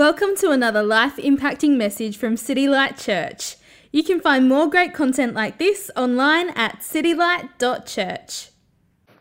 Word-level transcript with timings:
Welcome 0.00 0.34
to 0.36 0.50
another 0.50 0.82
life 0.82 1.16
impacting 1.16 1.76
message 1.76 2.16
from 2.16 2.38
City 2.38 2.66
Light 2.66 2.96
Church. 2.96 3.56
You 3.92 4.02
can 4.02 4.18
find 4.18 4.48
more 4.48 4.66
great 4.66 4.94
content 4.94 5.34
like 5.34 5.58
this 5.58 5.90
online 5.94 6.48
at 6.56 6.78
citylight.church. 6.78 8.48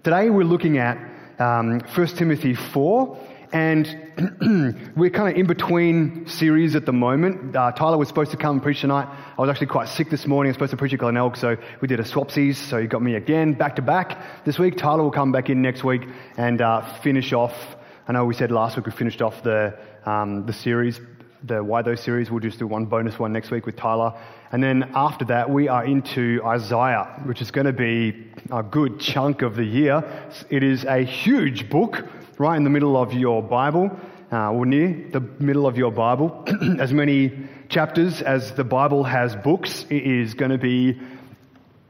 Today 0.03 0.29
we're 0.29 0.45
looking 0.45 0.77
at 0.77 0.97
um, 1.37 1.81
1 1.81 2.07
Timothy 2.15 2.55
4, 2.55 3.19
and 3.51 3.87
we're 4.95 5.09
kind 5.09 5.33
of 5.33 5.37
in 5.37 5.47
between 5.47 6.25
series 6.25 6.77
at 6.77 6.85
the 6.85 6.93
moment. 6.93 7.53
Uh, 7.53 7.73
Tyler 7.73 7.97
was 7.97 8.07
supposed 8.07 8.31
to 8.31 8.37
come 8.37 8.55
and 8.55 8.63
preach 8.63 8.79
tonight. 8.79 9.09
I 9.37 9.41
was 9.41 9.49
actually 9.49 9.67
quite 9.67 9.89
sick 9.89 10.09
this 10.09 10.27
morning. 10.27 10.47
I 10.47 10.51
was 10.51 10.55
supposed 10.55 10.71
to 10.71 10.77
preach 10.77 10.93
at 10.93 10.99
Glen 10.99 11.15
Glenelg, 11.15 11.35
so 11.35 11.57
we 11.81 11.89
did 11.89 11.99
a 11.99 12.03
swapsies. 12.03 12.55
So 12.55 12.79
he 12.79 12.87
got 12.87 13.01
me 13.01 13.15
again, 13.15 13.51
back 13.51 13.75
to 13.75 13.81
back 13.81 14.45
this 14.45 14.57
week. 14.57 14.77
Tyler 14.77 15.03
will 15.03 15.11
come 15.11 15.33
back 15.33 15.49
in 15.49 15.61
next 15.61 15.83
week 15.83 16.03
and 16.37 16.61
uh, 16.61 16.83
finish 17.01 17.33
off. 17.33 17.75
I 18.09 18.11
know 18.11 18.25
we 18.25 18.33
said 18.33 18.49
last 18.49 18.75
week 18.75 18.87
we 18.87 18.91
finished 18.91 19.21
off 19.21 19.43
the 19.43 19.77
um, 20.03 20.47
the 20.47 20.51
series, 20.51 20.99
the 21.43 21.63
Why 21.63 21.83
Those 21.83 22.01
series. 22.01 22.31
We'll 22.31 22.39
just 22.39 22.57
do 22.57 22.65
one 22.65 22.87
bonus 22.87 23.19
one 23.19 23.31
next 23.31 23.51
week 23.51 23.67
with 23.67 23.75
Tyler. 23.75 24.19
And 24.51 24.63
then 24.63 24.93
after 24.95 25.25
that, 25.25 25.51
we 25.51 25.67
are 25.67 25.85
into 25.85 26.41
Isaiah, 26.43 27.21
which 27.25 27.39
is 27.39 27.51
going 27.51 27.67
to 27.67 27.71
be 27.71 28.31
a 28.51 28.63
good 28.63 28.99
chunk 28.99 29.43
of 29.43 29.55
the 29.55 29.63
year. 29.63 30.03
It 30.49 30.63
is 30.63 30.85
a 30.85 31.03
huge 31.03 31.69
book 31.69 32.03
right 32.39 32.57
in 32.57 32.63
the 32.63 32.71
middle 32.71 32.97
of 32.97 33.13
your 33.13 33.43
Bible, 33.43 33.95
uh, 34.31 34.53
or 34.53 34.65
near 34.65 35.07
the 35.11 35.19
middle 35.19 35.67
of 35.67 35.77
your 35.77 35.91
Bible. 35.91 36.47
as 36.79 36.91
many 36.91 37.47
chapters 37.69 38.23
as 38.23 38.53
the 38.53 38.63
Bible 38.63 39.03
has 39.03 39.35
books, 39.35 39.85
it 39.91 40.01
is 40.01 40.33
going 40.33 40.49
to 40.49 40.57
be 40.57 40.99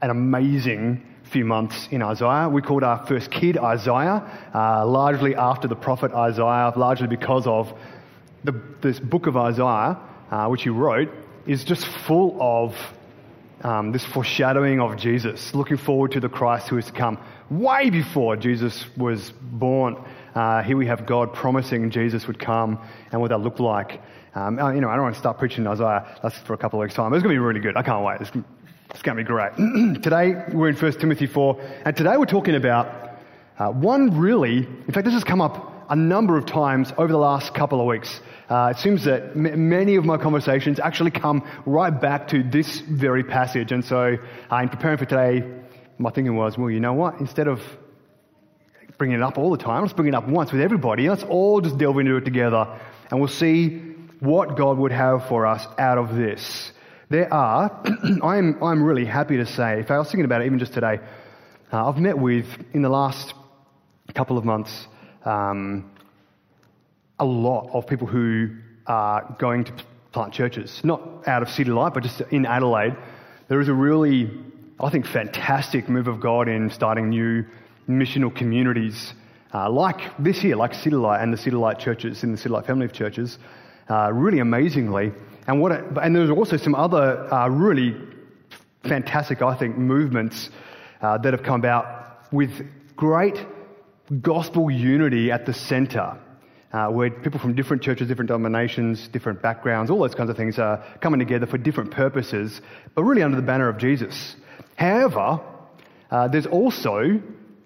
an 0.02 0.10
amazing 0.10 1.02
few 1.30 1.44
months 1.44 1.88
in 1.90 2.02
Isaiah. 2.02 2.48
We 2.48 2.60
called 2.60 2.82
our 2.82 3.06
first 3.06 3.30
kid 3.30 3.56
Isaiah, 3.56 4.50
uh, 4.54 4.86
largely 4.86 5.34
after 5.36 5.68
the 5.68 5.76
prophet 5.76 6.12
Isaiah, 6.12 6.72
largely 6.76 7.06
because 7.06 7.46
of 7.46 7.72
the, 8.42 8.60
this 8.82 8.98
book 8.98 9.26
of 9.26 9.36
Isaiah, 9.36 9.98
uh, 10.30 10.48
which 10.48 10.62
he 10.62 10.70
wrote, 10.70 11.10
is 11.46 11.64
just 11.64 11.86
full 12.06 12.36
of 12.40 12.74
um, 13.62 13.92
this 13.92 14.04
foreshadowing 14.04 14.80
of 14.80 14.96
Jesus, 14.96 15.54
looking 15.54 15.76
forward 15.76 16.12
to 16.12 16.20
the 16.20 16.28
Christ 16.28 16.68
who 16.68 16.78
is 16.78 16.86
to 16.86 16.92
come. 16.92 17.18
Way 17.50 17.90
before 17.90 18.36
Jesus 18.36 18.84
was 18.96 19.32
born, 19.40 20.02
uh, 20.34 20.62
here 20.62 20.76
we 20.76 20.86
have 20.86 21.06
God 21.06 21.34
promising 21.34 21.90
Jesus 21.90 22.26
would 22.26 22.38
come 22.38 22.78
and 23.12 23.20
what 23.20 23.28
that 23.28 23.38
looked 23.38 23.60
like. 23.60 24.00
Um, 24.34 24.58
you 24.74 24.80
know, 24.80 24.88
I 24.88 24.94
don't 24.94 25.02
want 25.02 25.14
to 25.14 25.20
start 25.20 25.38
preaching 25.38 25.66
Isaiah. 25.66 26.18
That's 26.22 26.38
for 26.38 26.54
a 26.54 26.58
couple 26.58 26.80
of 26.80 26.84
weeks' 26.84 26.94
time. 26.94 27.12
It's 27.12 27.22
going 27.22 27.34
to 27.34 27.40
be 27.40 27.44
really 27.44 27.60
good. 27.60 27.76
I 27.76 27.82
can't 27.82 28.04
wait. 28.04 28.20
It's, 28.20 28.30
it's 28.90 29.02
going 29.02 29.16
to 29.16 29.22
be 29.22 29.26
great. 29.26 29.52
today 30.02 30.34
we're 30.52 30.68
in 30.68 30.76
1 30.76 30.92
Timothy 30.94 31.26
4, 31.26 31.60
and 31.84 31.96
today 31.96 32.16
we're 32.16 32.26
talking 32.26 32.56
about 32.56 33.18
uh, 33.58 33.68
one 33.70 34.18
really, 34.18 34.58
in 34.58 34.92
fact, 34.92 35.04
this 35.04 35.14
has 35.14 35.24
come 35.24 35.40
up 35.40 35.86
a 35.88 35.96
number 35.96 36.36
of 36.36 36.46
times 36.46 36.92
over 36.98 37.12
the 37.12 37.18
last 37.18 37.54
couple 37.54 37.80
of 37.80 37.86
weeks. 37.86 38.20
Uh, 38.48 38.72
it 38.74 38.78
seems 38.78 39.04
that 39.04 39.22
m- 39.36 39.68
many 39.68 39.94
of 39.94 40.04
my 40.04 40.16
conversations 40.16 40.80
actually 40.80 41.10
come 41.10 41.48
right 41.66 42.00
back 42.00 42.28
to 42.28 42.42
this 42.42 42.80
very 42.80 43.22
passage. 43.22 43.70
And 43.70 43.84
so, 43.84 44.16
uh, 44.50 44.56
in 44.56 44.68
preparing 44.68 44.98
for 44.98 45.04
today, 45.04 45.48
my 45.98 46.10
thinking 46.10 46.34
was, 46.34 46.58
well, 46.58 46.70
you 46.70 46.80
know 46.80 46.94
what? 46.94 47.20
Instead 47.20 47.48
of 47.48 47.60
bringing 48.98 49.16
it 49.18 49.22
up 49.22 49.38
all 49.38 49.50
the 49.50 49.62
time, 49.62 49.82
let's 49.82 49.94
bring 49.94 50.08
it 50.08 50.14
up 50.14 50.28
once 50.28 50.52
with 50.52 50.60
everybody. 50.60 51.08
Let's 51.08 51.22
all 51.22 51.60
just 51.60 51.78
delve 51.78 51.98
into 51.98 52.16
it 52.16 52.24
together, 52.24 52.78
and 53.10 53.20
we'll 53.20 53.28
see 53.28 53.78
what 54.18 54.56
God 54.56 54.78
would 54.78 54.92
have 54.92 55.28
for 55.28 55.46
us 55.46 55.66
out 55.78 55.96
of 55.96 56.14
this. 56.14 56.72
There 57.10 57.32
are, 57.34 57.82
I'm, 58.22 58.62
I'm 58.62 58.84
really 58.84 59.04
happy 59.04 59.36
to 59.38 59.44
say, 59.44 59.80
if 59.80 59.90
I 59.90 59.98
was 59.98 60.06
thinking 60.06 60.24
about 60.24 60.42
it 60.42 60.46
even 60.46 60.60
just 60.60 60.72
today, 60.72 61.00
uh, 61.72 61.88
I've 61.88 61.98
met 61.98 62.16
with, 62.16 62.46
in 62.72 62.82
the 62.82 62.88
last 62.88 63.34
couple 64.14 64.38
of 64.38 64.44
months, 64.44 64.86
um, 65.24 65.90
a 67.18 67.24
lot 67.24 67.68
of 67.72 67.88
people 67.88 68.06
who 68.06 68.50
are 68.86 69.36
going 69.40 69.64
to 69.64 69.72
plant 70.12 70.32
churches, 70.34 70.80
not 70.84 71.26
out 71.26 71.42
of 71.42 71.48
City 71.48 71.72
Light, 71.72 71.94
but 71.94 72.04
just 72.04 72.20
in 72.30 72.46
Adelaide. 72.46 72.96
There 73.48 73.60
is 73.60 73.66
a 73.66 73.74
really, 73.74 74.30
I 74.78 74.88
think, 74.90 75.04
fantastic 75.04 75.88
move 75.88 76.06
of 76.06 76.20
God 76.20 76.46
in 76.46 76.70
starting 76.70 77.08
new 77.08 77.44
missional 77.88 78.32
communities 78.32 79.14
uh, 79.52 79.68
like 79.68 80.00
this 80.16 80.44
year, 80.44 80.54
like 80.54 80.74
City 80.74 80.94
Light 80.94 81.24
and 81.24 81.32
the 81.32 81.38
City 81.38 81.56
Light 81.56 81.80
churches 81.80 82.22
in 82.22 82.30
the 82.30 82.38
City 82.38 82.50
Light 82.50 82.66
family 82.66 82.86
of 82.86 82.92
churches, 82.92 83.36
uh, 83.88 84.12
really 84.12 84.38
amazingly. 84.38 85.10
And 85.50 85.60
what, 85.60 85.72
it, 85.72 85.84
and 86.00 86.14
there's 86.14 86.30
also 86.30 86.56
some 86.58 86.76
other 86.76 87.26
uh, 87.34 87.48
really 87.48 87.96
fantastic, 88.84 89.42
I 89.42 89.56
think, 89.56 89.76
movements 89.76 90.48
uh, 91.02 91.18
that 91.18 91.32
have 91.32 91.42
come 91.42 91.58
about 91.58 92.32
with 92.32 92.52
great 92.94 93.44
gospel 94.22 94.70
unity 94.70 95.32
at 95.32 95.46
the 95.46 95.52
center, 95.52 96.16
uh, 96.72 96.86
where 96.86 97.10
people 97.10 97.40
from 97.40 97.56
different 97.56 97.82
churches, 97.82 98.06
different 98.06 98.28
denominations, 98.28 99.08
different 99.08 99.42
backgrounds, 99.42 99.90
all 99.90 99.98
those 99.98 100.14
kinds 100.14 100.30
of 100.30 100.36
things 100.36 100.56
are 100.60 100.84
coming 101.00 101.18
together 101.18 101.46
for 101.46 101.58
different 101.58 101.90
purposes, 101.90 102.60
but 102.94 103.02
really 103.02 103.24
under 103.24 103.36
the 103.36 103.42
banner 103.42 103.68
of 103.68 103.76
Jesus. 103.76 104.36
However, 104.76 105.40
uh, 106.12 106.28
there's 106.28 106.46
also, 106.46 107.20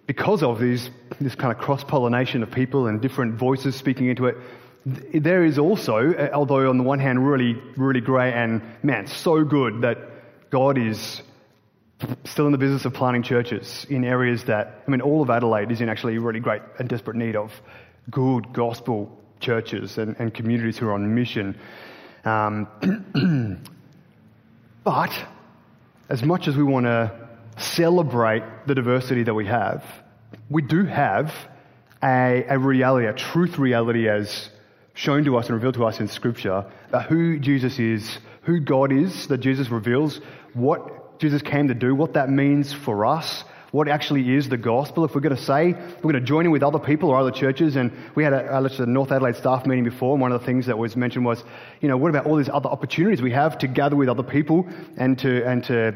because 0.07 0.43
of 0.43 0.59
these, 0.59 0.89
this 1.21 1.35
kind 1.35 1.53
of 1.53 1.59
cross 1.59 1.85
pollination 1.85 2.43
of 2.43 2.51
people 2.51 2.87
and 2.87 3.03
different 3.03 3.35
voices 3.35 3.77
speaking 3.77 4.09
into 4.09 4.25
it, 4.25 4.39
there 4.87 5.45
is 5.45 5.59
also, 5.59 6.13
uh, 6.13 6.31
although 6.33 6.69
on 6.69 6.77
the 6.77 6.85
one 6.85 6.99
hand 6.99 7.27
really, 7.27 7.55
really 7.77 8.01
great 8.01 8.35
and 8.35 8.63
man, 8.83 9.07
so 9.07 9.45
good 9.45 9.83
that 9.83 9.99
God 10.51 10.77
is 10.77 11.23
still 12.25 12.47
in 12.47 12.53
the 12.53 12.59
business 12.59 12.85
of 12.85 12.93
planting 12.93 13.23
churches 13.23 13.87
in 13.89 14.05
areas 14.05 14.45
that, 14.45 14.83
I 14.87 14.91
mean, 14.91 15.01
all 15.01 15.23
of 15.23 15.31
Adelaide 15.31 15.71
is 15.71 15.81
in 15.81 15.89
actually 15.89 16.19
really 16.19 16.41
great 16.41 16.63
and 16.79 16.89
desperate 16.89 17.17
need 17.17 17.37
of 17.37 17.53
good 18.11 18.53
gospel 18.53 19.19
churches 19.41 19.97
and, 19.97 20.17
and 20.19 20.35
communities 20.35 20.77
who 20.77 20.89
are 20.89 20.93
on 20.93 21.15
mission. 21.15 21.59
Um, 22.25 22.69
but 24.85 25.13
as 26.11 26.23
much 26.23 26.47
as 26.47 26.57
we 26.57 26.63
want 26.63 26.85
to 26.87 27.29
celebrate 27.57 28.43
the 28.67 28.75
diversity 28.75 29.23
that 29.23 29.35
we 29.35 29.47
have, 29.47 29.85
we 30.51 30.61
do 30.61 30.85
have 30.85 31.35
a, 32.03 32.45
a 32.49 32.59
reality, 32.59 33.07
a 33.07 33.15
truth 33.15 33.59
reality 33.59 34.09
as 34.09 34.51
shown 34.95 35.25
to 35.25 35.37
us 35.37 35.47
and 35.47 35.55
revealed 35.55 35.75
to 35.75 35.85
us 35.85 36.01
in 36.01 36.09
Scripture 36.09 36.65
about 36.89 37.07
who 37.07 37.39
Jesus 37.39 37.79
is, 37.79 38.19
who 38.43 38.61
God 38.61 38.93
is, 38.93 39.27
that 39.27 39.39
Jesus 39.39 39.69
reveals, 39.69 40.21
what 40.55 41.19
Jesus 41.19 41.43
came 41.43 41.69
to 41.69 41.75
do, 41.75 41.95
what 41.95 42.15
that 42.15 42.31
means 42.31 42.73
for 42.73 43.05
us, 43.05 43.45
what 43.73 43.89
actually 43.89 44.37
is 44.37 44.49
the 44.49 44.57
gospel. 44.57 45.05
If 45.05 45.17
we're 45.17 45.21
going 45.21 45.35
to 45.35 45.43
say 45.43 45.73
we're 45.73 46.13
going 46.13 46.15
to 46.15 46.21
join 46.21 46.47
in 46.47 46.53
with 46.53 46.63
other 46.63 46.79
people 46.79 47.11
or 47.11 47.17
other 47.17 47.33
churches, 47.33 47.75
and 47.75 47.91
we 48.15 48.23
had 48.23 48.33
a, 48.33 48.57
a 48.57 48.87
North 48.87 49.11
Adelaide 49.11 49.35
staff 49.35 49.67
meeting 49.67 49.83
before, 49.83 50.13
and 50.13 50.21
one 50.21 50.31
of 50.31 50.41
the 50.41 50.47
things 50.47 50.67
that 50.67 50.79
was 50.79 50.95
mentioned 50.95 51.25
was, 51.25 51.43
you 51.81 51.89
know, 51.89 51.97
what 51.97 52.11
about 52.11 52.27
all 52.27 52.37
these 52.37 52.49
other 52.49 52.69
opportunities 52.69 53.21
we 53.21 53.33
have 53.33 53.59
to 53.59 53.67
gather 53.67 53.97
with 53.97 54.09
other 54.09 54.23
people 54.23 54.69
and 54.97 55.19
to 55.19 55.45
and 55.45 55.65
to 55.65 55.93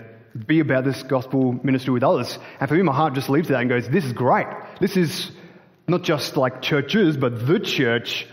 be 0.47 0.59
about 0.59 0.85
this 0.85 1.05
gospel 1.05 1.53
ministry 1.63 1.93
with 1.93 2.03
others? 2.03 2.37
And 2.59 2.69
for 2.69 2.75
me, 2.75 2.83
my 2.83 2.95
heart 2.95 3.15
just 3.15 3.31
leaves 3.31 3.47
that 3.49 3.61
and 3.61 3.69
goes, 3.69 3.89
this 3.89 4.05
is 4.05 4.13
great. 4.13 4.49
This 4.81 4.97
is 4.97 5.31
not 5.87 6.03
just 6.03 6.37
like 6.37 6.63
churches, 6.63 7.17
but 7.17 7.47
the 7.47 7.61
church 7.61 8.27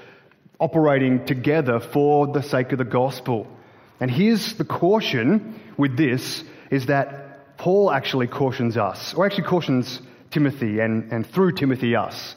operating 0.60 1.26
together 1.26 1.80
for 1.80 2.28
the 2.28 2.42
sake 2.42 2.72
of 2.72 2.78
the 2.78 2.86
gospel. 2.86 3.48
And 4.00 4.10
here's 4.10 4.54
the 4.54 4.66
caution 4.66 5.60
with 5.78 5.98
this 5.98 6.44
is 6.72 6.88
that 6.88 7.58
Paul 7.58 7.92
actually 7.92 8.28
cautions 8.28 8.78
us, 8.78 9.14
or 9.14 9.26
actually 9.26 9.46
cautions 9.46 10.02
Timothy 10.32 10.80
and, 10.80 11.12
and 11.12 11.26
through 11.26 11.54
Timothy 11.54 11.96
us. 11.96 12.36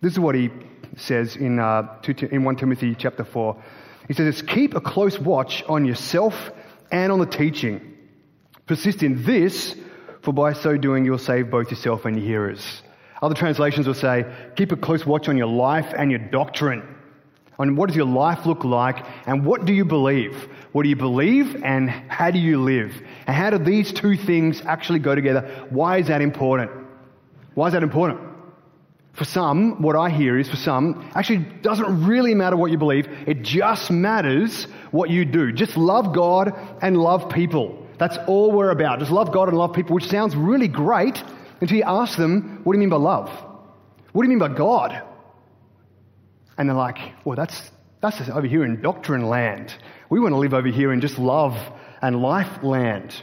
This 0.00 0.12
is 0.12 0.18
what 0.18 0.34
he 0.34 0.50
says 0.96 1.36
in, 1.36 1.58
uh, 1.58 2.00
in 2.30 2.44
1 2.44 2.56
Timothy 2.56 2.94
chapter 2.96 3.24
4. 3.24 3.62
He 4.08 4.14
says, 4.14 4.42
Keep 4.42 4.74
a 4.74 4.80
close 4.80 5.18
watch 5.18 5.62
on 5.68 5.84
yourself 5.84 6.50
and 6.90 7.12
on 7.12 7.18
the 7.18 7.26
teaching. 7.26 7.96
Persist 8.66 9.02
in 9.02 9.24
this, 9.24 9.76
for 10.22 10.32
by 10.32 10.52
so 10.52 10.76
doing 10.76 11.04
you'll 11.04 11.18
save 11.18 11.50
both 11.50 11.70
yourself 11.70 12.04
and 12.04 12.16
your 12.16 12.24
hearers. 12.24 12.82
Other 13.22 13.34
translations 13.34 13.86
will 13.86 13.94
say, 13.94 14.24
Keep 14.56 14.72
a 14.72 14.76
close 14.76 15.04
watch 15.06 15.28
on 15.28 15.36
your 15.36 15.46
life 15.46 15.92
and 15.96 16.10
your 16.10 16.20
doctrine 16.20 16.96
on 17.58 17.76
what 17.76 17.88
does 17.88 17.96
your 17.96 18.06
life 18.06 18.46
look 18.46 18.64
like 18.64 19.04
and 19.26 19.44
what 19.44 19.64
do 19.64 19.72
you 19.72 19.84
believe? 19.84 20.34
What 20.72 20.84
do 20.84 20.88
you 20.88 20.96
believe 20.96 21.62
and 21.64 21.90
how 21.90 22.30
do 22.30 22.38
you 22.38 22.62
live? 22.62 22.92
And 23.26 23.36
how 23.36 23.50
do 23.50 23.58
these 23.58 23.92
two 23.92 24.16
things 24.16 24.62
actually 24.64 25.00
go 25.00 25.14
together? 25.14 25.66
Why 25.70 25.98
is 25.98 26.08
that 26.08 26.20
important? 26.20 26.70
Why 27.54 27.66
is 27.66 27.72
that 27.72 27.82
important? 27.82 28.20
For 29.14 29.24
some, 29.24 29.82
what 29.82 29.96
I 29.96 30.10
hear 30.10 30.38
is 30.38 30.48
for 30.48 30.56
some, 30.56 31.10
actually 31.16 31.38
doesn't 31.38 32.06
really 32.06 32.34
matter 32.34 32.56
what 32.56 32.70
you 32.70 32.78
believe. 32.78 33.08
It 33.26 33.42
just 33.42 33.90
matters 33.90 34.68
what 34.92 35.10
you 35.10 35.24
do. 35.24 35.50
Just 35.50 35.76
love 35.76 36.14
God 36.14 36.52
and 36.80 36.96
love 36.96 37.28
people. 37.28 37.84
That's 37.98 38.16
all 38.28 38.52
we're 38.52 38.70
about. 38.70 39.00
Just 39.00 39.10
love 39.10 39.32
God 39.32 39.48
and 39.48 39.58
love 39.58 39.72
people, 39.72 39.96
which 39.96 40.06
sounds 40.06 40.36
really 40.36 40.68
great 40.68 41.20
until 41.60 41.76
you 41.76 41.82
ask 41.84 42.16
them, 42.16 42.60
what 42.62 42.74
do 42.74 42.76
you 42.76 42.80
mean 42.80 42.90
by 42.90 42.96
love? 42.96 43.28
What 44.12 44.22
do 44.22 44.30
you 44.30 44.36
mean 44.36 44.38
by 44.38 44.54
God? 44.54 45.02
And 46.58 46.68
they're 46.68 46.76
like, 46.76 46.98
well, 47.24 47.36
that's, 47.36 47.70
that's 48.00 48.20
over 48.28 48.46
here 48.46 48.64
in 48.64 48.82
doctrine 48.82 49.26
land. 49.26 49.74
We 50.10 50.20
want 50.20 50.32
to 50.32 50.38
live 50.38 50.54
over 50.54 50.68
here 50.68 50.92
in 50.92 51.00
just 51.00 51.18
love 51.18 51.56
and 52.02 52.20
life 52.20 52.62
land. 52.62 53.14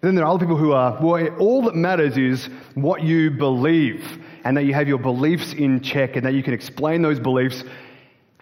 But 0.00 0.08
then 0.08 0.14
there 0.14 0.24
are 0.24 0.34
other 0.34 0.40
people 0.40 0.56
who 0.56 0.72
are, 0.72 0.98
well, 1.00 1.26
all 1.38 1.62
that 1.62 1.74
matters 1.74 2.16
is 2.16 2.48
what 2.74 3.02
you 3.02 3.30
believe 3.30 4.18
and 4.44 4.56
that 4.56 4.64
you 4.64 4.74
have 4.74 4.88
your 4.88 4.98
beliefs 4.98 5.52
in 5.52 5.80
check 5.80 6.16
and 6.16 6.26
that 6.26 6.34
you 6.34 6.42
can 6.42 6.54
explain 6.54 7.02
those 7.02 7.20
beliefs. 7.20 7.62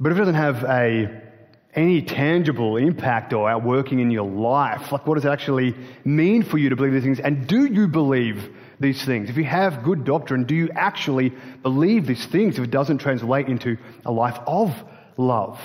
But 0.00 0.12
if 0.12 0.16
it 0.16 0.20
doesn't 0.20 0.34
have 0.34 0.64
a 0.64 1.28
any 1.74 2.02
tangible 2.02 2.76
impact 2.76 3.32
or 3.32 3.48
outworking 3.48 4.00
in 4.00 4.10
your 4.10 4.28
life? 4.28 4.90
Like, 4.90 5.06
what 5.06 5.14
does 5.14 5.24
it 5.24 5.28
actually 5.28 5.74
mean 6.04 6.42
for 6.42 6.58
you 6.58 6.70
to 6.70 6.76
believe 6.76 6.92
these 6.92 7.04
things? 7.04 7.20
And 7.20 7.46
do 7.46 7.66
you 7.66 7.86
believe 7.86 8.50
these 8.80 9.04
things? 9.04 9.30
If 9.30 9.36
you 9.36 9.44
have 9.44 9.82
good 9.82 10.04
doctrine, 10.04 10.44
do 10.44 10.54
you 10.54 10.70
actually 10.74 11.32
believe 11.62 12.06
these 12.06 12.24
things 12.26 12.58
if 12.58 12.64
it 12.64 12.70
doesn't 12.70 12.98
translate 12.98 13.48
into 13.48 13.76
a 14.04 14.12
life 14.12 14.38
of 14.46 14.74
love? 15.16 15.60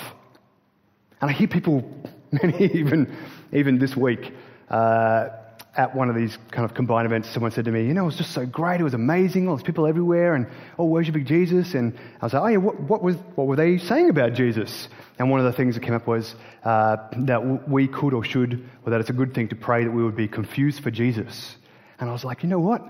And 1.21 1.29
I 1.29 1.33
hear 1.33 1.47
people, 1.47 1.89
many 2.31 2.65
even, 2.73 3.15
even 3.51 3.79
this 3.79 3.95
week, 3.95 4.33
uh, 4.69 5.29
at 5.75 5.95
one 5.95 6.09
of 6.09 6.15
these 6.15 6.37
kind 6.51 6.65
of 6.65 6.75
combined 6.75 7.05
events, 7.05 7.29
someone 7.29 7.51
said 7.51 7.65
to 7.65 7.71
me, 7.71 7.85
You 7.85 7.93
know, 7.93 8.03
it 8.03 8.07
was 8.07 8.17
just 8.17 8.31
so 8.31 8.45
great. 8.45 8.79
It 8.79 8.83
was 8.83 8.93
amazing. 8.93 9.47
All 9.47 9.55
these 9.55 9.63
people 9.63 9.87
everywhere 9.87 10.35
and 10.35 10.47
all 10.77 10.87
worshiping 10.87 11.25
Jesus. 11.25 11.73
And 11.73 11.97
I 12.21 12.25
was 12.25 12.33
like, 12.33 12.43
Oh, 12.43 12.47
yeah, 12.47 12.57
what, 12.57 12.79
what, 12.79 13.01
was, 13.01 13.15
what 13.35 13.47
were 13.47 13.55
they 13.55 13.79
saying 13.79 14.09
about 14.09 14.33
Jesus? 14.33 14.87
And 15.17 15.31
one 15.31 15.39
of 15.39 15.45
the 15.45 15.53
things 15.53 15.75
that 15.75 15.81
came 15.81 15.95
up 15.95 16.05
was 16.05 16.35
uh, 16.63 16.97
that 17.19 17.67
we 17.67 17.87
could 17.87 18.13
or 18.13 18.23
should, 18.23 18.69
or 18.85 18.91
that 18.91 18.99
it's 18.99 19.09
a 19.09 19.13
good 19.13 19.33
thing 19.33 19.47
to 19.49 19.55
pray 19.55 19.83
that 19.83 19.91
we 19.91 20.03
would 20.03 20.15
be 20.15 20.27
confused 20.27 20.83
for 20.83 20.91
Jesus. 20.91 21.55
And 21.99 22.09
I 22.09 22.13
was 22.13 22.23
like, 22.23 22.43
You 22.43 22.49
know 22.49 22.59
what? 22.59 22.83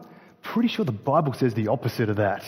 Pretty 0.43 0.67
sure 0.67 0.85
the 0.85 0.91
Bible 0.91 1.33
says 1.33 1.53
the 1.53 1.69
opposite 1.69 2.09
of 2.09 2.17
that. 2.17 2.43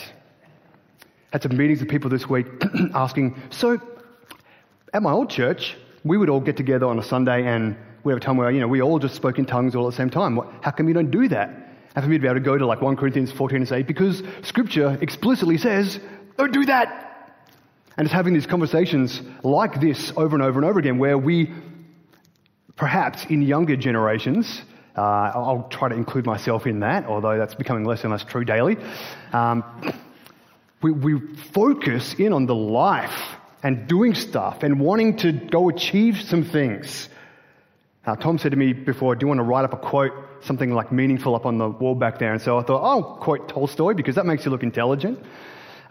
Had 1.31 1.41
some 1.41 1.57
meetings 1.57 1.79
with 1.79 1.89
people 1.89 2.09
this 2.09 2.29
week 2.29 2.45
asking, 2.93 3.41
So, 3.49 3.81
at 4.93 5.01
my 5.01 5.11
old 5.11 5.29
church, 5.29 5.75
we 6.03 6.17
would 6.17 6.29
all 6.29 6.39
get 6.39 6.55
together 6.55 6.85
on 6.85 6.99
a 6.99 7.03
Sunday 7.03 7.45
and 7.47 7.75
we 8.03 8.13
have 8.13 8.17
a 8.17 8.23
time 8.23 8.37
where, 8.37 8.51
you 8.51 8.59
know, 8.59 8.67
we 8.67 8.81
all 8.81 8.99
just 8.99 9.15
spoke 9.15 9.39
in 9.39 9.45
tongues 9.45 9.75
all 9.75 9.87
at 9.87 9.91
the 9.91 9.97
same 9.97 10.11
time. 10.11 10.39
How 10.61 10.71
come 10.71 10.87
you 10.87 10.93
don't 10.93 11.09
do 11.09 11.27
that? 11.29 11.49
And 11.95 12.03
for 12.03 12.09
me 12.09 12.17
to 12.17 12.21
be 12.21 12.27
able 12.27 12.35
to 12.35 12.45
go 12.45 12.57
to 12.57 12.65
like 12.65 12.81
1 12.81 12.95
Corinthians 12.97 13.31
14 13.31 13.57
and 13.57 13.67
say, 13.67 13.81
because 13.81 14.21
scripture 14.43 14.97
explicitly 15.01 15.57
says, 15.57 15.99
don't 16.37 16.53
do 16.53 16.65
that. 16.65 17.01
And 17.97 18.05
just 18.05 18.13
having 18.13 18.33
these 18.33 18.45
conversations 18.45 19.21
like 19.41 19.79
this 19.79 20.11
over 20.17 20.35
and 20.35 20.43
over 20.43 20.59
and 20.59 20.65
over 20.65 20.79
again 20.79 20.97
where 20.97 21.17
we, 21.17 21.51
perhaps 22.75 23.25
in 23.25 23.41
younger 23.41 23.75
generations, 23.75 24.61
uh, 24.97 25.01
I'll 25.01 25.67
try 25.69 25.89
to 25.89 25.95
include 25.95 26.25
myself 26.25 26.65
in 26.67 26.79
that, 26.79 27.05
although 27.05 27.37
that's 27.37 27.55
becoming 27.55 27.83
less 27.83 28.03
and 28.03 28.11
less 28.11 28.23
true 28.23 28.45
daily. 28.45 28.77
Um, 29.33 29.63
we, 30.81 30.91
we 30.91 31.19
focus 31.53 32.13
in 32.13 32.33
on 32.33 32.45
the 32.45 32.55
life 32.55 33.35
and 33.63 33.87
doing 33.87 34.13
stuff 34.13 34.63
and 34.63 34.79
wanting 34.79 35.17
to 35.17 35.31
go 35.31 35.69
achieve 35.69 36.21
some 36.21 36.43
things 36.43 37.09
uh, 38.05 38.15
Tom 38.15 38.37
said 38.37 38.51
to 38.51 38.57
me 38.57 38.73
before, 38.73 39.15
Do 39.15 39.23
you 39.23 39.27
want 39.27 39.39
to 39.39 39.43
write 39.43 39.65
up 39.65 39.73
a 39.73 39.77
quote, 39.77 40.11
something 40.41 40.71
like 40.71 40.91
meaningful 40.91 41.35
up 41.35 41.45
on 41.45 41.57
the 41.57 41.67
wall 41.67 41.95
back 41.95 42.19
there? 42.19 42.33
And 42.33 42.41
so 42.41 42.59
I 42.59 42.63
thought, 42.63 42.83
I'll 42.83 43.17
quote 43.17 43.49
Tolstoy 43.49 43.93
because 43.93 44.15
that 44.15 44.25
makes 44.25 44.45
you 44.45 44.51
look 44.51 44.63
intelligent. 44.63 45.19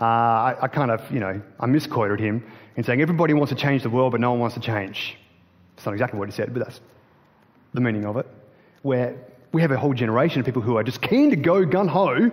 Uh, 0.00 0.04
I, 0.04 0.56
I, 0.62 0.68
kind 0.68 0.90
of, 0.90 1.10
you 1.10 1.20
know, 1.20 1.40
I 1.58 1.66
misquoted 1.66 2.20
him 2.20 2.44
in 2.76 2.84
saying 2.84 3.00
everybody 3.00 3.32
wants 3.34 3.50
to 3.50 3.56
change 3.56 3.82
the 3.82 3.90
world, 3.90 4.12
but 4.12 4.20
no 4.20 4.30
one 4.30 4.40
wants 4.40 4.54
to 4.54 4.60
change. 4.60 5.16
It's 5.76 5.86
not 5.86 5.92
exactly 5.92 6.18
what 6.18 6.28
he 6.28 6.34
said, 6.34 6.52
but 6.52 6.64
that's 6.64 6.80
the 7.72 7.80
meaning 7.80 8.04
of 8.04 8.16
it. 8.16 8.26
Where 8.84 9.16
we 9.50 9.62
have 9.62 9.70
a 9.70 9.78
whole 9.78 9.94
generation 9.94 10.40
of 10.40 10.44
people 10.44 10.60
who 10.60 10.76
are 10.76 10.82
just 10.82 11.00
keen 11.00 11.31
to 11.31 11.36
go 11.36 11.64
gun 11.64 11.88
ho, 11.88 12.31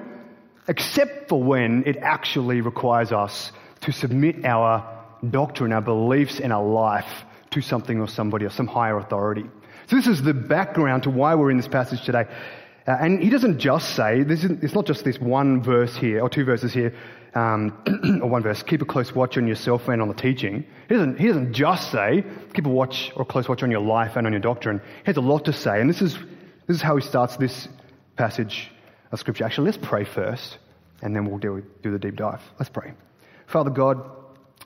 except 0.67 1.29
for 1.29 1.41
when 1.41 1.83
it 1.85 1.95
actually 1.95 2.59
requires 2.59 3.13
us 3.13 3.53
to 3.81 3.93
submit 3.93 4.43
our 4.43 4.85
doctrine, 5.29 5.71
our 5.71 5.81
beliefs, 5.81 6.41
and 6.41 6.51
our 6.51 6.65
life 6.65 7.23
to 7.51 7.61
something 7.61 8.01
or 8.01 8.09
somebody 8.09 8.45
or 8.45 8.49
some 8.49 8.67
higher 8.67 8.97
authority. 8.97 9.45
So 9.87 9.95
this 9.95 10.07
is 10.07 10.21
the 10.21 10.33
background 10.33 11.03
to 11.03 11.09
why 11.09 11.35
we're 11.35 11.51
in 11.51 11.57
this 11.57 11.69
passage 11.69 12.03
today. 12.03 12.25
Uh, 12.85 12.97
and 12.99 13.23
he 13.23 13.29
doesn't 13.29 13.59
just 13.59 13.95
say, 13.95 14.23
this 14.23 14.43
is, 14.43 14.51
it's 14.61 14.73
not 14.73 14.85
just 14.85 15.05
this 15.05 15.19
one 15.21 15.63
verse 15.63 15.95
here, 15.95 16.19
or 16.19 16.29
two 16.29 16.43
verses 16.43 16.73
here, 16.73 16.93
um, 17.33 17.77
or 18.21 18.27
one 18.27 18.43
verse, 18.43 18.61
keep 18.61 18.81
a 18.81 18.85
close 18.85 19.15
watch 19.15 19.37
on 19.37 19.47
yourself 19.47 19.87
and 19.87 20.01
on 20.01 20.09
the 20.09 20.13
teaching. 20.13 20.65
He 20.89 20.95
doesn't, 20.95 21.17
he 21.17 21.27
doesn't 21.27 21.53
just 21.53 21.91
say, 21.91 22.25
keep 22.53 22.65
a 22.65 22.69
watch 22.69 23.13
or 23.15 23.21
a 23.21 23.25
close 23.25 23.47
watch 23.47 23.63
on 23.63 23.71
your 23.71 23.81
life 23.81 24.15
and 24.17 24.25
on 24.25 24.33
your 24.33 24.41
doctrine. 24.41 24.79
He 24.79 25.05
has 25.05 25.17
a 25.17 25.21
lot 25.21 25.45
to 25.45 25.53
say. 25.53 25.79
And 25.79 25.89
this 25.89 26.01
is, 26.01 26.17
this 26.71 26.77
is 26.77 26.83
how 26.83 26.95
he 26.95 27.01
starts 27.05 27.35
this 27.35 27.67
passage 28.15 28.71
of 29.11 29.19
Scripture. 29.19 29.43
Actually, 29.43 29.65
let's 29.65 29.77
pray 29.77 30.05
first, 30.05 30.57
and 31.01 31.13
then 31.13 31.25
we'll 31.25 31.37
do, 31.37 31.61
do 31.83 31.91
the 31.91 31.99
deep 31.99 32.15
dive. 32.15 32.41
Let's 32.57 32.69
pray. 32.69 32.93
Father 33.45 33.69
God, 33.69 34.09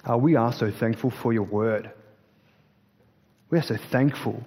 uh, 0.07 0.15
we 0.15 0.35
are 0.35 0.53
so 0.53 0.69
thankful 0.69 1.09
for 1.09 1.33
your 1.33 1.41
word. 1.41 1.89
We 3.49 3.57
are 3.57 3.63
so 3.63 3.75
thankful 3.75 4.43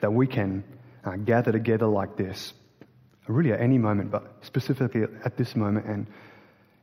that 0.00 0.14
we 0.14 0.26
can 0.26 0.64
uh, 1.04 1.16
gather 1.16 1.52
together 1.52 1.86
like 1.86 2.16
this, 2.16 2.54
really 3.26 3.52
at 3.52 3.60
any 3.60 3.76
moment, 3.76 4.10
but 4.10 4.38
specifically 4.40 5.02
at 5.26 5.36
this 5.36 5.54
moment, 5.54 5.84
and, 5.84 6.06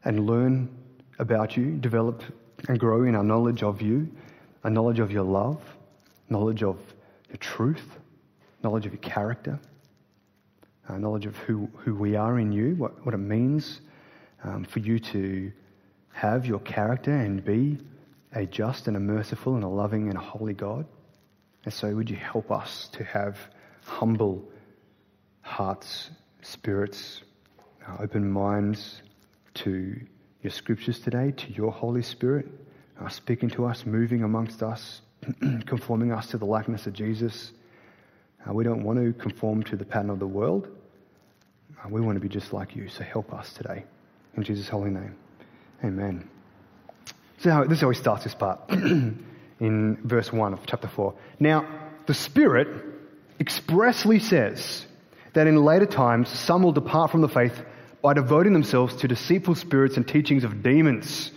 and 0.04 0.28
learn 0.28 0.70
about 1.18 1.58
you, 1.58 1.78
develop 1.78 2.22
and 2.68 2.80
grow 2.80 3.06
in 3.06 3.16
our 3.16 3.24
knowledge 3.24 3.64
of 3.64 3.82
you, 3.82 4.08
a 4.64 4.70
knowledge 4.70 5.00
of 5.00 5.12
your 5.12 5.24
love, 5.24 5.64
knowledge 6.30 6.62
of 6.62 6.78
your 7.30 7.38
truth, 7.38 7.98
knowledge 8.62 8.86
of 8.86 8.94
your 8.94 9.02
character, 9.02 9.60
uh, 10.88 10.98
knowledge 10.98 11.26
of 11.26 11.36
who, 11.38 11.70
who 11.78 11.96
we 11.96 12.16
are 12.16 12.40
in 12.40 12.52
you, 12.52 12.76
what, 12.76 13.06
what 13.06 13.16
it 13.16 13.20
means 13.20 13.82
um, 14.44 14.64
for 14.64 14.80
you 14.80 15.00
to 15.00 15.52
have 16.14 16.46
your 16.46 16.60
character 16.60 17.12
and 17.12 17.44
be 17.44 17.78
a 18.34 18.46
just 18.46 18.88
and 18.88 18.96
a 18.96 19.00
merciful 19.00 19.56
and 19.56 19.64
a 19.64 19.68
loving 19.68 20.10
and 20.10 20.18
a 20.18 20.22
holy 20.22 20.54
God. 20.54 20.86
And 21.64 21.74
so, 21.74 21.94
would 21.96 22.10
you 22.10 22.16
help 22.16 22.52
us 22.52 22.90
to 22.94 23.04
have 23.04 23.38
humble 23.84 24.44
hearts, 25.42 26.12
spirits, 26.42 27.22
uh, 27.88 27.98
open 28.00 28.30
minds 28.32 29.02
to 29.56 30.00
your 30.42 30.52
scriptures 30.52 31.00
today, 31.00 31.32
to 31.32 31.52
your 31.54 31.72
Holy 31.72 32.02
Spirit, 32.02 32.48
uh, 33.02 33.10
speaking 33.10 33.50
to 33.50 33.66
us, 33.66 33.86
moving 33.86 34.24
amongst 34.24 34.62
us, 34.62 35.02
conforming 35.66 36.12
us 36.12 36.28
to 36.28 36.38
the 36.38 36.46
likeness 36.46 36.86
of 36.88 36.94
Jesus. 36.94 37.52
Uh, 38.48 38.54
we 38.54 38.64
don't 38.64 38.84
want 38.84 39.00
to 39.00 39.14
conform 39.14 39.64
to 39.64 39.76
the 39.76 39.86
pattern 39.86 40.10
of 40.10 40.20
the 40.20 40.28
world. 40.28 40.68
We 41.90 42.02
want 42.02 42.16
to 42.16 42.20
be 42.20 42.30
just 42.30 42.54
like 42.54 42.76
you. 42.76 42.90
So 42.90 43.04
help 43.04 43.34
us 43.34 43.54
today. 43.54 43.86
In 44.36 44.44
Jesus' 44.44 44.68
holy 44.68 44.90
name. 44.90 45.16
Amen. 45.84 46.30
So 47.40 47.52
how, 47.52 47.64
this 47.64 47.78
is 47.78 47.82
how 47.82 47.92
starts 47.94 48.24
this 48.24 48.36
part. 48.36 48.60
in 49.60 49.98
verse 50.04 50.32
1 50.32 50.54
of 50.54 50.60
chapter 50.66 50.88
4. 50.88 51.14
Now, 51.40 51.68
the 52.08 52.14
Spirit 52.14 52.68
expressly 53.40 54.20
says 54.20 54.86
that 55.34 55.48
in 55.48 55.64
later 55.64 55.86
times 55.86 56.30
some 56.30 56.64
will 56.64 56.72
depart 56.72 57.12
from 57.12 57.22
the 57.22 57.30
faith 57.30 57.64
by 58.02 58.14
devoting 58.14 58.54
themselves 58.54 58.96
to 58.98 59.08
deceitful 59.08 59.56
spirits 59.56 59.98
and 59.98 60.08
teachings 60.08 60.44
of 60.44 60.62
demons, 60.62 61.32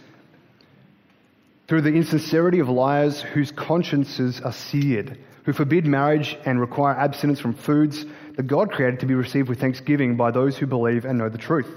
through 1.66 1.82
the 1.82 1.92
insincerity 1.92 2.60
of 2.60 2.68
liars 2.68 3.20
whose 3.20 3.52
consciences 3.52 4.40
are 4.40 4.52
seared, 4.52 5.18
who 5.44 5.52
forbid 5.52 5.86
marriage 5.86 6.36
and 6.44 6.60
require 6.60 6.94
abstinence 6.94 7.40
from 7.40 7.54
foods 7.54 8.04
that 8.38 8.46
God 8.46 8.72
created 8.72 9.00
to 9.00 9.06
be 9.06 9.14
received 9.14 9.50
with 9.50 9.60
thanksgiving 9.60 10.16
by 10.16 10.30
those 10.30 10.56
who 10.56 10.66
believe 10.66 11.04
and 11.04 11.18
know 11.18 11.28
the 11.28 11.36
truth. 11.36 11.68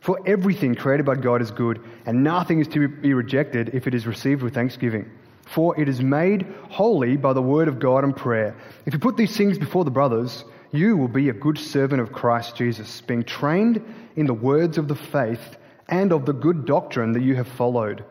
For 0.00 0.20
everything 0.24 0.76
created 0.76 1.04
by 1.04 1.16
God 1.16 1.42
is 1.42 1.50
good, 1.50 1.80
and 2.06 2.22
nothing 2.22 2.60
is 2.60 2.68
to 2.68 2.86
be 2.86 3.12
rejected 3.12 3.70
if 3.74 3.88
it 3.88 3.94
is 3.94 4.06
received 4.06 4.42
with 4.42 4.54
thanksgiving 4.54 5.10
for 5.52 5.78
it 5.78 5.88
is 5.88 6.00
made 6.00 6.46
holy 6.70 7.16
by 7.16 7.32
the 7.32 7.42
word 7.42 7.68
of 7.68 7.78
God 7.78 8.04
and 8.04 8.16
prayer. 8.16 8.56
If 8.86 8.94
you 8.94 8.98
put 8.98 9.16
these 9.16 9.36
things 9.36 9.58
before 9.58 9.84
the 9.84 9.90
brothers, 9.90 10.44
you 10.72 10.96
will 10.96 11.08
be 11.08 11.28
a 11.28 11.34
good 11.34 11.58
servant 11.58 12.00
of 12.00 12.12
Christ 12.12 12.56
Jesus, 12.56 13.00
being 13.02 13.24
trained 13.24 13.82
in 14.16 14.26
the 14.26 14.34
words 14.34 14.78
of 14.78 14.88
the 14.88 14.94
faith 14.94 15.56
and 15.88 16.12
of 16.12 16.24
the 16.24 16.32
good 16.32 16.64
doctrine 16.64 17.12
that 17.12 17.22
you 17.22 17.34
have 17.36 17.48
followed. 17.48 18.04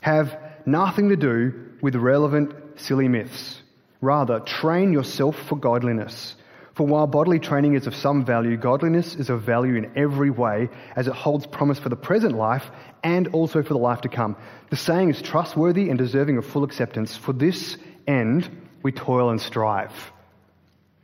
Have 0.00 0.36
nothing 0.66 1.08
to 1.10 1.16
do 1.16 1.72
with 1.80 1.94
relevant, 1.94 2.52
silly 2.76 3.06
myths. 3.06 3.62
Rather, 4.00 4.40
train 4.40 4.92
yourself 4.92 5.36
for 5.46 5.56
godliness. 5.56 6.34
For 6.78 6.86
while 6.86 7.08
bodily 7.08 7.40
training 7.40 7.74
is 7.74 7.88
of 7.88 7.96
some 7.96 8.24
value, 8.24 8.56
godliness 8.56 9.16
is 9.16 9.30
of 9.30 9.42
value 9.42 9.74
in 9.74 9.90
every 9.96 10.30
way, 10.30 10.68
as 10.94 11.08
it 11.08 11.12
holds 11.12 11.44
promise 11.44 11.80
for 11.80 11.88
the 11.88 11.96
present 11.96 12.36
life 12.36 12.70
and 13.02 13.26
also 13.34 13.64
for 13.64 13.74
the 13.74 13.80
life 13.80 14.02
to 14.02 14.08
come. 14.08 14.36
The 14.70 14.76
saying 14.76 15.10
is 15.10 15.20
trustworthy 15.20 15.90
and 15.90 15.98
deserving 15.98 16.38
of 16.38 16.46
full 16.46 16.62
acceptance. 16.62 17.16
For 17.16 17.32
this 17.32 17.76
end 18.06 18.48
we 18.84 18.92
toil 18.92 19.30
and 19.30 19.40
strive, 19.40 19.90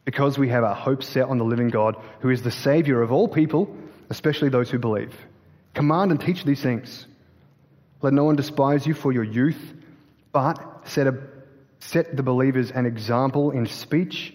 because 0.04 0.38
we 0.38 0.48
have 0.50 0.62
our 0.62 0.76
hope 0.76 1.02
set 1.02 1.24
on 1.24 1.38
the 1.38 1.44
living 1.44 1.70
God, 1.70 1.96
who 2.20 2.30
is 2.30 2.42
the 2.42 2.52
Saviour 2.52 3.02
of 3.02 3.10
all 3.10 3.26
people, 3.26 3.76
especially 4.10 4.50
those 4.50 4.70
who 4.70 4.78
believe. 4.78 5.12
Command 5.74 6.12
and 6.12 6.20
teach 6.20 6.44
these 6.44 6.62
things. 6.62 7.04
Let 8.00 8.12
no 8.12 8.22
one 8.22 8.36
despise 8.36 8.86
you 8.86 8.94
for 8.94 9.10
your 9.10 9.24
youth, 9.24 9.74
but 10.30 10.86
set, 10.86 11.08
a, 11.08 11.20
set 11.80 12.16
the 12.16 12.22
believers 12.22 12.70
an 12.70 12.86
example 12.86 13.50
in 13.50 13.66
speech 13.66 14.34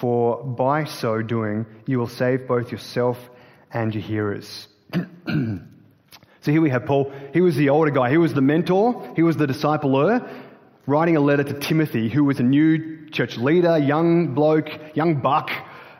for 0.00 0.42
by 0.42 0.84
so 0.84 1.20
doing 1.20 1.66
you 1.86 1.98
will 1.98 2.08
save 2.08 2.48
both 2.48 2.72
yourself 2.72 3.18
and 3.70 3.94
your 3.94 4.02
hearers. 4.02 4.66
so 5.26 6.50
here 6.50 6.62
we 6.62 6.70
have 6.70 6.86
Paul. 6.86 7.12
He 7.34 7.42
was 7.42 7.54
the 7.54 7.68
older 7.68 7.90
guy, 7.90 8.08
he 8.10 8.16
was 8.16 8.32
the 8.32 8.40
mentor, 8.40 9.12
he 9.14 9.22
was 9.22 9.36
the 9.36 9.46
discipler, 9.46 10.26
writing 10.86 11.16
a 11.16 11.20
letter 11.20 11.44
to 11.44 11.52
Timothy, 11.52 12.08
who 12.08 12.24
was 12.24 12.40
a 12.40 12.42
new 12.42 13.10
church 13.10 13.36
leader, 13.36 13.76
young 13.76 14.34
bloke, 14.34 14.70
young 14.94 15.20
buck. 15.20 15.50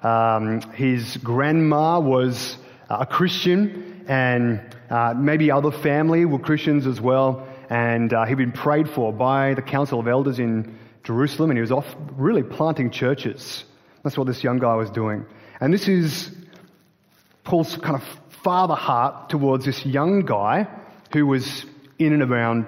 Um, 0.03 0.63
his 0.73 1.19
grandma 1.19 2.01
was 2.01 2.57
a 2.89 3.05
Christian, 3.05 4.07
and 4.09 4.63
uh, 4.89 5.13
maybe 5.15 5.51
other 5.51 5.71
family 5.71 6.25
were 6.25 6.39
Christians 6.39 6.87
as 6.87 7.03
well. 7.03 7.47
And 7.69 8.15
uh, 8.15 8.25
he'd 8.25 8.39
been 8.39 8.53
prayed 8.53 8.89
for 8.89 9.13
by 9.13 9.53
the 9.53 9.63
Council 9.63 10.01
of 10.01 10.09
Elders 10.09 10.39
in 10.39 10.79
Jerusalem, 11.05 11.51
and 11.51 11.59
he 11.59 11.61
was 11.61 11.71
off 11.71 11.95
really 12.17 12.43
planting 12.43 12.91
churches. 12.91 13.65
That's 14.03 14.17
what 14.17 14.27
this 14.27 14.43
young 14.43 14.59
guy 14.59 14.75
was 14.75 14.91
doing. 14.91 15.27
And 15.61 15.73
this 15.73 15.89
is 15.89 16.31
Paul's 17.45 17.77
kind 17.77 17.97
of 17.97 18.05
father 18.43 18.75
heart 18.75 19.29
towards 19.29 19.65
this 19.65 19.85
young 19.85 20.23
guy 20.23 20.67
who 21.13 21.27
was 21.27 21.67
in 21.99 22.13
and 22.13 22.23
around 22.23 22.67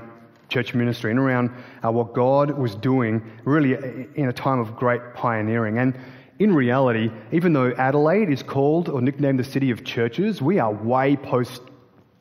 church 0.48 0.74
ministry 0.74 1.10
and 1.10 1.18
around 1.18 1.50
uh, 1.82 1.90
what 1.90 2.12
God 2.12 2.50
was 2.58 2.74
doing 2.74 3.22
really 3.44 3.72
in 4.14 4.28
a 4.28 4.32
time 4.32 4.58
of 4.58 4.76
great 4.76 5.14
pioneering. 5.14 5.78
And 5.78 5.98
in 6.38 6.54
reality, 6.54 7.10
even 7.30 7.54
though 7.54 7.72
Adelaide 7.72 8.28
is 8.28 8.42
called 8.42 8.88
or 8.88 9.00
nicknamed 9.00 9.38
the 9.38 9.44
city 9.44 9.70
of 9.70 9.84
churches, 9.84 10.42
we 10.42 10.58
are 10.58 10.72
way 10.72 11.16
post, 11.16 11.62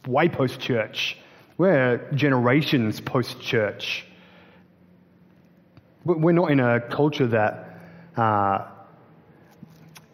way 0.08 0.30
post 0.30 0.60
church. 0.60 1.18
We're 1.58 2.10
generations 2.14 3.02
post 3.02 3.42
church. 3.42 4.06
We're 6.06 6.32
not 6.32 6.52
in 6.52 6.60
a 6.60 6.80
culture 6.80 7.28
that 7.28 7.78
uh, 8.16 8.68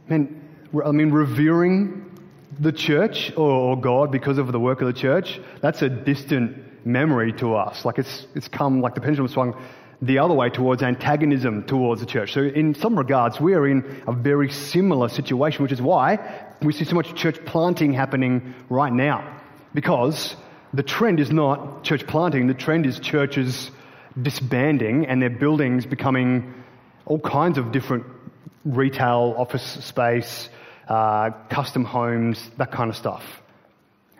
Man, 0.10 0.42
I 0.86 0.92
mean, 0.92 1.12
revering 1.12 2.18
the 2.60 2.72
church 2.72 3.34
or 3.36 3.80
God 3.80 4.12
because 4.12 4.38
of 4.38 4.52
the 4.52 4.60
work 4.60 4.82
of 4.82 4.88
the 4.88 4.94
church, 5.00 5.40
that's 5.62 5.82
a 5.82 5.90
distant 5.90 6.86
memory 6.86 7.34
to 7.34 7.56
us. 7.56 7.84
Like 7.84 8.00
it's, 8.00 8.26
it's 8.34 8.48
come, 8.48 8.82
like 8.82 8.96
the 8.96 9.02
pendulum 9.02 9.28
swung 9.28 9.62
the 10.02 10.20
other 10.20 10.34
way 10.34 10.50
towards 10.50 10.84
antagonism 10.84 11.64
towards 11.64 12.02
the 12.02 12.08
church. 12.08 12.32
So 12.34 12.44
in 12.44 12.76
some 12.76 12.98
regards, 12.98 13.40
we 13.40 13.54
are 13.54 13.68
in 13.68 14.04
a 14.08 14.14
very 14.14 14.50
similar 14.52 15.10
situation, 15.10 15.64
which 15.64 15.72
is 15.72 15.82
why 15.82 16.20
we 16.62 16.72
see 16.72 16.86
so 16.86 16.96
much 16.96 17.14
church 17.16 17.44
planting 17.46 17.94
happening 17.94 18.54
right 18.70 18.94
now. 18.94 19.42
Because 19.74 20.36
the 20.74 20.84
trend 20.84 21.20
is 21.20 21.32
not 21.32 21.84
church 21.84 22.06
planting, 22.08 22.48
the 22.48 22.54
trend 22.54 22.86
is 22.86 23.00
churches 23.00 23.72
disbanding 24.22 25.06
and 25.06 25.22
their 25.22 25.30
buildings 25.30 25.86
becoming 25.86 26.54
all 27.06 27.20
kinds 27.20 27.58
of 27.58 27.72
different 27.72 28.06
retail, 28.76 29.36
office 29.38 29.64
space, 29.86 30.50
uh, 30.88 31.32
custom 31.50 31.84
homes, 31.86 32.50
that 32.58 32.72
kind 32.72 32.90
of 32.90 32.96
stuff. 32.96 33.24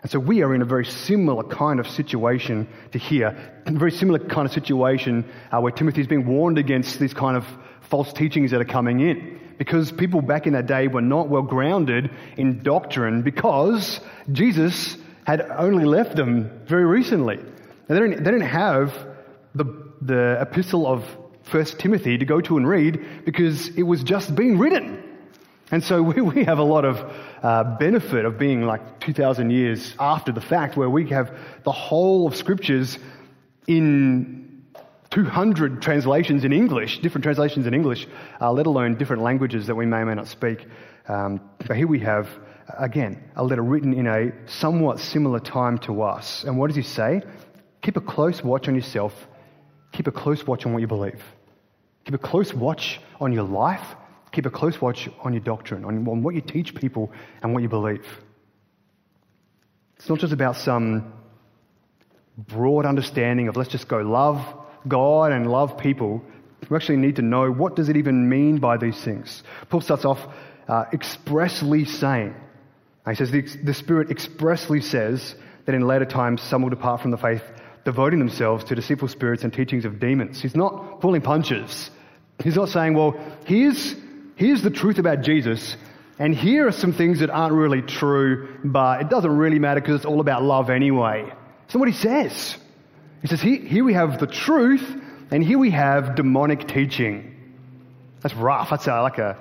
And 0.02 0.10
so 0.10 0.18
we 0.18 0.42
are 0.42 0.54
in 0.54 0.62
a 0.62 0.64
very 0.64 0.84
similar 0.84 1.42
kind 1.42 1.80
of 1.80 1.88
situation 1.88 2.68
to 2.92 2.98
here, 2.98 3.36
a 3.66 3.72
very 3.72 3.90
similar 3.90 4.20
kind 4.20 4.46
of 4.46 4.52
situation 4.52 5.28
uh, 5.50 5.60
where 5.60 5.72
Timothy 5.72 6.00
is 6.00 6.06
being 6.06 6.26
warned 6.26 6.56
against 6.58 7.00
these 7.00 7.12
kind 7.12 7.36
of 7.36 7.44
false 7.90 8.12
teachings 8.12 8.52
that 8.52 8.60
are 8.60 8.64
coming 8.66 9.00
in. 9.00 9.40
Because 9.58 9.90
people 9.90 10.22
back 10.22 10.46
in 10.46 10.52
that 10.52 10.66
day 10.66 10.86
were 10.86 11.00
not 11.00 11.28
well 11.28 11.42
grounded 11.42 12.10
in 12.36 12.62
doctrine 12.62 13.22
because 13.22 14.00
Jesus 14.30 14.96
had 15.26 15.40
only 15.42 15.84
left 15.84 16.14
them 16.14 16.62
very 16.64 16.84
recently. 16.84 17.36
And 17.36 17.48
they 17.88 17.98
didn't, 17.98 18.22
they 18.22 18.30
didn't 18.30 18.48
have 18.48 18.94
the, 19.56 19.64
the 20.00 20.38
epistle 20.40 20.86
of 20.86 21.04
First 21.50 21.78
Timothy 21.78 22.18
to 22.18 22.24
go 22.24 22.40
to 22.40 22.56
and 22.56 22.68
read 22.68 23.24
because 23.24 23.68
it 23.76 23.82
was 23.82 24.02
just 24.02 24.34
being 24.34 24.58
written. 24.58 25.02
And 25.70 25.82
so 25.82 26.02
we, 26.10 26.20
we 26.20 26.44
have 26.44 26.58
a 26.58 26.62
lot 26.64 26.84
of 26.84 27.12
uh, 27.42 27.76
benefit 27.78 28.24
of 28.24 28.38
being 28.38 28.62
like 28.62 29.00
2,000 29.00 29.50
years 29.50 29.94
after 29.98 30.32
the 30.32 30.40
fact, 30.40 30.76
where 30.76 30.90
we 30.90 31.08
have 31.10 31.36
the 31.64 31.72
whole 31.72 32.26
of 32.26 32.36
scriptures 32.36 32.98
in 33.66 34.64
200 35.10 35.80
translations 35.80 36.44
in 36.44 36.52
English, 36.52 37.00
different 37.00 37.22
translations 37.22 37.66
in 37.66 37.74
English, 37.74 38.06
uh, 38.40 38.52
let 38.52 38.66
alone 38.66 38.96
different 38.96 39.22
languages 39.22 39.66
that 39.68 39.74
we 39.74 39.86
may 39.86 39.98
or 39.98 40.06
may 40.06 40.14
not 40.14 40.28
speak. 40.28 40.66
Um, 41.06 41.40
but 41.66 41.76
here 41.76 41.86
we 41.86 42.00
have, 42.00 42.28
again, 42.78 43.22
a 43.34 43.42
letter 43.42 43.62
written 43.62 43.94
in 43.94 44.06
a 44.06 44.32
somewhat 44.46 45.00
similar 45.00 45.40
time 45.40 45.78
to 45.78 46.02
us. 46.02 46.44
And 46.44 46.58
what 46.58 46.66
does 46.66 46.76
he 46.76 46.82
say? 46.82 47.22
Keep 47.80 47.96
a 47.96 48.00
close 48.02 48.44
watch 48.44 48.68
on 48.68 48.74
yourself. 48.74 49.14
Keep 49.92 50.08
a 50.08 50.12
close 50.12 50.46
watch 50.46 50.66
on 50.66 50.72
what 50.72 50.80
you 50.80 50.86
believe. 50.86 51.22
Keep 52.08 52.14
a 52.14 52.26
close 52.26 52.54
watch 52.54 53.00
on 53.20 53.34
your 53.34 53.42
life. 53.42 53.84
Keep 54.32 54.46
a 54.46 54.50
close 54.50 54.80
watch 54.80 55.10
on 55.20 55.34
your 55.34 55.42
doctrine, 55.42 55.84
on, 55.84 56.08
on 56.08 56.22
what 56.22 56.34
you 56.34 56.40
teach 56.40 56.74
people 56.74 57.12
and 57.42 57.52
what 57.52 57.62
you 57.62 57.68
believe. 57.68 58.06
It's 59.96 60.08
not 60.08 60.18
just 60.18 60.32
about 60.32 60.56
some 60.56 61.12
broad 62.38 62.86
understanding 62.86 63.48
of 63.48 63.58
let's 63.58 63.68
just 63.68 63.88
go 63.88 63.98
love 63.98 64.42
God 64.88 65.32
and 65.32 65.50
love 65.50 65.76
people. 65.76 66.22
We 66.70 66.76
actually 66.76 66.96
need 66.96 67.16
to 67.16 67.22
know 67.22 67.50
what 67.50 67.76
does 67.76 67.90
it 67.90 67.98
even 67.98 68.26
mean 68.26 68.56
by 68.56 68.78
these 68.78 68.98
things. 69.04 69.42
Paul 69.68 69.82
starts 69.82 70.06
off 70.06 70.26
uh, 70.66 70.86
expressly 70.94 71.84
saying, 71.84 72.34
he 73.06 73.16
says 73.16 73.30
the, 73.30 73.42
the 73.42 73.74
Spirit 73.74 74.10
expressly 74.10 74.80
says 74.80 75.34
that 75.66 75.74
in 75.74 75.86
later 75.86 76.06
times 76.06 76.40
some 76.40 76.62
will 76.62 76.70
depart 76.70 77.02
from 77.02 77.10
the 77.10 77.18
faith, 77.18 77.42
devoting 77.84 78.18
themselves 78.18 78.64
to 78.64 78.74
deceitful 78.74 79.08
spirits 79.08 79.44
and 79.44 79.52
teachings 79.52 79.84
of 79.84 80.00
demons. 80.00 80.40
He's 80.40 80.56
not 80.56 81.02
pulling 81.02 81.20
punches. 81.20 81.90
He's 82.42 82.56
not 82.56 82.68
saying, 82.68 82.94
well, 82.94 83.18
here's, 83.46 83.94
here's 84.36 84.62
the 84.62 84.70
truth 84.70 84.98
about 84.98 85.22
Jesus, 85.22 85.76
and 86.18 86.34
here 86.34 86.68
are 86.68 86.72
some 86.72 86.92
things 86.92 87.20
that 87.20 87.30
aren't 87.30 87.54
really 87.54 87.82
true, 87.82 88.58
but 88.64 89.00
it 89.00 89.08
doesn't 89.08 89.36
really 89.36 89.58
matter 89.58 89.80
because 89.80 89.96
it's 89.96 90.04
all 90.04 90.20
about 90.20 90.42
love 90.42 90.70
anyway. 90.70 91.32
So 91.68 91.78
what 91.78 91.88
he 91.88 91.94
says. 91.94 92.56
He 93.22 93.28
says, 93.28 93.40
here, 93.40 93.60
here 93.60 93.84
we 93.84 93.94
have 93.94 94.18
the 94.20 94.26
truth, 94.26 94.88
and 95.30 95.42
here 95.42 95.58
we 95.58 95.70
have 95.70 96.14
demonic 96.14 96.68
teaching. 96.68 97.34
That's 98.20 98.34
rough. 98.34 98.70
That's 98.70 98.86
a, 98.86 99.02
like 99.02 99.18
a, 99.18 99.36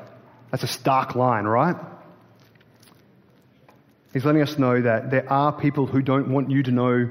that's 0.51 0.63
a 0.63 0.67
stark 0.67 1.15
line, 1.15 1.45
right? 1.45 1.75
He's 4.13 4.25
letting 4.25 4.41
us 4.41 4.57
know 4.57 4.81
that 4.81 5.11
there 5.11 5.31
are 5.31 5.51
people 5.51 5.85
who 5.85 6.01
don't 6.01 6.29
want 6.29 6.49
you 6.49 6.63
to 6.63 6.71
know 6.71 7.09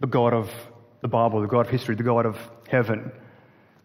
the 0.00 0.06
God 0.06 0.32
of 0.32 0.50
the 1.02 1.08
Bible, 1.08 1.42
the 1.42 1.46
God 1.46 1.66
of 1.66 1.68
history, 1.68 1.94
the 1.94 2.02
God 2.02 2.24
of 2.24 2.38
heaven. 2.68 3.12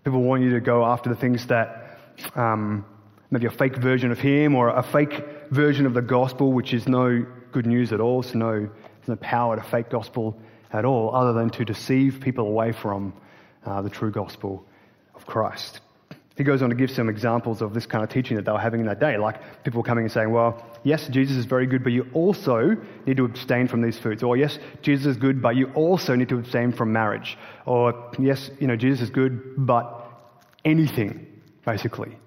People 0.05 0.21
want 0.21 0.43
you 0.43 0.51
to 0.51 0.59
go 0.59 0.85
after 0.85 1.09
the 1.09 1.15
things 1.15 1.47
that 1.47 1.97
um, 2.35 2.85
maybe 3.31 3.47
a 3.47 3.49
fake 3.49 3.75
version 3.77 4.11
of 4.11 4.19
Him 4.19 4.53
or 4.53 4.69
a 4.69 4.83
fake 4.83 5.25
version 5.49 5.87
of 5.87 5.95
the 5.95 6.01
gospel, 6.03 6.53
which 6.53 6.75
is 6.75 6.87
no 6.87 7.25
good 7.51 7.65
news 7.65 7.91
at 7.91 7.99
all. 7.99 8.21
So, 8.21 8.37
no, 8.37 8.51
there's 8.59 9.07
no 9.07 9.15
power 9.15 9.55
to 9.55 9.63
fake 9.63 9.89
gospel 9.89 10.39
at 10.71 10.85
all, 10.85 11.15
other 11.15 11.33
than 11.33 11.49
to 11.49 11.65
deceive 11.65 12.19
people 12.21 12.45
away 12.45 12.71
from 12.71 13.13
uh, 13.65 13.81
the 13.81 13.89
true 13.89 14.11
gospel 14.11 14.63
of 15.15 15.25
Christ. 15.25 15.79
He 16.37 16.43
goes 16.43 16.61
on 16.61 16.69
to 16.69 16.75
give 16.75 16.91
some 16.91 17.07
examples 17.07 17.61
of 17.61 17.73
this 17.73 17.85
kind 17.85 18.03
of 18.03 18.09
teaching 18.09 18.35
that 18.35 18.43
they 18.43 18.51
were 18.51 18.59
having 18.59 18.81
in 18.81 18.87
that 18.87 18.99
day. 18.99 19.17
Like 19.17 19.63
people 19.63 19.83
coming 19.83 20.03
and 20.03 20.11
saying, 20.11 20.31
well, 20.31 20.65
yes, 20.83 21.07
Jesus 21.07 21.37
is 21.37 21.45
very 21.45 21.65
good, 21.65 21.81
but 21.81 21.93
you 21.93 22.07
also 22.13 22.75
need 23.05 23.17
to 23.17 23.25
abstain 23.25 23.69
from 23.69 23.81
these 23.81 23.97
foods. 23.97 24.21
Or 24.21 24.35
yes, 24.35 24.59
Jesus 24.81 25.05
is 25.05 25.17
good, 25.17 25.41
but 25.41 25.55
you 25.55 25.71
also 25.75 26.13
need 26.15 26.27
to 26.29 26.37
abstain 26.37 26.73
from 26.73 26.91
marriage. 26.91 27.37
Or 27.65 28.11
yes, 28.19 28.49
you 28.59 28.67
know, 28.67 28.75
Jesus 28.75 29.03
is 29.03 29.09
good, 29.11 29.53
but 29.57 30.05
anything, 30.65 31.25
basically. 31.65 32.17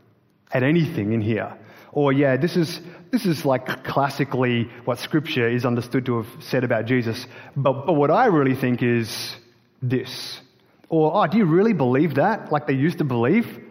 Add 0.52 0.62
anything 0.62 1.12
in 1.12 1.20
here. 1.20 1.54
Or 1.92 2.10
yeah, 2.10 2.38
this 2.38 2.56
is, 2.56 2.80
this 3.10 3.26
is 3.26 3.44
like 3.44 3.84
classically 3.84 4.70
what 4.86 4.98
scripture 5.00 5.46
is 5.46 5.66
understood 5.66 6.06
to 6.06 6.22
have 6.22 6.42
said 6.42 6.64
about 6.64 6.86
Jesus. 6.86 7.26
But, 7.54 7.84
but 7.84 7.92
what 7.92 8.10
I 8.10 8.26
really 8.26 8.54
think 8.54 8.82
is 8.82 9.36
this. 9.82 10.40
Or, 10.88 11.14
oh, 11.14 11.26
do 11.26 11.36
you 11.36 11.44
really 11.44 11.74
believe 11.74 12.14
that? 12.14 12.50
Like 12.50 12.66
they 12.66 12.72
used 12.72 12.98
to 12.98 13.04
believe? 13.04 13.66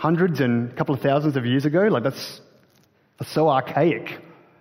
Hundreds 0.00 0.40
and 0.40 0.72
a 0.72 0.74
couple 0.74 0.94
of 0.94 1.02
thousands 1.02 1.36
of 1.36 1.44
years 1.44 1.66
ago. 1.66 1.82
Like 1.82 2.02
that's, 2.02 2.40
that's 3.18 3.30
so 3.30 3.50
archaic. 3.50 4.18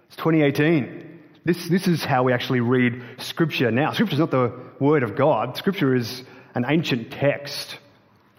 It's 0.07 0.17
2018. 0.17 1.19
This, 1.45 1.69
this 1.69 1.87
is 1.87 2.03
how 2.03 2.23
we 2.23 2.33
actually 2.33 2.59
read 2.59 3.01
Scripture 3.19 3.71
now. 3.71 3.93
Scripture 3.93 4.15
is 4.15 4.19
not 4.19 4.31
the 4.31 4.51
Word 4.81 5.01
of 5.01 5.15
God. 5.15 5.55
Scripture 5.55 5.95
is 5.95 6.23
an 6.55 6.65
ancient 6.67 7.11
text. 7.11 7.79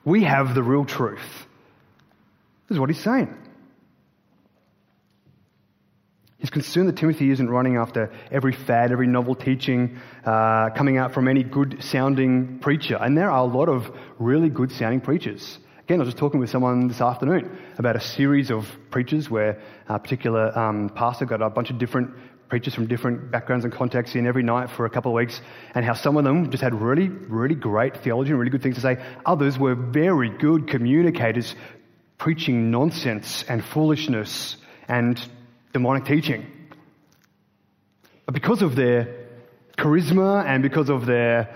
We 0.04 0.25
have 0.25 0.54
the 0.54 0.62
real 0.62 0.85
truth. 0.85 1.47
This 2.69 2.76
is 2.76 2.78
what 2.78 2.90
he's 2.90 3.00
saying. 3.00 3.35
He's 6.37 6.50
concerned 6.50 6.88
that 6.88 6.99
Timothy 6.99 7.30
isn't 7.30 7.49
running 7.49 7.76
after 7.76 8.12
every 8.30 8.52
fad, 8.52 8.92
every 8.92 9.07
novel 9.07 9.35
teaching 9.35 9.99
uh, 10.26 10.69
coming 10.76 10.99
out 10.99 11.14
from 11.14 11.28
any 11.28 11.45
good 11.45 11.83
sounding 11.83 12.59
preacher. 12.59 12.97
And 12.97 13.16
there 13.16 13.30
are 13.30 13.38
a 13.38 13.50
lot 13.50 13.71
of 13.71 13.90
really 14.19 14.50
good 14.50 14.71
sounding 14.71 15.00
preachers. 15.00 15.59
Again, 15.90 15.99
I 15.99 16.04
was 16.04 16.14
just 16.14 16.18
talking 16.18 16.38
with 16.38 16.50
someone 16.50 16.87
this 16.87 17.00
afternoon 17.00 17.50
about 17.76 17.97
a 17.97 18.00
series 18.00 18.52
of 18.52 18.64
preachers 18.92 19.28
where 19.28 19.61
a 19.88 19.99
particular 19.99 20.56
um, 20.56 20.88
pastor 20.88 21.25
got 21.25 21.42
a 21.42 21.50
bunch 21.50 21.70
of 21.70 21.78
different 21.78 22.14
preachers 22.49 22.76
from 22.76 22.87
different 22.87 23.32
backgrounds 23.32 23.64
and 23.64 23.75
contexts 23.75 24.14
in 24.14 24.25
every 24.25 24.44
night 24.44 24.70
for 24.70 24.87
a 24.87 24.88
couple 24.88 25.11
of 25.11 25.16
weeks, 25.16 25.42
and 25.75 25.85
how 25.85 25.94
some 25.94 26.16
of 26.16 26.23
them 26.23 26.49
just 26.52 26.62
had 26.62 26.80
really, 26.80 27.09
really 27.09 27.56
great 27.56 27.97
theology 28.04 28.30
and 28.30 28.38
really 28.38 28.52
good 28.52 28.62
things 28.62 28.76
to 28.76 28.80
say. 28.80 29.04
Others 29.26 29.59
were 29.59 29.75
very 29.75 30.30
good 30.30 30.68
communicators, 30.68 31.56
preaching 32.18 32.70
nonsense 32.70 33.44
and 33.49 33.64
foolishness 33.64 34.59
and 34.87 35.20
demonic 35.73 36.04
teaching. 36.04 36.47
But 38.26 38.35
because 38.35 38.62
of 38.62 38.76
their 38.76 39.26
charisma 39.76 40.47
and 40.47 40.62
because 40.62 40.88
of 40.88 41.06
their 41.06 41.52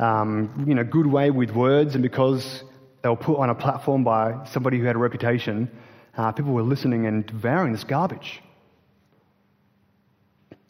um, 0.00 0.64
you 0.66 0.74
know, 0.74 0.82
good 0.82 1.06
way 1.06 1.30
with 1.30 1.52
words 1.52 1.94
and 1.94 2.02
because 2.02 2.64
they 3.06 3.10
were 3.10 3.14
put 3.14 3.38
on 3.38 3.50
a 3.50 3.54
platform 3.54 4.02
by 4.02 4.44
somebody 4.46 4.80
who 4.80 4.84
had 4.84 4.96
a 4.96 4.98
reputation, 4.98 5.70
uh, 6.16 6.32
people 6.32 6.52
were 6.52 6.64
listening 6.64 7.06
and 7.06 7.24
devouring 7.24 7.70
this 7.70 7.84
garbage. 7.84 8.42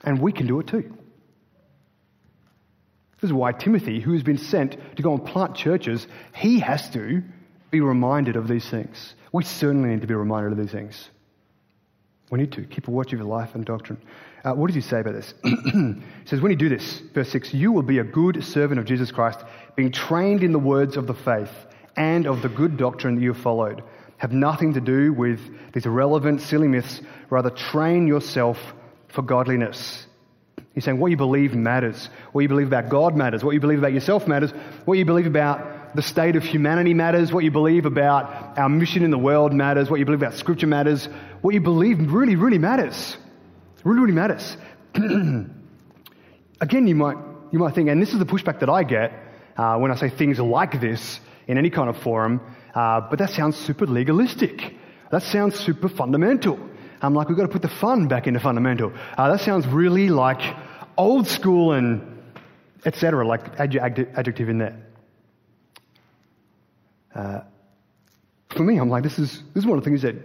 And 0.05 0.21
we 0.21 0.33
can 0.33 0.47
do 0.47 0.61
it 0.61 0.67
too. 0.67 0.95
This 3.23 3.31
is 3.31 3.33
why 3.33 3.53
Timothy, 3.53 4.01
who 4.01 4.13
has 4.13 4.23
been 4.23 4.37
sent 4.37 4.77
to 4.97 5.03
go 5.03 5.15
and 5.15 5.25
plant 5.25 5.55
churches, 5.55 6.07
he 6.35 6.61
has 6.61 6.91
to 6.91 7.23
be 7.71 7.81
reminded 7.81 8.37
of 8.37 8.49
these 8.49 8.69
things. 8.69 9.15
We 9.33 9.43
certainly 9.43 9.89
need 9.89 10.03
to 10.03 10.07
be 10.07 10.13
reminded 10.13 10.53
of 10.53 10.59
these 10.59 10.71
things. 10.71 11.09
We 12.31 12.39
need 12.39 12.53
to 12.53 12.65
keep 12.65 12.87
a 12.87 12.91
watch 12.91 13.15
of 13.15 13.19
your 13.19 13.29
life 13.29 13.55
and 13.55 13.65
doctrine. 13.65 14.03
Uh, 14.45 14.53
what 14.53 14.67
does 14.67 14.75
he 14.75 14.83
say 14.83 15.01
about 15.01 15.15
this? 15.15 15.33
he 15.43 16.03
says, 16.27 16.43
When 16.43 16.51
you 16.51 16.59
do 16.59 16.69
this, 16.69 17.01
verse 17.15 17.31
6, 17.31 17.55
you 17.55 17.73
will 17.73 17.81
be 17.81 17.99
a 17.99 18.05
good 18.05 18.45
servant 18.45 18.79
of 18.79 18.85
Jesus 18.85 19.11
Christ, 19.11 19.39
being 19.75 19.91
trained 19.91 20.43
in 20.43 20.53
the 20.53 20.59
words 20.59 20.99
of 20.99 21.07
the 21.07 21.15
faith 21.15 21.49
and 21.97 22.27
of 22.27 22.43
the 22.43 22.49
good 22.49 22.77
doctrine 22.77 23.17
that 23.17 23.23
you 23.23 23.33
have 23.33 23.43
followed. 23.43 23.83
Have 24.19 24.33
nothing 24.33 24.75
to 24.75 24.81
do 24.81 25.13
with 25.13 25.41
these 25.73 25.87
irrelevant, 25.87 26.41
silly 26.41 26.69
myths. 26.69 27.01
Rather, 27.29 27.51
train 27.51 28.07
yourself 28.07 28.59
for 29.09 29.23
godliness. 29.23 30.07
He's 30.75 30.85
saying 30.85 30.99
what 30.99 31.11
you 31.11 31.17
believe 31.17 31.55
matters. 31.55 32.09
What 32.33 32.43
you 32.43 32.49
believe 32.49 32.67
about 32.67 32.89
God 32.89 33.17
matters. 33.17 33.43
What 33.43 33.53
you 33.53 33.61
believe 33.61 33.79
about 33.79 33.93
yourself 33.93 34.29
matters. 34.29 34.51
What 34.85 34.99
you 34.99 35.05
believe 35.05 35.27
about 35.27 35.97
the 35.97 36.03
state 36.03 36.37
of 36.37 36.45
humanity 36.45 36.93
matters. 36.93 37.33
What 37.33 37.45
you 37.45 37.51
believe 37.51 37.87
about 37.87 38.59
our 38.59 38.69
mission 38.69 39.03
in 39.03 39.11
the 39.11 39.19
world 39.19 39.53
matters. 39.55 39.91
What 39.91 39.99
you 39.99 40.05
believe 40.05 40.23
about 40.23 40.35
Scripture 40.35 40.67
matters. 40.67 41.07
What 41.41 41.55
you 41.55 41.61
believe 41.61 42.13
really, 42.13 42.37
really 42.37 42.59
matters. 42.59 43.17
Really, 43.85 44.01
really 44.01 44.13
matters. 44.13 44.57
Again, 44.95 46.87
you 46.87 46.95
might, 46.95 47.17
you 47.53 47.59
might 47.59 47.75
think, 47.75 47.89
and 47.89 48.01
this 48.01 48.13
is 48.13 48.19
the 48.19 48.27
pushback 48.27 48.61
that 48.61 48.69
I 48.69 48.83
get 48.83 49.13
uh, 49.57 49.79
when 49.79 49.91
I 49.91 49.97
say 49.97 50.11
things 50.11 50.39
like 50.39 50.81
this 50.81 51.21
in 51.47 51.59
any 51.59 51.71
kind 51.71 51.89
of 51.89 51.97
forum, 51.99 52.41
uh, 52.75 53.01
but 53.01 53.19
that 53.19 53.31
sounds 53.31 53.57
super 53.57 53.87
legalistic. 53.87 54.75
That 55.11 55.23
sounds 55.23 55.59
super 55.59 55.89
fundamental. 55.89 56.59
I'm 57.01 57.15
like, 57.15 57.29
we've 57.29 57.37
got 57.37 57.45
to 57.45 57.53
put 57.53 57.63
the 57.63 57.69
fun 57.69 58.09
back 58.09 58.27
into 58.27 58.41
fundamental. 58.41 58.93
Uh, 59.17 59.31
that 59.31 59.41
sounds 59.41 59.67
really 59.67 60.09
like 60.09 60.41
old 60.97 61.29
school 61.29 61.73
and 61.73 62.23
etc. 62.85 63.27
Like 63.27 63.59
adjective 63.59 64.49
in 64.49 64.59
there. 64.59 64.83
Uh, 67.15 67.41
for 68.51 68.63
me, 68.63 68.79
I'm 68.79 68.89
like, 68.89 69.03
this 69.03 69.19
is 69.19 69.43
this 69.55 69.63
is 69.63 69.67
one 69.67 69.79
of 69.79 69.85
the 69.85 69.91
things 69.91 70.03
that 70.03 70.17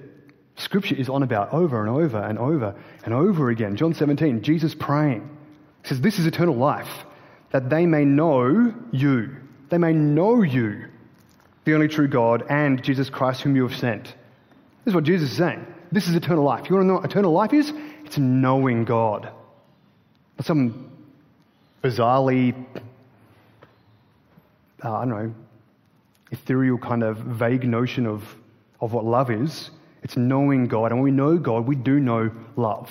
Scripture 0.56 0.96
is 0.96 1.10
on 1.10 1.24
about 1.24 1.54
over 1.54 1.82
and 1.82 1.90
over 1.90 2.18
and 2.18 2.38
over 2.38 2.76
and 3.04 3.14
over 3.14 3.50
again. 3.50 3.76
John 3.76 3.94
17, 3.94 4.42
Jesus 4.42 4.76
praying 4.76 5.38
says, 5.84 6.02
"This 6.02 6.20
is 6.20 6.26
eternal 6.26 6.56
life, 6.56 7.06
that 7.52 7.70
they 7.70 7.86
may 7.86 8.06
know 8.06 8.74
you, 8.92 9.38
they 9.70 9.78
may 9.78 9.94
know 9.94 10.44
you, 10.44 10.86
the 11.66 11.74
only 11.74 11.88
true 11.88 12.08
God, 12.08 12.44
and 12.50 12.84
Jesus 12.84 13.10
Christ, 13.10 13.42
whom 13.42 13.56
you 13.56 13.68
have 13.68 13.78
sent." 13.78 14.04
This 14.84 14.92
is 14.92 14.96
what 14.96 15.04
Jesus 15.04 15.32
is 15.32 15.38
saying. 15.38 15.66
This 15.92 16.08
is 16.08 16.16
eternal 16.16 16.44
life. 16.44 16.70
You 16.70 16.76
want 16.76 16.86
to 16.86 16.88
know 16.88 16.94
what 16.96 17.06
eternal 17.06 17.32
life 17.32 17.54
is? 17.54 17.72
It's 18.06 18.18
knowing 18.18 18.86
God. 18.86 19.30
Not 20.38 20.46
some 20.46 20.90
bizarrely, 21.84 22.56
uh, 24.84 24.92
I 24.92 25.06
don't 25.06 25.10
know, 25.10 25.34
ethereal 26.32 26.78
kind 26.78 27.04
of 27.04 27.18
vague 27.18 27.68
notion 27.68 28.08
of, 28.08 28.24
of 28.80 28.94
what 28.94 29.06
love 29.06 29.30
is. 29.30 29.70
It's 30.04 30.18
knowing 30.18 30.68
God. 30.68 30.92
And 30.92 30.96
when 30.96 31.04
we 31.04 31.12
know 31.12 31.38
God, 31.38 31.68
we 31.68 31.76
do 31.76 32.00
know 32.00 32.32
love. 32.56 32.90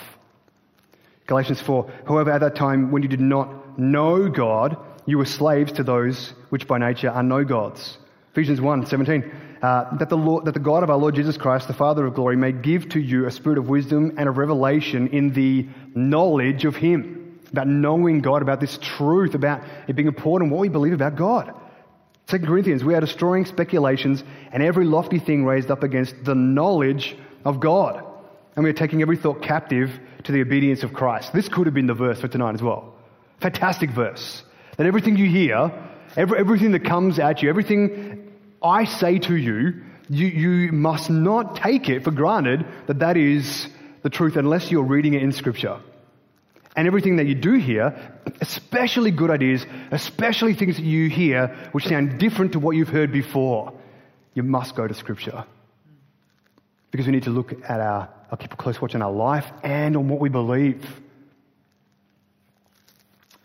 Galatians 1.27 1.61
4 1.61 1.91
However, 2.07 2.31
at 2.31 2.41
that 2.41 2.55
time, 2.55 2.93
when 2.93 3.02
you 3.02 3.09
did 3.09 3.21
not 3.21 3.78
know 3.78 4.28
God, 4.28 4.76
you 5.06 5.19
were 5.19 5.25
slaves 5.25 5.73
to 5.73 5.83
those 5.83 6.35
which 6.50 6.69
by 6.69 6.78
nature 6.78 7.11
are 7.11 7.23
no 7.23 7.45
gods. 7.45 7.99
Ephesians 8.32 8.60
1 8.60 8.86
17 8.86 9.32
uh, 9.62 9.95
that, 9.99 10.08
the 10.08 10.16
Lord, 10.16 10.47
that 10.47 10.54
the 10.54 10.60
God 10.60 10.82
of 10.82 10.90
our 10.90 10.97
Lord 10.97 11.14
Jesus 11.14 11.36
Christ, 11.36 11.69
the 11.69 11.75
Father 11.75 12.06
of 12.06 12.14
glory, 12.14 12.36
may 12.36 12.52
give 12.52 12.88
to 12.90 13.00
you 13.00 13.26
a 13.26 13.30
spirit 13.30 13.58
of 13.58 13.69
wisdom 13.69 14.14
and 14.16 14.28
of 14.28 14.38
revelation 14.38 15.08
in 15.08 15.32
the 15.32 15.69
knowledge 15.95 16.64
of 16.64 16.76
Him. 16.76 17.38
About 17.52 17.66
knowing 17.66 18.21
God, 18.21 18.43
about 18.43 18.60
this 18.60 18.78
truth, 18.80 19.34
about 19.34 19.62
it 19.86 19.97
being 19.97 20.08
important, 20.08 20.50
what 20.50 20.60
we 20.60 20.69
believe 20.69 20.93
about 20.93 21.16
God. 21.16 21.52
2 22.28 22.38
Corinthians, 22.38 22.84
we 22.84 22.95
are 22.95 23.00
destroying 23.00 23.45
speculations 23.45 24.23
and 24.52 24.62
every 24.62 24.84
lofty 24.84 25.19
thing 25.19 25.45
raised 25.45 25.71
up 25.71 25.82
against 25.82 26.14
the 26.25 26.34
knowledge 26.34 27.16
of 27.45 27.58
God. 27.58 28.04
And 28.54 28.64
we 28.64 28.71
are 28.71 28.75
taking 28.75 29.02
every 29.02 29.16
thought 29.16 29.43
captive 29.43 29.90
to 30.25 30.32
the 30.32 30.40
obedience 30.40 30.84
of 30.84 30.93
Christ. 30.93 31.32
This 31.32 31.49
could 31.49 31.66
have 31.66 31.75
been 31.75 31.86
the 31.88 31.95
verse 31.95 32.21
for 32.21 32.28
tonight 32.28 32.54
as 32.54 32.62
well. 32.62 32.95
Fantastic 33.40 33.90
verse. 33.90 34.43
That 34.76 34.86
everything 34.86 35.16
you 35.16 35.26
hear, 35.26 35.73
every, 36.16 36.38
everything 36.38 36.71
that 36.73 36.84
comes 36.84 37.19
at 37.19 37.43
you, 37.43 37.49
everything 37.49 38.20
I 38.63 38.85
say 38.85 39.19
to 39.19 39.37
you, 39.37 39.83
you, 40.09 40.27
you 40.27 40.73
must 40.73 41.09
not 41.09 41.57
take 41.57 41.89
it 41.89 42.05
for 42.05 42.11
granted 42.11 42.67
that 42.87 42.99
that 42.99 43.17
is 43.17 43.69
the 44.03 44.11
truth 44.11 44.37
unless 44.37 44.71
you're 44.71 44.83
reading 44.83 45.15
it 45.15 45.23
in 45.23 45.33
Scripture. 45.33 45.79
And 46.77 46.87
everything 46.87 47.17
that 47.17 47.27
you 47.27 47.35
do 47.35 47.55
hear, 47.55 48.19
especially 48.41 49.11
good 49.11 49.31
ideas, 49.31 49.67
especially 49.91 50.55
things 50.55 50.77
that 50.77 50.85
you 50.85 51.09
hear 51.09 51.49
which 51.73 51.87
sound 51.87 52.19
different 52.19 52.53
to 52.53 52.61
what 52.61 52.77
you've 52.77 52.89
heard 52.89 53.13
before, 53.13 53.73
you 54.35 54.43
must 54.43 54.77
go 54.77 54.87
to 54.87 54.95
Scripture. 54.95 55.45
Because 56.91 57.07
we 57.07 57.13
need 57.13 57.25
to 57.25 57.31
look 57.31 57.53
at 57.53 57.81
our, 57.81 58.09
I'll 58.31 58.39
keep 58.39 58.53
a 58.53 58.57
close 58.57 58.81
watch 58.81 58.95
on 58.95 59.03
our 59.03 59.13
life 59.13 59.47
and 59.63 59.97
on 59.97 60.09
what 60.09 60.21
we 60.21 60.29
believe. 60.29 61.01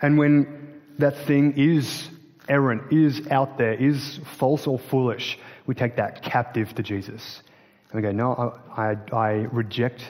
And 0.01 0.17
when 0.17 0.81
that 0.99 1.17
thing 1.25 1.53
is 1.57 2.09
errant, 2.47 2.91
is 2.91 3.27
out 3.27 3.57
there, 3.57 3.73
is 3.73 4.19
false 4.37 4.67
or 4.67 4.79
foolish, 4.79 5.37
we 5.65 5.75
take 5.75 5.95
that 5.97 6.21
captive 6.21 6.73
to 6.75 6.83
Jesus. 6.83 7.41
And 7.91 8.01
we 8.01 8.07
go, 8.07 8.11
no, 8.11 8.59
I, 8.75 8.95
I 9.15 9.31
reject 9.51 10.03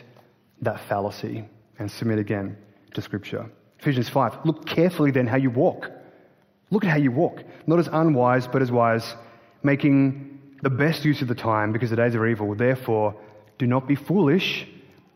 that 0.61 0.79
fallacy 0.87 1.45
and 1.79 1.91
submit 1.91 2.19
again 2.19 2.57
to 2.93 3.01
Scripture. 3.01 3.49
Ephesians 3.79 4.09
5. 4.09 4.45
Look 4.45 4.65
carefully 4.65 5.11
then 5.11 5.27
how 5.27 5.37
you 5.37 5.49
walk. 5.49 5.91
Look 6.71 6.83
at 6.83 6.89
how 6.89 6.97
you 6.97 7.11
walk. 7.11 7.43
Not 7.67 7.79
as 7.79 7.87
unwise, 7.87 8.47
but 8.47 8.61
as 8.61 8.71
wise, 8.71 9.15
making 9.61 10.41
the 10.61 10.69
best 10.69 11.05
use 11.05 11.21
of 11.21 11.27
the 11.27 11.35
time 11.35 11.71
because 11.71 11.89
the 11.89 11.95
days 11.95 12.15
are 12.15 12.25
evil. 12.25 12.55
Therefore, 12.55 13.15
do 13.57 13.67
not 13.67 13.87
be 13.87 13.95
foolish, 13.95 14.67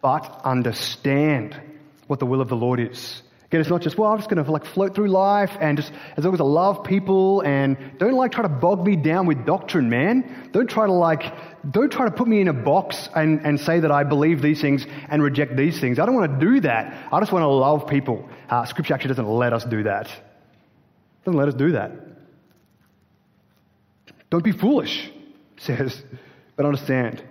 but 0.02 0.42
understand 0.44 1.60
what 2.08 2.20
the 2.20 2.26
will 2.26 2.42
of 2.42 2.50
the 2.50 2.56
Lord 2.56 2.80
is. 2.80 3.22
Again, 3.50 3.62
it's 3.62 3.70
not 3.72 3.82
just, 3.82 3.98
well, 3.98 4.12
I'm 4.12 4.20
just 4.20 4.30
going 4.30 4.44
to 4.44 4.52
like 4.52 4.64
float 4.64 4.94
through 4.94 5.08
life 5.08 5.50
and 5.60 5.76
just, 5.76 5.92
as 6.16 6.24
long 6.24 6.36
as 6.36 6.40
I 6.40 6.44
love 6.44 6.84
people 6.84 7.42
and 7.42 7.78
don't 7.98 8.14
like 8.14 8.32
try 8.32 8.44
to 8.44 8.50
bog 8.50 8.86
me 8.86 8.96
down 8.96 9.26
with 9.26 9.44
doctrine, 9.44 9.90
man. 9.90 10.52
Don't 10.52 10.70
try 10.70 10.86
to 10.86 10.94
like, 10.94 11.24
don't 11.68 11.92
try 11.92 12.06
to 12.06 12.12
put 12.12 12.28
me 12.28 12.42
in 12.42 12.48
a 12.48 12.54
box 12.54 13.10
and, 13.16 13.44
and 13.44 13.60
say 13.60 13.80
that 13.80 13.92
I 13.92 14.04
believe 14.04 14.44
these 14.44 14.62
things 14.62 14.86
and 15.10 15.24
reject 15.24 15.58
these 15.58 15.80
things. 15.80 15.98
I 15.98 16.06
don't 16.06 16.14
want 16.14 16.40
to 16.40 16.46
do 16.46 16.60
that. 16.60 17.08
I 17.12 17.20
just 17.20 17.32
want 17.32 17.42
to 17.42 17.48
love 17.48 17.88
people. 17.88 18.30
Uh, 18.48 18.66
scripture 18.66 18.94
actually 18.94 19.10
doesn't 19.10 19.28
let 19.28 19.52
us 19.52 19.66
do 19.66 19.82
that. 19.82 20.06
It 20.06 21.26
doesn't 21.26 21.40
let 21.40 21.48
us 21.48 21.56
do 21.56 21.72
that. 21.72 21.92
Don't 24.30 24.44
be 24.44 24.52
foolish, 24.52 25.10
says, 25.58 26.04
but 26.56 26.68
understand. 26.68 27.24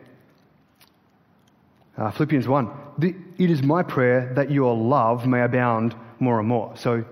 Uh, 1.97 2.11
Philippians 2.11 2.49
1. 2.49 2.71
The, 2.99 3.15
it 3.39 3.51
is 3.53 3.63
my 3.63 3.85
prayer 3.85 4.33
that 4.35 4.51
your 4.51 4.77
love 4.77 5.25
may 5.25 5.43
abound 5.43 5.95
more 6.21 6.39
and 6.39 6.49
more. 6.49 6.77
So 6.77 7.05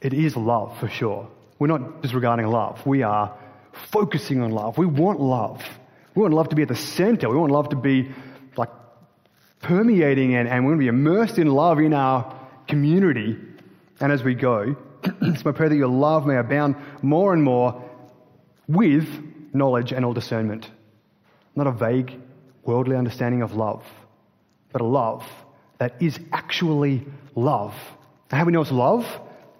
it 0.00 0.12
is 0.12 0.36
love 0.36 0.78
for 0.78 0.88
sure. 0.88 1.28
We're 1.58 1.68
not 1.68 2.02
disregarding 2.02 2.46
love. 2.46 2.84
We 2.86 3.02
are 3.02 3.36
focusing 3.72 4.40
on 4.42 4.52
love. 4.52 4.78
We 4.78 4.86
want 4.86 5.20
love. 5.20 5.62
We 6.14 6.22
want 6.22 6.34
love 6.34 6.48
to 6.50 6.56
be 6.56 6.62
at 6.62 6.68
the 6.68 6.76
center. 6.76 7.28
We 7.28 7.36
want 7.36 7.52
love 7.52 7.70
to 7.70 7.76
be 7.76 8.10
like 8.56 8.70
permeating 9.60 10.34
and, 10.34 10.48
and 10.48 10.64
we 10.64 10.70
want 10.70 10.80
to 10.80 10.84
be 10.84 10.88
immersed 10.88 11.38
in 11.38 11.48
love 11.48 11.78
in 11.78 11.94
our 11.94 12.38
community. 12.68 13.36
And 14.00 14.12
as 14.12 14.22
we 14.22 14.34
go, 14.34 14.76
it's 15.22 15.44
my 15.44 15.52
prayer 15.52 15.68
that 15.68 15.76
your 15.76 15.88
love 15.88 16.26
may 16.26 16.36
abound 16.36 16.76
more 17.02 17.32
and 17.32 17.42
more 17.42 17.82
with 18.68 19.08
knowledge 19.52 19.92
and 19.92 20.04
all 20.04 20.12
discernment. 20.12 20.70
Not 21.56 21.66
a 21.66 21.72
vague, 21.72 22.20
worldly 22.64 22.96
understanding 22.96 23.42
of 23.42 23.54
love, 23.54 23.84
but 24.72 24.80
a 24.80 24.84
love 24.84 25.24
that 25.78 26.00
is 26.00 26.18
actually 26.32 27.06
love 27.34 27.74
how 28.34 28.44
we 28.44 28.52
know 28.52 28.62
it's 28.62 28.72
love? 28.72 29.06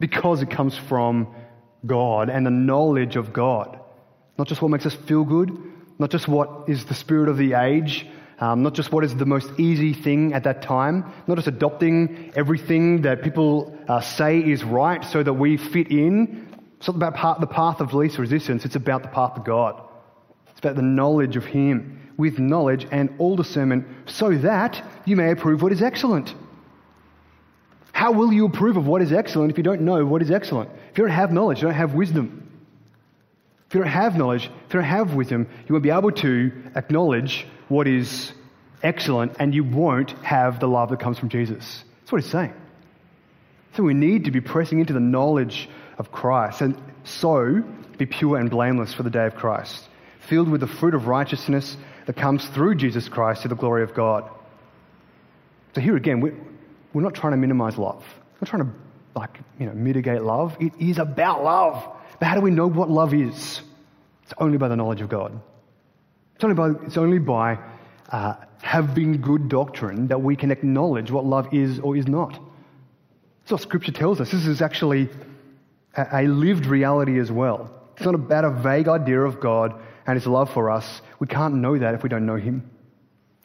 Because 0.00 0.42
it 0.42 0.50
comes 0.50 0.76
from 0.76 1.34
God 1.86 2.30
and 2.30 2.44
the 2.44 2.50
knowledge 2.50 3.16
of 3.16 3.32
God. 3.32 3.78
Not 4.38 4.48
just 4.48 4.62
what 4.62 4.70
makes 4.70 4.86
us 4.86 4.94
feel 4.94 5.24
good, 5.24 5.56
not 5.98 6.10
just 6.10 6.26
what 6.26 6.68
is 6.68 6.84
the 6.86 6.94
spirit 6.94 7.28
of 7.28 7.36
the 7.36 7.54
age, 7.54 8.06
um, 8.40 8.62
not 8.62 8.74
just 8.74 8.90
what 8.90 9.04
is 9.04 9.14
the 9.14 9.26
most 9.26 9.48
easy 9.58 9.92
thing 9.94 10.32
at 10.32 10.44
that 10.44 10.62
time, 10.62 11.12
not 11.26 11.36
just 11.36 11.46
adopting 11.46 12.32
everything 12.34 13.02
that 13.02 13.22
people 13.22 13.78
uh, 13.86 14.00
say 14.00 14.38
is 14.40 14.64
right 14.64 15.04
so 15.04 15.22
that 15.22 15.34
we 15.34 15.56
fit 15.56 15.90
in. 15.92 16.48
It's 16.78 16.88
not 16.88 16.96
about 16.96 17.14
part, 17.14 17.40
the 17.40 17.46
path 17.46 17.80
of 17.80 17.94
least 17.94 18.18
resistance, 18.18 18.64
it's 18.64 18.76
about 18.76 19.02
the 19.02 19.08
path 19.08 19.38
of 19.38 19.44
God. 19.44 19.80
It's 20.50 20.58
about 20.58 20.76
the 20.76 20.82
knowledge 20.82 21.36
of 21.36 21.44
Him. 21.44 22.00
with 22.16 22.38
knowledge 22.38 22.86
and 22.92 23.12
all 23.18 23.36
discernment, 23.36 23.86
so 24.06 24.36
that 24.38 24.82
you 25.04 25.16
may 25.16 25.30
approve 25.32 25.62
what 25.62 25.72
is 25.72 25.82
excellent. 25.82 26.34
How 27.94 28.10
will 28.10 28.32
you 28.32 28.46
approve 28.46 28.76
of 28.76 28.88
what 28.88 29.02
is 29.02 29.12
excellent 29.12 29.52
if 29.52 29.56
you 29.56 29.62
don't 29.62 29.82
know 29.82 30.04
what 30.04 30.20
is 30.20 30.28
excellent? 30.28 30.68
If 30.90 30.98
you 30.98 31.04
don't 31.04 31.14
have 31.14 31.32
knowledge, 31.32 31.58
you 31.58 31.68
don't 31.68 31.76
have 31.76 31.94
wisdom. 31.94 32.50
If 33.68 33.74
you 33.76 33.82
don't 33.82 33.90
have 33.90 34.16
knowledge, 34.16 34.46
if 34.46 34.74
you 34.74 34.80
don't 34.80 34.88
have 34.88 35.14
wisdom, 35.14 35.46
you 35.68 35.72
won't 35.72 35.84
be 35.84 35.90
able 35.90 36.10
to 36.10 36.52
acknowledge 36.74 37.46
what 37.68 37.86
is 37.86 38.32
excellent 38.82 39.36
and 39.38 39.54
you 39.54 39.62
won't 39.62 40.10
have 40.24 40.58
the 40.58 40.66
love 40.66 40.90
that 40.90 40.98
comes 40.98 41.20
from 41.20 41.28
Jesus. 41.28 41.84
That's 42.00 42.10
what 42.10 42.20
he's 42.20 42.32
saying. 42.32 42.52
So 43.76 43.84
we 43.84 43.94
need 43.94 44.24
to 44.24 44.32
be 44.32 44.40
pressing 44.40 44.80
into 44.80 44.92
the 44.92 44.98
knowledge 44.98 45.68
of 45.96 46.10
Christ 46.10 46.62
and 46.62 46.76
so 47.04 47.62
be 47.96 48.06
pure 48.06 48.38
and 48.38 48.50
blameless 48.50 48.92
for 48.92 49.04
the 49.04 49.10
day 49.10 49.26
of 49.26 49.36
Christ, 49.36 49.88
filled 50.28 50.48
with 50.48 50.62
the 50.62 50.66
fruit 50.66 50.94
of 50.94 51.06
righteousness 51.06 51.76
that 52.06 52.16
comes 52.16 52.44
through 52.48 52.74
Jesus 52.74 53.08
Christ 53.08 53.42
to 53.42 53.48
the 53.48 53.54
glory 53.54 53.84
of 53.84 53.94
God. 53.94 54.28
So 55.76 55.80
here 55.80 55.94
again, 55.94 56.20
we're, 56.94 57.02
not 57.02 57.14
trying 57.14 57.32
to 57.32 57.36
minimize 57.36 57.76
love. 57.76 58.04
We're 58.40 58.46
trying 58.46 58.64
to 58.64 58.72
like, 59.14 59.38
you 59.58 59.66
know, 59.66 59.72
mitigate 59.74 60.22
love. 60.22 60.56
It 60.60 60.72
is 60.78 60.98
about 60.98 61.44
love. 61.44 61.86
But 62.18 62.26
how 62.26 62.34
do 62.34 62.40
we 62.40 62.50
know 62.50 62.66
what 62.66 62.90
love 62.90 63.12
is? 63.12 63.60
It's 64.22 64.34
only 64.38 64.58
by 64.58 64.68
the 64.68 64.76
knowledge 64.76 65.00
of 65.00 65.08
God. 65.08 65.40
It's 66.34 66.44
only 66.44 66.56
by, 66.56 66.70
it's 66.86 66.96
only 66.96 67.18
by 67.18 67.58
uh, 68.10 68.34
having 68.62 69.20
good 69.20 69.48
doctrine 69.48 70.08
that 70.08 70.22
we 70.22 70.36
can 70.36 70.50
acknowledge 70.50 71.10
what 71.10 71.24
love 71.24 71.52
is 71.52 71.78
or 71.78 71.96
is 71.96 72.08
not. 72.08 72.32
That's 73.42 73.52
what 73.52 73.60
Scripture 73.60 73.92
tells 73.92 74.20
us. 74.20 74.30
This 74.30 74.46
is 74.46 74.62
actually 74.62 75.10
a, 75.96 76.06
a 76.12 76.26
lived 76.26 76.66
reality 76.66 77.18
as 77.18 77.30
well. 77.30 77.70
It's 77.96 78.04
not 78.04 78.14
about 78.14 78.44
a 78.44 78.50
vague 78.50 78.88
idea 78.88 79.20
of 79.20 79.40
God 79.40 79.80
and 80.06 80.16
His 80.16 80.26
love 80.26 80.52
for 80.52 80.70
us. 80.70 81.02
We 81.18 81.26
can't 81.26 81.56
know 81.56 81.78
that 81.78 81.94
if 81.94 82.02
we 82.02 82.08
don't 82.08 82.26
know 82.26 82.36
Him. 82.36 82.70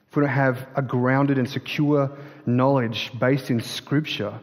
If 0.09 0.15
we 0.15 0.21
don't 0.21 0.31
have 0.31 0.67
a 0.75 0.81
grounded 0.81 1.37
and 1.37 1.47
secure 1.49 2.17
knowledge 2.55 3.11
based 3.17 3.49
in 3.49 3.61
Scripture 3.61 4.39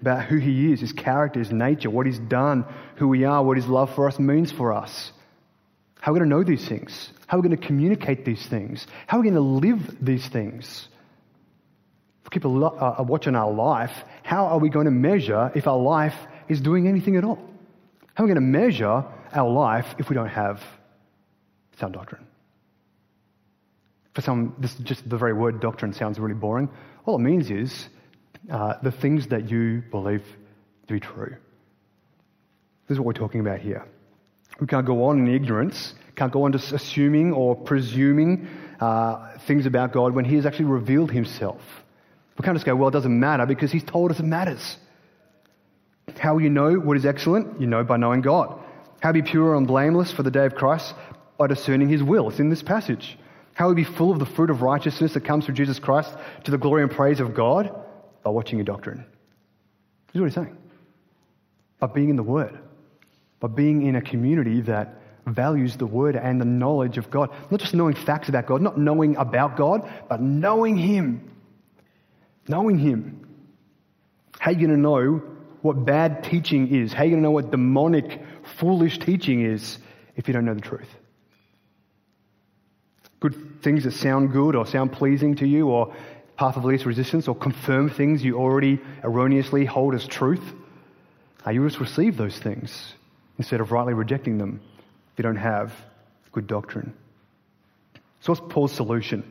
about 0.00 0.24
who 0.24 0.36
He 0.36 0.72
is, 0.72 0.80
His 0.80 0.92
character, 0.92 1.38
His 1.38 1.52
nature, 1.52 1.90
what 1.90 2.06
He's 2.06 2.18
done, 2.18 2.64
who 2.96 3.08
we 3.08 3.24
are, 3.24 3.42
what 3.42 3.56
His 3.56 3.66
love 3.66 3.94
for 3.94 4.08
us 4.08 4.18
means 4.18 4.50
for 4.50 4.72
us. 4.72 5.12
How 6.00 6.10
are 6.10 6.14
we 6.14 6.20
going 6.20 6.30
to 6.30 6.36
know 6.36 6.44
these 6.44 6.66
things? 6.66 7.10
How 7.26 7.38
are 7.38 7.40
we 7.40 7.48
going 7.48 7.60
to 7.60 7.66
communicate 7.66 8.24
these 8.24 8.44
things? 8.46 8.86
How 9.06 9.18
are 9.18 9.20
we 9.20 9.30
going 9.30 9.34
to 9.34 9.68
live 9.68 10.04
these 10.04 10.26
things? 10.26 10.88
If 12.24 12.30
people 12.30 12.64
are 12.64 13.04
watching 13.04 13.36
our 13.36 13.52
life, 13.52 13.92
how 14.22 14.46
are 14.46 14.58
we 14.58 14.68
going 14.68 14.86
to 14.86 14.90
measure 14.90 15.52
if 15.54 15.66
our 15.68 15.78
life 15.78 16.14
is 16.48 16.60
doing 16.60 16.88
anything 16.88 17.16
at 17.16 17.24
all? 17.24 17.38
How 18.14 18.24
are 18.24 18.26
we 18.26 18.34
going 18.34 18.44
to 18.44 18.58
measure 18.58 19.04
our 19.32 19.48
life 19.48 19.94
if 19.98 20.08
we 20.08 20.14
don't 20.14 20.28
have 20.28 20.60
sound 21.78 21.94
doctrine? 21.94 22.26
For 24.14 24.20
some, 24.20 24.54
this 24.58 24.74
just 24.76 25.08
the 25.08 25.16
very 25.16 25.32
word 25.32 25.60
doctrine 25.60 25.92
sounds 25.92 26.18
really 26.18 26.34
boring. 26.34 26.68
All 27.06 27.16
it 27.16 27.20
means 27.20 27.50
is 27.50 27.88
uh, 28.50 28.74
the 28.82 28.92
things 28.92 29.28
that 29.28 29.50
you 29.50 29.82
believe 29.90 30.24
to 30.86 30.92
be 30.92 31.00
true. 31.00 31.36
This 32.88 32.96
is 32.96 32.98
what 32.98 33.06
we're 33.06 33.12
talking 33.14 33.40
about 33.40 33.60
here. 33.60 33.86
We 34.60 34.66
can't 34.66 34.86
go 34.86 35.04
on 35.04 35.18
in 35.18 35.34
ignorance, 35.34 35.94
can't 36.14 36.32
go 36.32 36.44
on 36.44 36.52
just 36.52 36.72
assuming 36.72 37.32
or 37.32 37.56
presuming 37.56 38.48
uh, 38.80 39.38
things 39.46 39.64
about 39.66 39.92
God 39.92 40.14
when 40.14 40.24
He 40.24 40.36
has 40.36 40.44
actually 40.44 40.66
revealed 40.66 41.10
Himself. 41.10 41.60
We 42.38 42.44
can't 42.44 42.56
just 42.56 42.66
go, 42.66 42.76
well, 42.76 42.88
it 42.88 42.92
doesn't 42.92 43.18
matter 43.18 43.46
because 43.46 43.72
He's 43.72 43.84
told 43.84 44.10
us 44.10 44.20
it 44.20 44.24
matters. 44.24 44.76
How 46.18 46.34
will 46.34 46.42
you 46.42 46.50
know 46.50 46.74
what 46.74 46.96
is 46.96 47.06
excellent? 47.06 47.60
You 47.60 47.66
know 47.66 47.84
by 47.84 47.96
knowing 47.96 48.20
God. 48.20 48.60
How 49.00 49.12
be 49.12 49.22
pure 49.22 49.54
and 49.54 49.66
blameless 49.66 50.12
for 50.12 50.22
the 50.22 50.30
day 50.30 50.44
of 50.44 50.54
Christ? 50.54 50.94
By 51.38 51.46
discerning 51.46 51.88
His 51.88 52.02
will. 52.02 52.28
It's 52.28 52.38
in 52.38 52.50
this 52.50 52.62
passage. 52.62 53.18
How 53.54 53.68
will 53.68 53.74
be 53.74 53.84
full 53.84 54.10
of 54.10 54.18
the 54.18 54.26
fruit 54.26 54.50
of 54.50 54.62
righteousness 54.62 55.14
that 55.14 55.24
comes 55.24 55.44
through 55.44 55.54
Jesus 55.54 55.78
Christ 55.78 56.14
to 56.44 56.50
the 56.50 56.58
glory 56.58 56.82
and 56.82 56.90
praise 56.90 57.20
of 57.20 57.34
God? 57.34 57.74
By 58.22 58.30
watching 58.30 58.58
your 58.58 58.64
doctrine. 58.64 59.04
This 60.06 60.14
is 60.14 60.20
what 60.20 60.26
he's 60.26 60.34
saying. 60.34 60.56
By 61.78 61.88
being 61.88 62.08
in 62.08 62.16
the 62.16 62.22
Word. 62.22 62.58
By 63.40 63.48
being 63.48 63.86
in 63.86 63.96
a 63.96 64.02
community 64.02 64.60
that 64.62 65.00
values 65.26 65.76
the 65.76 65.86
Word 65.86 66.16
and 66.16 66.40
the 66.40 66.44
knowledge 66.44 66.98
of 66.98 67.10
God. 67.10 67.30
Not 67.50 67.60
just 67.60 67.74
knowing 67.74 67.94
facts 67.94 68.28
about 68.28 68.46
God, 68.46 68.62
not 68.62 68.78
knowing 68.78 69.16
about 69.16 69.56
God, 69.56 69.90
but 70.08 70.20
knowing 70.20 70.76
Him. 70.76 71.30
Knowing 72.48 72.78
Him. 72.78 73.26
How 74.38 74.50
are 74.50 74.54
you 74.54 74.66
going 74.66 74.70
to 74.70 74.76
know 74.76 75.22
what 75.60 75.84
bad 75.84 76.24
teaching 76.24 76.68
is? 76.74 76.92
How 76.92 77.02
are 77.02 77.04
you 77.04 77.10
going 77.12 77.22
to 77.22 77.24
know 77.24 77.32
what 77.32 77.50
demonic, 77.50 78.20
foolish 78.58 78.98
teaching 78.98 79.44
is 79.44 79.78
if 80.16 80.26
you 80.26 80.34
don't 80.34 80.44
know 80.44 80.54
the 80.54 80.60
truth? 80.60 80.88
Good 83.22 83.62
things 83.62 83.84
that 83.84 83.92
sound 83.92 84.32
good 84.32 84.56
or 84.56 84.66
sound 84.66 84.90
pleasing 84.90 85.36
to 85.36 85.46
you 85.46 85.68
or 85.68 85.94
path 86.36 86.56
of 86.56 86.64
least 86.64 86.86
resistance 86.86 87.28
or 87.28 87.36
confirm 87.36 87.88
things 87.88 88.24
you 88.24 88.36
already 88.36 88.80
erroneously 89.04 89.64
hold 89.64 89.94
as 89.94 90.08
truth. 90.08 90.42
Uh, 91.46 91.50
you 91.50 91.64
just 91.64 91.78
receive 91.78 92.16
those 92.16 92.36
things 92.36 92.94
instead 93.38 93.60
of 93.60 93.70
rightly 93.70 93.94
rejecting 93.94 94.38
them 94.38 94.60
if 95.12 95.18
you 95.18 95.22
don't 95.22 95.36
have 95.36 95.72
good 96.32 96.48
doctrine. 96.48 96.92
So, 98.22 98.32
what's 98.32 98.42
Paul's 98.52 98.72
solution? 98.72 99.22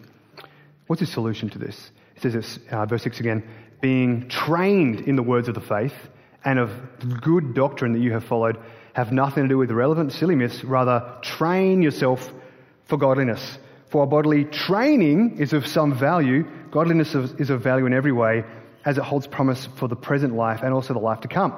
What's 0.87 1.01
his 1.01 1.11
solution 1.11 1.49
to 1.49 1.59
this? 1.59 1.91
He 2.13 2.21
says 2.21 2.33
this, 2.33 2.59
uh, 2.71 2.85
verse 2.85 3.03
6 3.03 3.19
again 3.19 3.43
being 3.81 4.29
trained 4.29 5.01
in 5.01 5.17
the 5.17 5.23
words 5.23 5.49
of 5.49 5.55
the 5.55 5.61
faith 5.61 5.95
and 6.45 6.59
of 6.59 6.71
good 7.19 7.53
doctrine 7.53 7.91
that 7.91 7.99
you 7.99 8.13
have 8.13 8.23
followed 8.23 8.57
have 8.93 9.11
nothing 9.11 9.43
to 9.43 9.49
do 9.49 9.57
with 9.57 9.69
irrelevant, 9.69 10.13
silly 10.13 10.35
myths. 10.35 10.63
Rather, 10.63 11.17
train 11.21 11.81
yourself 11.81 12.31
for 12.85 12.97
godliness. 12.97 13.57
For 13.91 14.07
bodily 14.07 14.45
training 14.45 15.37
is 15.37 15.51
of 15.51 15.67
some 15.67 15.93
value, 15.93 16.49
godliness 16.71 17.13
is 17.13 17.49
of 17.49 17.61
value 17.61 17.85
in 17.85 17.93
every 17.93 18.13
way, 18.13 18.45
as 18.85 18.97
it 18.97 19.03
holds 19.03 19.27
promise 19.27 19.67
for 19.75 19.89
the 19.89 19.97
present 19.97 20.33
life 20.33 20.61
and 20.63 20.73
also 20.73 20.93
the 20.93 20.99
life 20.99 21.19
to 21.21 21.27
come. 21.27 21.53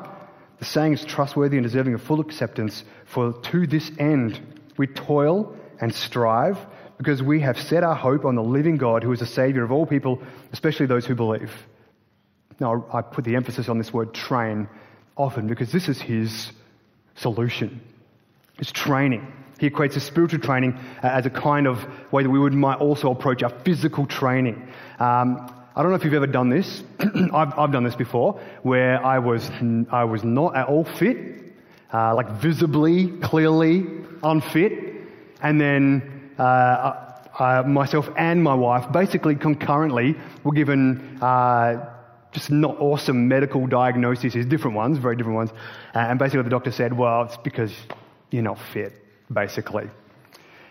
The 0.57 0.65
saying 0.65 0.93
is 0.93 1.05
trustworthy 1.05 1.57
and 1.57 1.63
deserving 1.63 1.93
of 1.93 2.01
full 2.01 2.19
acceptance, 2.19 2.83
for 3.05 3.33
to 3.33 3.67
this 3.67 3.91
end 3.99 4.41
we 4.77 4.87
toil 4.87 5.55
and 5.79 5.93
strive, 5.93 6.57
because 6.97 7.21
we 7.21 7.39
have 7.41 7.59
set 7.59 7.83
our 7.83 7.95
hope 7.95 8.25
on 8.25 8.33
the 8.33 8.43
living 8.43 8.77
God, 8.77 9.03
who 9.03 9.11
is 9.11 9.19
the 9.19 9.27
Saviour 9.27 9.63
of 9.63 9.71
all 9.71 9.85
people, 9.85 10.19
especially 10.51 10.87
those 10.87 11.05
who 11.05 11.13
believe. 11.13 11.51
Now, 12.59 12.83
I 12.91 13.03
put 13.03 13.25
the 13.25 13.35
emphasis 13.35 13.69
on 13.69 13.77
this 13.77 13.93
word 13.93 14.11
train 14.11 14.67
often 15.15 15.45
because 15.45 15.71
this 15.71 15.87
is 15.87 16.01
his 16.01 16.51
solution. 17.15 17.79
It's 18.57 18.71
training. 18.71 19.31
He 19.63 19.69
equates 19.69 19.95
a 19.95 20.01
spiritual 20.01 20.41
training 20.41 20.73
uh, 21.01 21.07
as 21.07 21.25
a 21.25 21.29
kind 21.29 21.67
of 21.67 21.87
way 22.11 22.21
that 22.21 22.29
we 22.29 22.37
would 22.37 22.51
might 22.51 22.79
also 22.79 23.09
approach 23.11 23.43
our 23.43 23.49
physical 23.49 24.05
training. 24.05 24.55
Um, 24.99 25.49
I 25.73 25.81
don't 25.81 25.89
know 25.89 25.95
if 25.95 26.03
you've 26.03 26.13
ever 26.13 26.27
done 26.27 26.49
this. 26.49 26.83
I've, 26.99 27.57
I've, 27.57 27.71
done 27.71 27.85
this 27.85 27.95
before, 27.95 28.41
where 28.63 29.01
I 29.01 29.19
was 29.19 29.49
I 29.89 30.03
was 30.03 30.21
not 30.25 30.57
at 30.57 30.67
all 30.67 30.83
fit, 30.83 31.17
uh, 31.93 32.13
like 32.13 32.29
visibly, 32.31 33.07
clearly 33.07 33.85
unfit, 34.21 34.73
and 35.41 35.61
then 35.61 36.33
uh, 36.37 37.13
I, 37.39 37.61
myself 37.61 38.09
and 38.17 38.43
my 38.43 38.55
wife, 38.55 38.91
basically 38.91 39.35
concurrently, 39.35 40.17
were 40.43 40.51
given 40.51 41.19
uh, 41.21 41.89
just 42.33 42.51
not 42.51 42.81
awesome 42.81 43.29
medical 43.29 43.65
diagnoses, 43.65 44.45
different 44.45 44.75
ones, 44.75 44.97
very 44.97 45.15
different 45.15 45.37
ones. 45.37 45.51
Uh, 45.95 45.99
and 45.99 46.19
basically, 46.19 46.43
the 46.43 46.49
doctor 46.49 46.71
said, 46.71 46.91
"Well, 46.91 47.21
it's 47.21 47.37
because 47.37 47.73
you're 48.29 48.43
not 48.43 48.59
fit." 48.59 49.02
Basically, 49.33 49.89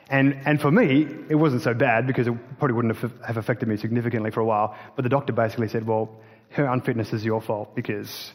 and 0.09 0.35
and 0.47 0.61
for 0.61 0.71
me, 0.71 1.07
it 1.29 1.35
wasn't 1.35 1.63
so 1.63 1.75
bad 1.75 2.07
because 2.07 2.27
it 2.27 2.35
probably 2.59 2.75
wouldn't 2.75 2.97
have, 2.97 3.37
affected 3.37 3.69
me 3.69 3.77
significantly 3.77 4.31
for 4.31 4.41
a 4.41 4.45
while. 4.45 4.77
But 4.97 5.03
the 5.03 5.09
doctor 5.09 5.33
basically 5.33 5.69
said, 5.69 5.87
"Well, 5.87 6.11
her 6.51 6.67
unfitness 6.67 7.13
is 7.13 7.25
your 7.25 7.41
fault 7.41 7.75
because." 7.75 8.33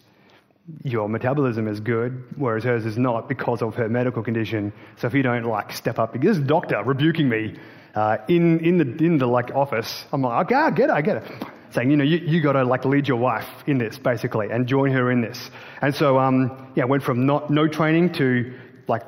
Your 0.83 1.07
metabolism 1.07 1.69
is 1.69 1.79
good, 1.79 2.25
whereas 2.35 2.65
hers 2.65 2.85
is 2.85 2.97
not 2.97 3.29
because 3.29 3.61
of 3.61 3.75
her 3.75 3.87
medical 3.87 4.21
condition. 4.21 4.73
So 4.97 5.07
if 5.07 5.13
you 5.13 5.23
don't 5.23 5.45
like 5.45 5.71
step 5.71 5.97
up, 5.97 6.11
because 6.11 6.39
this 6.39 6.45
doctor 6.45 6.83
rebuking 6.83 7.29
me 7.29 7.55
uh, 7.95 8.17
in 8.27 8.59
in 8.59 8.77
the 8.77 9.05
in 9.05 9.17
the 9.17 9.27
like 9.27 9.55
office, 9.55 10.03
I'm 10.11 10.23
like, 10.23 10.47
okay, 10.47 10.55
I 10.55 10.71
get 10.71 10.89
it, 10.89 10.93
I 10.93 11.01
get 11.01 11.17
it 11.23 11.47
saying, 11.71 11.91
you 11.91 11.97
know, 11.97 12.03
you, 12.03 12.17
you 12.17 12.41
got 12.41 12.53
to 12.53 12.63
like 12.63 12.85
lead 12.85 13.07
your 13.07 13.17
wife 13.17 13.47
in 13.65 13.77
this 13.77 13.97
basically 13.97 14.49
and 14.49 14.67
join 14.67 14.91
her 14.91 15.11
in 15.11 15.21
this. 15.21 15.49
And 15.81 15.93
so, 15.93 16.17
um, 16.17 16.71
yeah, 16.75 16.85
went 16.85 17.03
from 17.03 17.25
not, 17.25 17.49
no 17.49 17.67
training 17.67 18.13
to 18.13 18.53
like 18.87 19.03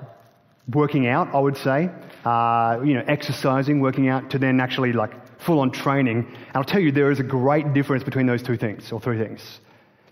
working 0.73 1.07
out, 1.07 1.33
I 1.33 1.39
would 1.39 1.57
say, 1.57 1.89
uh, 2.25 2.79
you 2.83 2.93
know, 2.93 3.03
exercising, 3.07 3.79
working 3.79 4.07
out 4.09 4.31
to 4.31 4.39
then 4.39 4.59
actually 4.59 4.93
like 4.93 5.11
full 5.39 5.59
on 5.59 5.71
training. 5.71 6.27
And 6.27 6.55
I'll 6.55 6.63
tell 6.63 6.81
you, 6.81 6.91
there 6.91 7.11
is 7.11 7.19
a 7.19 7.23
great 7.23 7.73
difference 7.73 8.03
between 8.03 8.25
those 8.25 8.43
two 8.43 8.57
things 8.57 8.91
or 8.91 8.99
three 8.99 9.17
things. 9.17 9.59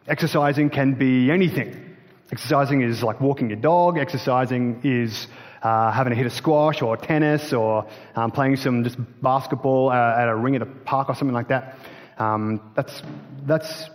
Exercising 0.08 0.70
can 0.70 0.94
be 0.94 1.32
anything. 1.32 1.96
Exercising 2.32 2.82
is 2.82 3.04
like 3.04 3.20
walking 3.22 3.50
your 3.50 3.60
dog. 3.60 3.98
Exercising 3.98 4.82
is 4.84 5.28
uh, 5.64 5.92
having 5.92 6.14
a 6.14 6.16
hit 6.16 6.26
of 6.26 6.34
squash 6.34 6.82
or 6.82 6.96
tennis 6.98 7.54
or 7.54 7.88
um, 8.16 8.32
playing 8.32 8.56
some 8.56 8.84
just 8.84 8.98
basketball 9.22 9.90
uh, 9.90 10.22
at 10.22 10.28
a 10.28 10.36
ring 10.36 10.56
at 10.56 10.62
a 10.62 10.66
park 10.66 11.10
or 11.10 11.16
something 11.16 11.36
like 11.36 11.50
that. 11.50 11.78
Um, 12.18 12.72
that's, 12.76 13.02
that's 13.46 13.90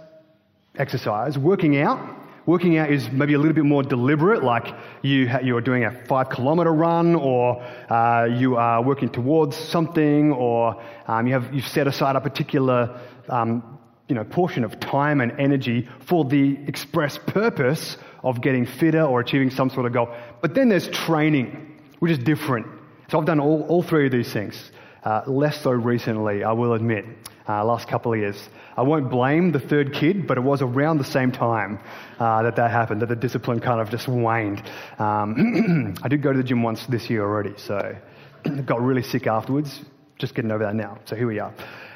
exercise. 0.76 1.36
Working 1.38 1.78
out, 1.78 2.21
Working 2.44 2.76
out 2.76 2.90
is 2.90 3.08
maybe 3.10 3.34
a 3.34 3.38
little 3.38 3.52
bit 3.52 3.64
more 3.64 3.84
deliberate, 3.84 4.42
like 4.42 4.74
you, 5.02 5.30
you're 5.44 5.60
doing 5.60 5.84
a 5.84 5.92
five 6.06 6.28
kilometer 6.28 6.72
run, 6.72 7.14
or 7.14 7.62
uh, 7.88 8.24
you 8.24 8.56
are 8.56 8.82
working 8.82 9.08
towards 9.08 9.56
something, 9.56 10.32
or 10.32 10.82
um, 11.06 11.28
you 11.28 11.34
have, 11.34 11.54
you've 11.54 11.68
set 11.68 11.86
aside 11.86 12.16
a 12.16 12.20
particular 12.20 13.00
um, 13.28 13.78
you 14.08 14.16
know, 14.16 14.24
portion 14.24 14.64
of 14.64 14.80
time 14.80 15.20
and 15.20 15.32
energy 15.38 15.88
for 16.00 16.24
the 16.24 16.58
express 16.66 17.16
purpose 17.16 17.96
of 18.24 18.40
getting 18.40 18.66
fitter 18.66 19.02
or 19.02 19.20
achieving 19.20 19.50
some 19.50 19.70
sort 19.70 19.86
of 19.86 19.92
goal. 19.92 20.08
But 20.40 20.54
then 20.54 20.68
there's 20.68 20.88
training, 20.88 21.80
which 22.00 22.10
is 22.10 22.18
different. 22.18 22.66
So 23.08 23.18
I've 23.18 23.24
done 23.24 23.40
all, 23.40 23.62
all 23.68 23.82
three 23.82 24.06
of 24.06 24.12
these 24.12 24.32
things. 24.32 24.72
Uh, 25.04 25.22
less 25.26 25.60
so 25.60 25.70
recently, 25.70 26.44
I 26.44 26.52
will 26.52 26.74
admit, 26.74 27.04
uh, 27.48 27.64
last 27.64 27.88
couple 27.88 28.12
of 28.12 28.18
years. 28.18 28.48
I 28.76 28.82
won't 28.82 29.10
blame 29.10 29.50
the 29.50 29.58
third 29.58 29.92
kid, 29.92 30.26
but 30.26 30.38
it 30.38 30.42
was 30.42 30.62
around 30.62 30.98
the 30.98 31.04
same 31.04 31.32
time 31.32 31.80
uh, 32.20 32.42
that 32.42 32.56
that 32.56 32.70
happened, 32.70 33.02
that 33.02 33.08
the 33.08 33.16
discipline 33.16 33.60
kind 33.60 33.80
of 33.80 33.90
just 33.90 34.06
waned. 34.08 34.62
Um, 34.98 35.94
I 36.02 36.08
did 36.08 36.22
go 36.22 36.32
to 36.32 36.38
the 36.38 36.44
gym 36.44 36.62
once 36.62 36.86
this 36.86 37.10
year 37.10 37.22
already, 37.22 37.54
so 37.56 37.96
got 38.64 38.80
really 38.80 39.02
sick 39.02 39.26
afterwards. 39.26 39.80
Just 40.18 40.34
getting 40.34 40.52
over 40.52 40.64
that 40.64 40.76
now. 40.76 40.98
So 41.06 41.16
here 41.16 41.26
we 41.26 41.40
are. 41.40 41.52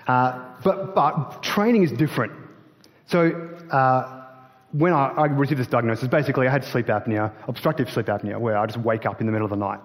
Uh, 0.09 0.55
but, 0.65 0.95
but 0.95 1.43
training 1.43 1.85
is 1.85 1.93
different. 1.93 2.33
So 3.07 3.57
uh, 3.71 4.25
when 4.73 4.93
I, 4.93 5.07
I 5.09 5.27
received 5.27 5.61
this 5.61 5.69
diagnosis, 5.69 6.09
basically 6.09 6.49
I 6.49 6.51
had 6.51 6.65
sleep 6.65 6.87
apnea, 6.87 7.33
obstructive 7.47 7.89
sleep 7.89 8.07
apnea, 8.07 8.39
where 8.39 8.57
I 8.59 8.67
just 8.67 8.79
wake 8.79 9.07
up 9.07 9.21
in 9.21 9.27
the 9.27 9.33
middle 9.33 9.47
of 9.47 9.51
the 9.51 9.57
night. 9.57 9.81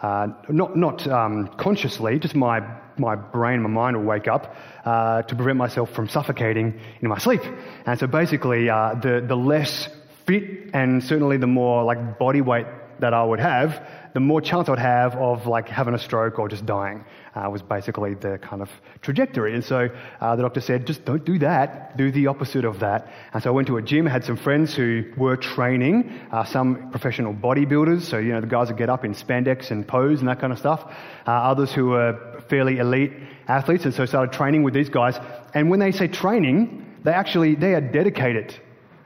Uh, 0.00 0.28
not 0.48 0.76
not 0.76 1.06
um, 1.08 1.48
consciously, 1.56 2.18
just 2.18 2.34
my, 2.34 2.60
my 2.98 3.16
brain, 3.16 3.62
my 3.62 3.68
mind 3.68 3.96
will 3.96 4.04
wake 4.04 4.28
up 4.28 4.54
uh, 4.84 5.22
to 5.22 5.34
prevent 5.34 5.56
myself 5.56 5.90
from 5.92 6.08
suffocating 6.08 6.78
in 7.00 7.08
my 7.08 7.18
sleep. 7.18 7.42
And 7.86 7.98
so 7.98 8.06
basically, 8.06 8.68
uh, 8.68 8.94
the, 8.94 9.24
the 9.26 9.36
less 9.36 9.88
fit 10.26 10.70
and 10.74 11.02
certainly 11.02 11.38
the 11.38 11.46
more 11.46 11.84
like 11.84 12.18
body 12.18 12.40
weight 12.40 12.66
that 12.98 13.14
I 13.14 13.24
would 13.24 13.40
have, 13.40 13.86
the 14.14 14.20
more 14.20 14.40
chance 14.40 14.68
I'd 14.68 14.78
have 14.78 15.14
of 15.16 15.46
like 15.46 15.68
having 15.68 15.94
a 15.94 15.98
stroke 15.98 16.38
or 16.38 16.48
just 16.48 16.64
dying. 16.66 17.04
Uh, 17.36 17.50
was 17.50 17.60
basically 17.60 18.14
the 18.14 18.38
kind 18.38 18.62
of 18.62 18.70
trajectory. 19.02 19.54
And 19.54 19.62
so 19.62 19.90
uh, 20.22 20.36
the 20.36 20.42
doctor 20.42 20.62
said, 20.62 20.86
just 20.86 21.04
don't 21.04 21.22
do 21.22 21.38
that. 21.40 21.94
Do 21.98 22.10
the 22.10 22.28
opposite 22.28 22.64
of 22.64 22.80
that. 22.80 23.12
And 23.34 23.42
so 23.42 23.50
I 23.50 23.52
went 23.52 23.68
to 23.68 23.76
a 23.76 23.82
gym, 23.82 24.06
had 24.06 24.24
some 24.24 24.38
friends 24.38 24.74
who 24.74 25.04
were 25.18 25.36
training, 25.36 26.18
uh, 26.32 26.44
some 26.44 26.90
professional 26.90 27.34
bodybuilders. 27.34 28.02
So, 28.02 28.16
you 28.16 28.32
know, 28.32 28.40
the 28.40 28.46
guys 28.46 28.68
that 28.68 28.78
get 28.78 28.88
up 28.88 29.04
in 29.04 29.12
spandex 29.12 29.70
and 29.70 29.86
pose 29.86 30.20
and 30.20 30.28
that 30.30 30.40
kind 30.40 30.50
of 30.50 30.58
stuff. 30.58 30.90
Uh, 31.26 31.30
others 31.30 31.72
who 31.74 31.88
were 31.88 32.42
fairly 32.48 32.78
elite 32.78 33.12
athletes. 33.48 33.84
And 33.84 33.92
so 33.92 34.06
started 34.06 34.32
training 34.32 34.62
with 34.62 34.72
these 34.72 34.88
guys. 34.88 35.18
And 35.52 35.68
when 35.68 35.78
they 35.78 35.92
say 35.92 36.08
training, 36.08 36.86
they 37.04 37.12
actually, 37.12 37.54
they 37.54 37.74
are 37.74 37.82
dedicated. 37.82 38.58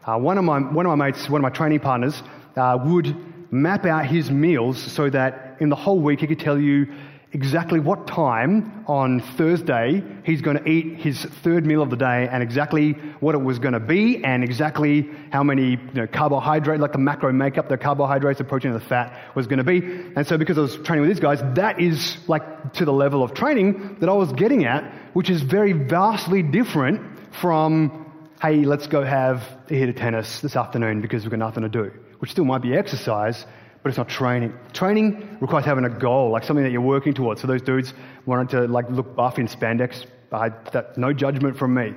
Uh, 0.06 0.18
one 0.18 0.38
of 0.38 0.44
my, 0.44 0.60
one 0.60 0.86
of 0.86 0.96
my 0.96 1.06
mates, 1.06 1.28
one 1.28 1.40
of 1.40 1.42
my 1.42 1.50
training 1.50 1.80
partners, 1.80 2.22
uh, 2.56 2.78
would 2.84 3.52
map 3.52 3.84
out 3.86 4.06
his 4.06 4.30
meals 4.30 4.80
so 4.80 5.10
that 5.10 5.56
in 5.58 5.68
the 5.68 5.76
whole 5.76 5.98
week 5.98 6.20
he 6.20 6.26
could 6.28 6.38
tell 6.38 6.58
you 6.58 6.86
exactly 7.32 7.78
what 7.78 8.08
time 8.08 8.84
on 8.88 9.20
Thursday 9.20 10.02
he's 10.24 10.42
going 10.42 10.56
to 10.56 10.68
eat 10.68 10.96
his 10.96 11.22
third 11.22 11.64
meal 11.64 11.80
of 11.80 11.88
the 11.88 11.96
day 11.96 12.28
and 12.30 12.42
exactly 12.42 12.92
what 13.20 13.36
it 13.36 13.38
was 13.38 13.60
going 13.60 13.74
to 13.74 13.80
be 13.80 14.24
and 14.24 14.42
exactly 14.42 15.08
how 15.30 15.44
many 15.44 15.70
you 15.70 15.94
know, 15.94 16.06
carbohydrates, 16.08 16.80
like 16.80 16.92
the 16.92 16.98
macro 16.98 17.32
makeup, 17.32 17.68
the 17.68 17.78
carbohydrates, 17.78 18.38
the 18.38 18.44
protein, 18.44 18.72
and 18.72 18.80
the 18.80 18.84
fat 18.84 19.16
was 19.36 19.46
going 19.46 19.58
to 19.58 19.64
be. 19.64 19.78
And 20.16 20.26
so 20.26 20.38
because 20.38 20.58
I 20.58 20.62
was 20.62 20.76
training 20.78 21.02
with 21.02 21.10
these 21.10 21.20
guys, 21.20 21.40
that 21.54 21.80
is 21.80 22.16
like 22.26 22.72
to 22.74 22.84
the 22.84 22.92
level 22.92 23.22
of 23.22 23.32
training 23.32 23.98
that 24.00 24.08
I 24.08 24.14
was 24.14 24.32
getting 24.32 24.64
at, 24.64 24.92
which 25.12 25.30
is 25.30 25.42
very 25.42 25.72
vastly 25.72 26.42
different 26.42 27.00
from, 27.40 28.10
hey, 28.42 28.64
let's 28.64 28.88
go 28.88 29.04
have 29.04 29.46
a 29.70 29.74
hit 29.74 29.88
of 29.88 29.94
tennis 29.94 30.40
this 30.40 30.56
afternoon 30.56 31.00
because 31.00 31.22
we've 31.22 31.30
got 31.30 31.38
nothing 31.38 31.62
to 31.62 31.68
do, 31.68 31.92
which 32.18 32.32
still 32.32 32.44
might 32.44 32.62
be 32.62 32.74
exercise, 32.74 33.46
but 33.82 33.88
it's 33.88 33.98
not 33.98 34.08
training. 34.08 34.54
Training 34.72 35.38
requires 35.40 35.64
having 35.64 35.84
a 35.84 35.90
goal, 35.90 36.30
like 36.30 36.44
something 36.44 36.64
that 36.64 36.72
you're 36.72 36.80
working 36.80 37.14
towards. 37.14 37.40
So 37.40 37.46
those 37.46 37.62
dudes 37.62 37.94
wanted 38.26 38.50
to 38.50 38.68
like 38.68 38.90
look 38.90 39.16
buff 39.16 39.38
in 39.38 39.48
spandex. 39.48 40.06
I, 40.32 40.50
that, 40.72 40.96
no 40.96 41.12
judgment 41.12 41.56
from 41.56 41.74
me. 41.74 41.94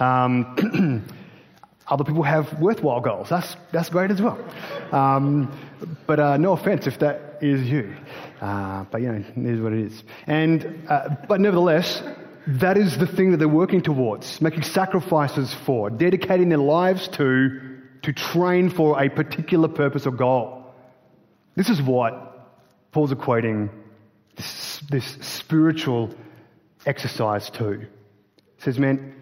Um, 0.00 1.04
other 1.86 2.04
people 2.04 2.22
have 2.22 2.60
worthwhile 2.60 3.00
goals. 3.00 3.28
That's, 3.28 3.56
that's 3.72 3.90
great 3.90 4.10
as 4.10 4.22
well. 4.22 4.42
Um, 4.92 5.52
but 6.06 6.18
uh, 6.18 6.36
no 6.36 6.52
offense 6.52 6.86
if 6.86 7.00
that 7.00 7.38
is 7.42 7.62
you. 7.62 7.94
Uh, 8.40 8.84
but 8.84 9.02
you 9.02 9.08
know, 9.08 9.24
it 9.36 9.54
is 9.54 9.60
what 9.60 9.72
it 9.72 9.80
is. 9.80 10.02
And, 10.26 10.86
uh, 10.88 11.08
but 11.28 11.40
nevertheless, 11.40 12.02
that 12.46 12.76
is 12.76 12.96
the 12.98 13.06
thing 13.06 13.30
that 13.30 13.38
they're 13.38 13.48
working 13.48 13.82
towards, 13.82 14.40
making 14.40 14.62
sacrifices 14.62 15.52
for, 15.64 15.90
dedicating 15.90 16.48
their 16.48 16.58
lives 16.58 17.08
to, 17.08 17.80
to 18.02 18.12
train 18.12 18.70
for 18.70 19.02
a 19.02 19.08
particular 19.08 19.68
purpose 19.68 20.06
or 20.06 20.10
goal. 20.10 20.53
This 21.54 21.68
is 21.68 21.80
what 21.80 22.92
Paul's 22.92 23.12
equating 23.12 23.70
this, 24.36 24.82
this 24.90 25.04
spiritual 25.20 26.14
exercise 26.86 27.50
to. 27.50 27.80
He 27.80 28.62
says, 28.62 28.78
man, 28.78 29.14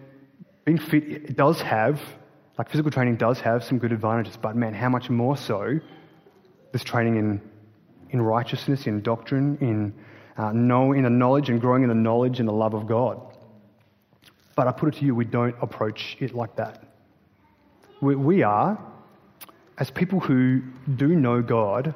being 0.65 0.77
fit 0.77 1.03
it 1.03 1.37
does 1.37 1.61
have, 1.61 2.01
like 2.57 2.69
physical 2.69 2.91
training 2.91 3.17
does 3.17 3.39
have 3.41 3.63
some 3.63 3.77
good 3.77 3.91
advantages, 3.91 4.37
but 4.37 4.55
man, 4.55 4.73
how 4.73 4.89
much 4.89 5.09
more 5.09 5.37
so 5.37 5.79
this 6.71 6.83
training 6.83 7.17
in, 7.17 7.41
in 8.09 8.21
righteousness, 8.21 8.87
in 8.87 9.01
doctrine, 9.01 9.57
in, 9.61 9.93
uh, 10.37 10.51
know, 10.51 10.91
in 10.91 11.03
the 11.03 11.09
knowledge 11.09 11.49
and 11.49 11.61
growing 11.61 11.83
in 11.83 11.89
the 11.89 11.95
knowledge 11.95 12.39
and 12.39 12.49
the 12.49 12.53
love 12.53 12.73
of 12.73 12.87
God. 12.87 13.21
But 14.55 14.67
I 14.67 14.71
put 14.71 14.93
it 14.93 14.99
to 14.99 15.05
you, 15.05 15.15
we 15.15 15.25
don't 15.25 15.55
approach 15.61 16.17
it 16.19 16.33
like 16.33 16.55
that. 16.55 16.83
We, 18.01 18.15
we 18.15 18.43
are, 18.43 18.79
as 19.77 19.89
people 19.89 20.19
who 20.19 20.61
do 20.95 21.07
know 21.07 21.41
God, 21.41 21.95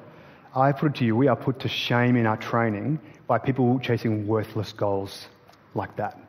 I 0.57 0.71
put 0.71 0.93
it 0.93 0.95
to 0.95 1.05
you, 1.05 1.15
we 1.15 1.27
are 1.27 1.35
put 1.35 1.59
to 1.59 1.69
shame 1.69 2.15
in 2.15 2.25
our 2.25 2.35
training 2.35 2.99
by 3.27 3.37
people 3.37 3.79
chasing 3.79 4.25
worthless 4.25 4.73
goals 4.73 5.27
like 5.75 5.95
that. 5.97 6.19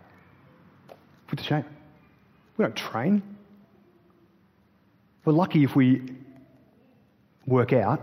Put 1.28 1.38
to 1.38 1.44
shame. 1.44 1.64
We 2.58 2.64
don't 2.64 2.76
train. 2.76 3.22
We're 5.24 5.32
lucky 5.32 5.64
if 5.64 5.74
we 5.74 6.02
work 7.46 7.72
out. 7.72 8.02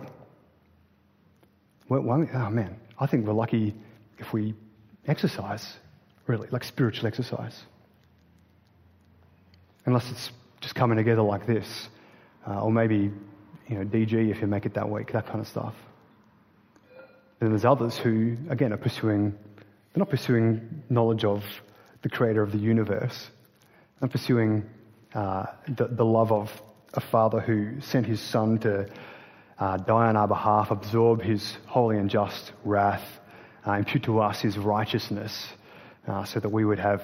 Well, 1.90 2.02
oh 2.10 2.50
man, 2.50 2.76
I 3.00 3.06
think 3.06 3.28
we're 3.28 3.34
lucky 3.34 3.76
if 4.18 4.34
we 4.34 4.56
exercise, 5.08 5.76
really, 6.26 6.48
like 6.50 6.64
spiritual 6.64 7.06
exercise. 7.06 7.62
Unless 9.86 10.10
it's 10.10 10.32
just 10.60 10.74
coming 10.74 10.98
together 10.98 11.22
like 11.22 11.46
this, 11.46 11.90
uh, 12.48 12.64
or 12.64 12.72
maybe, 12.72 13.12
you 13.68 13.76
know, 13.76 13.86
DG 13.86 14.32
if 14.32 14.42
you 14.42 14.48
make 14.48 14.66
it 14.66 14.74
that 14.74 14.90
week, 14.90 15.12
that 15.12 15.28
kind 15.28 15.40
of 15.40 15.48
stuff. 15.48 15.76
And 17.42 17.52
there's 17.52 17.66
others 17.66 17.98
who, 17.98 18.38
again, 18.50 18.72
are 18.72 18.78
pursuing, 18.78 19.32
they're 19.32 20.00
not 20.00 20.10
pursuing 20.10 20.84
knowledge 20.90 21.26
of 21.26 21.44
the 22.02 22.10
creator 22.10 22.42
of 22.42 22.52
the 22.52 22.58
universe. 22.58 23.30
They're 24.00 24.10
pursuing 24.10 24.70
uh, 25.14 25.48
the, 25.68 25.88
the, 25.88 26.06
love 26.06 26.32
of 26.32 26.52
a 26.94 27.02
father 27.02 27.40
who 27.40 27.82
sent 27.82 28.06
his 28.06 28.22
son 28.22 28.60
to 28.60 28.88
uh, 29.58 29.78
die 29.78 30.08
on 30.08 30.18
our 30.18 30.28
behalf, 30.28 30.72
absorb 30.72 31.22
his 31.22 31.58
holy 31.66 31.98
and 31.98 32.10
just 32.10 32.52
wrath, 32.64 33.20
uh, 33.66 33.74
impute 33.74 34.04
to 34.04 34.20
us 34.20 34.42
his 34.42 34.58
righteousness, 34.58 35.48
uh, 36.08 36.24
so 36.26 36.40
that 36.40 36.50
we 36.50 36.66
would 36.66 36.80
have 36.80 37.02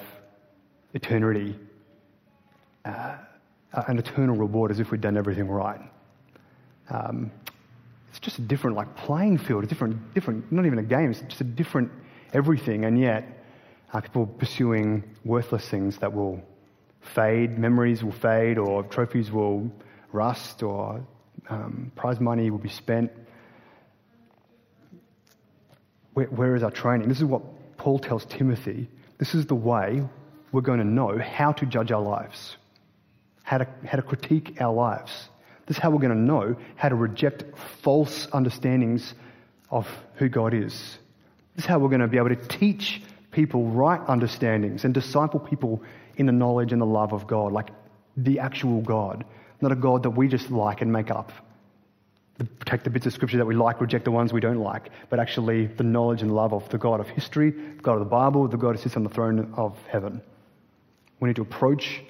eternity, 0.94 1.58
uh, 2.84 3.16
an 3.72 3.98
eternal 3.98 4.36
reward 4.36 4.70
as 4.70 4.78
if 4.78 4.90
we'd 4.90 5.00
done 5.00 5.16
everything 5.16 5.48
right. 5.48 5.80
Um, 6.90 7.30
it's 8.12 8.20
just 8.20 8.38
a 8.38 8.42
different 8.42 8.76
like 8.76 8.94
playing 8.94 9.38
field, 9.38 9.64
a 9.64 9.66
different, 9.66 10.12
different, 10.12 10.52
not 10.52 10.66
even 10.66 10.78
a 10.78 10.82
game, 10.82 11.10
it's 11.10 11.22
just 11.22 11.40
a 11.40 11.44
different 11.44 11.90
everything. 12.34 12.84
And 12.84 13.00
yet, 13.00 13.42
uh, 13.90 14.02
people 14.02 14.26
pursuing 14.26 15.02
worthless 15.24 15.66
things 15.66 15.96
that 15.98 16.12
will 16.12 16.42
fade, 17.00 17.58
memories 17.58 18.04
will 18.04 18.12
fade, 18.12 18.58
or 18.58 18.82
trophies 18.82 19.32
will 19.32 19.72
rust, 20.12 20.62
or 20.62 21.02
um, 21.48 21.90
prize 21.96 22.20
money 22.20 22.50
will 22.50 22.58
be 22.58 22.68
spent. 22.68 23.10
Where, 26.12 26.26
where 26.26 26.54
is 26.54 26.62
our 26.62 26.70
training? 26.70 27.08
This 27.08 27.18
is 27.18 27.24
what 27.24 27.78
Paul 27.78 27.98
tells 27.98 28.26
Timothy. 28.26 28.90
This 29.16 29.34
is 29.34 29.46
the 29.46 29.54
way 29.54 30.06
we're 30.52 30.60
going 30.60 30.80
to 30.80 30.84
know 30.84 31.18
how 31.18 31.52
to 31.52 31.64
judge 31.64 31.90
our 31.92 32.02
lives, 32.02 32.58
how 33.42 33.56
to, 33.56 33.68
how 33.86 33.96
to 33.96 34.02
critique 34.02 34.58
our 34.60 34.74
lives. 34.74 35.30
This 35.66 35.76
is 35.76 35.82
how 35.82 35.90
we're 35.90 36.00
going 36.00 36.12
to 36.12 36.18
know 36.18 36.56
how 36.76 36.88
to 36.88 36.94
reject 36.94 37.44
false 37.82 38.26
understandings 38.32 39.14
of 39.70 39.88
who 40.14 40.28
God 40.28 40.54
is. 40.54 40.98
This 41.54 41.64
is 41.64 41.66
how 41.66 41.78
we're 41.78 41.88
going 41.88 42.00
to 42.00 42.08
be 42.08 42.18
able 42.18 42.30
to 42.30 42.36
teach 42.36 43.02
people 43.30 43.66
right 43.66 44.00
understandings 44.08 44.84
and 44.84 44.92
disciple 44.92 45.40
people 45.40 45.82
in 46.16 46.26
the 46.26 46.32
knowledge 46.32 46.72
and 46.72 46.80
the 46.80 46.86
love 46.86 47.12
of 47.12 47.26
God, 47.26 47.52
like 47.52 47.70
the 48.16 48.40
actual 48.40 48.80
God, 48.80 49.24
not 49.60 49.72
a 49.72 49.76
God 49.76 50.02
that 50.02 50.10
we 50.10 50.28
just 50.28 50.50
like 50.50 50.82
and 50.82 50.92
make 50.92 51.10
up. 51.10 51.32
Take 52.66 52.82
the 52.82 52.90
bits 52.90 53.06
of 53.06 53.12
scripture 53.12 53.38
that 53.38 53.46
we 53.46 53.54
like, 53.54 53.80
reject 53.80 54.04
the 54.04 54.10
ones 54.10 54.32
we 54.32 54.40
don't 54.40 54.58
like, 54.58 54.90
but 55.10 55.20
actually 55.20 55.66
the 55.66 55.84
knowledge 55.84 56.22
and 56.22 56.34
love 56.34 56.52
of 56.52 56.68
the 56.70 56.78
God 56.78 56.98
of 56.98 57.08
history, 57.08 57.50
the 57.50 57.82
God 57.82 57.94
of 57.94 58.00
the 58.00 58.04
Bible, 58.06 58.48
the 58.48 58.56
God 58.56 58.76
who 58.76 58.82
sits 58.82 58.96
on 58.96 59.04
the 59.04 59.10
throne 59.10 59.52
of 59.56 59.78
heaven. 59.86 60.20
We 61.20 61.28
need 61.28 61.36
to 61.36 61.42
approach 61.42 62.02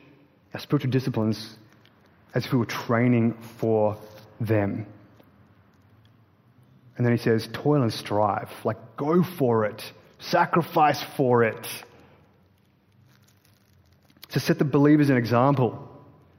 our 0.54 0.60
spiritual 0.60 0.90
disciplines 0.90 1.56
as 2.34 2.46
if 2.46 2.52
we 2.52 2.58
were 2.58 2.66
training 2.66 3.34
for 3.58 3.96
them. 4.40 4.86
And 6.96 7.06
then 7.06 7.16
he 7.16 7.22
says, 7.22 7.48
toil 7.52 7.82
and 7.82 7.92
strive. 7.92 8.50
Like, 8.64 8.96
go 8.96 9.22
for 9.22 9.64
it. 9.64 9.82
Sacrifice 10.18 11.02
for 11.16 11.42
it. 11.44 11.66
To 14.30 14.40
set 14.40 14.58
the 14.58 14.64
believers 14.64 15.10
an 15.10 15.16
example. 15.16 15.88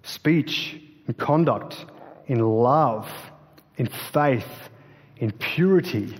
Speech 0.03 0.79
and 1.07 1.17
conduct 1.17 1.85
in 2.27 2.39
love, 2.39 3.09
in 3.77 3.87
faith, 3.87 4.47
in 5.17 5.31
purity. 5.31 6.15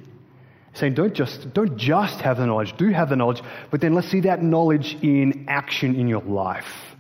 Saying, 0.73 0.95
don't 0.95 1.13
just, 1.13 1.53
don't 1.53 1.77
just 1.77 2.19
have 2.21 2.37
the 2.37 2.45
knowledge, 2.47 2.75
do 2.77 2.89
have 2.89 3.09
the 3.09 3.15
knowledge, 3.15 3.41
but 3.69 3.79
then 3.79 3.93
let's 3.93 4.09
see 4.09 4.21
that 4.21 4.41
knowledge 4.41 4.97
in 5.01 5.45
action 5.47 5.95
in 5.95 6.07
your 6.07 6.21
life. 6.21 6.92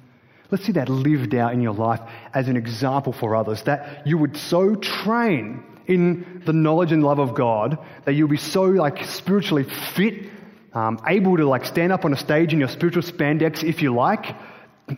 Let's 0.53 0.65
see 0.65 0.73
that 0.73 0.87
lived 0.87 1.33
out 1.33 1.51
in 1.53 1.61
your 1.61 1.73
life 1.73 1.99
as 2.31 2.47
an 2.47 2.57
example 2.57 3.11
for 3.11 3.35
others. 3.35 3.63
That 3.63 4.05
you 4.05 4.19
would 4.19 4.37
so 4.37 4.75
train 4.75 5.63
in 5.87 6.43
the 6.45 6.53
knowledge 6.53 6.91
and 6.91 7.03
love 7.03 7.17
of 7.17 7.33
God 7.33 7.79
that 8.05 8.13
you'll 8.13 8.27
be 8.27 8.37
so 8.37 8.61
like 8.65 9.03
spiritually 9.05 9.63
fit, 9.63 10.29
um, 10.75 11.01
able 11.07 11.37
to 11.37 11.47
like 11.47 11.65
stand 11.65 11.91
up 11.91 12.05
on 12.05 12.13
a 12.13 12.15
stage 12.15 12.53
in 12.53 12.59
your 12.59 12.67
spiritual 12.67 13.01
spandex 13.01 13.67
if 13.67 13.81
you 13.81 13.95
like, 13.95 14.35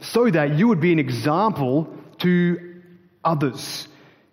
so 0.02 0.30
that 0.30 0.58
you 0.58 0.68
would 0.68 0.82
be 0.82 0.91
an 0.91 1.00
example 1.00 1.88
to 2.20 2.82
others 3.24 3.88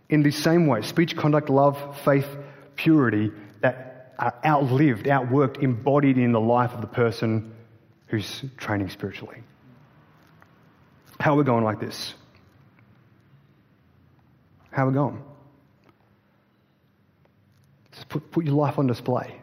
in 0.09 0.25
the 0.25 0.33
same 0.33 0.67
way 0.67 0.83
speech, 0.83 1.17
conduct, 1.17 1.49
love, 1.49 2.01
faith, 2.05 2.27
purity 2.75 3.31
that 3.61 4.13
are 4.19 4.35
outlived, 4.45 5.07
outworked, 5.07 5.63
embodied 5.63 6.19
in 6.19 6.33
the 6.33 6.41
life 6.41 6.73
of 6.73 6.81
the 6.81 6.89
person 6.89 7.55
who's 8.09 8.43
training 8.57 8.91
spiritually. 8.91 9.45
How 11.23 11.35
are 11.35 11.37
we 11.37 11.45
going 11.45 11.63
like 11.63 11.79
this? 11.79 12.15
How 14.73 14.87
are 14.87 14.89
we 14.89 14.95
going? 14.95 15.23
Just 17.93 18.09
put, 18.09 18.33
put 18.33 18.45
your 18.45 18.57
life 18.57 18.77
on 18.77 18.89
display. 18.89 19.41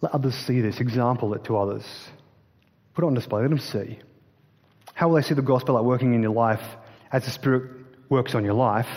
Let 0.00 0.14
others 0.14 0.34
see 0.34 0.62
this, 0.62 0.80
example 0.80 1.34
it 1.34 1.44
to 1.44 1.58
others. 1.58 1.84
Put 2.94 3.04
it 3.04 3.06
on 3.06 3.12
display, 3.12 3.42
let 3.42 3.50
them 3.50 3.58
see. 3.58 3.98
How 4.94 5.08
will 5.08 5.16
they 5.16 5.22
see 5.22 5.34
the 5.34 5.42
gospel 5.42 5.76
at 5.76 5.84
working 5.84 6.14
in 6.14 6.22
your 6.22 6.32
life 6.32 6.64
as 7.12 7.26
the 7.26 7.30
Spirit 7.30 7.70
works 8.08 8.34
on 8.34 8.46
your 8.46 8.54
life 8.54 8.88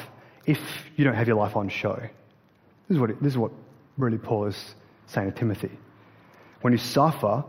if 0.45 0.62
you 0.95 1.04
don't 1.04 1.15
have 1.15 1.28
your 1.28 1.36
life 1.36 1.58
on 1.58 1.67
show? 1.67 2.00
This 2.88 2.95
is 2.95 3.00
what, 3.00 3.10
it, 3.10 3.21
this 3.21 3.34
is 3.34 3.38
what 3.38 3.52
really 3.97 4.17
Paul 4.17 4.45
is 4.45 4.76
saying 5.08 5.30
to 5.30 5.38
Timothy. 5.38 5.71
When 6.62 6.71
you 6.71 6.80
suffer, 6.80 7.43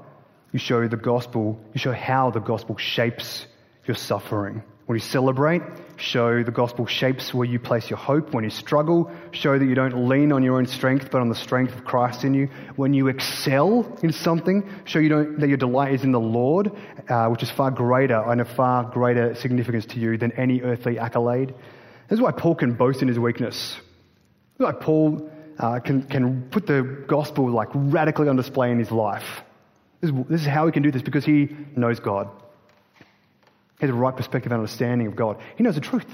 you 0.50 0.58
show 0.58 0.88
the 0.88 0.96
gospel, 0.96 1.64
you 1.72 1.78
show 1.78 1.92
how 1.92 2.32
the 2.32 2.40
gospel 2.40 2.76
shapes 2.76 3.46
your 3.86 3.96
suffering. 3.96 4.62
When 4.86 4.98
you 4.98 5.04
celebrate, 5.04 5.62
show 5.96 6.42
the 6.42 6.50
gospel 6.50 6.86
shapes 6.86 7.32
where 7.32 7.46
you 7.46 7.60
place 7.60 7.88
your 7.88 7.98
hope. 7.98 8.34
When 8.34 8.42
you 8.42 8.50
struggle, 8.50 9.10
show 9.30 9.56
that 9.58 9.64
you 9.64 9.74
don't 9.74 10.08
lean 10.08 10.32
on 10.32 10.42
your 10.42 10.58
own 10.58 10.66
strength, 10.66 11.10
but 11.10 11.20
on 11.20 11.28
the 11.28 11.36
strength 11.36 11.74
of 11.74 11.84
Christ 11.84 12.24
in 12.24 12.34
you. 12.34 12.48
When 12.74 12.92
you 12.92 13.06
excel 13.06 13.98
in 14.02 14.12
something, 14.12 14.68
show 14.84 14.98
you 14.98 15.08
don't, 15.08 15.38
that 15.38 15.48
your 15.48 15.56
delight 15.56 15.94
is 15.94 16.02
in 16.02 16.10
the 16.10 16.20
Lord, 16.20 16.72
uh, 17.08 17.28
which 17.28 17.44
is 17.44 17.50
far 17.50 17.70
greater 17.70 18.20
and 18.28 18.40
of 18.40 18.48
far 18.48 18.84
greater 18.84 19.36
significance 19.36 19.86
to 19.86 20.00
you 20.00 20.18
than 20.18 20.32
any 20.32 20.62
earthly 20.62 20.98
accolade. 20.98 21.54
This 22.08 22.18
is 22.18 22.20
why 22.20 22.32
Paul 22.32 22.56
can 22.56 22.74
boast 22.74 23.02
in 23.02 23.08
his 23.08 23.18
weakness. 23.18 23.76
This 24.58 24.66
is 24.68 24.72
why 24.72 24.72
Paul 24.72 25.30
uh, 25.58 25.78
can, 25.78 26.02
can 26.02 26.42
put 26.50 26.66
the 26.66 26.82
gospel 27.06 27.48
like 27.50 27.68
radically 27.72 28.28
on 28.28 28.34
display 28.36 28.72
in 28.72 28.80
his 28.80 28.90
life. 28.90 29.42
This 30.00 30.10
is, 30.10 30.16
this 30.28 30.40
is 30.40 30.46
how 30.48 30.66
he 30.66 30.72
can 30.72 30.82
do 30.82 30.90
this 30.90 31.02
because 31.02 31.24
he 31.24 31.56
knows 31.76 32.00
God. 32.00 32.28
He 33.82 33.86
has 33.88 33.92
a 33.92 33.98
right 33.98 34.14
perspective 34.14 34.52
and 34.52 34.60
understanding 34.60 35.08
of 35.08 35.16
God. 35.16 35.38
He 35.56 35.64
knows 35.64 35.74
the 35.74 35.80
truth. 35.80 36.06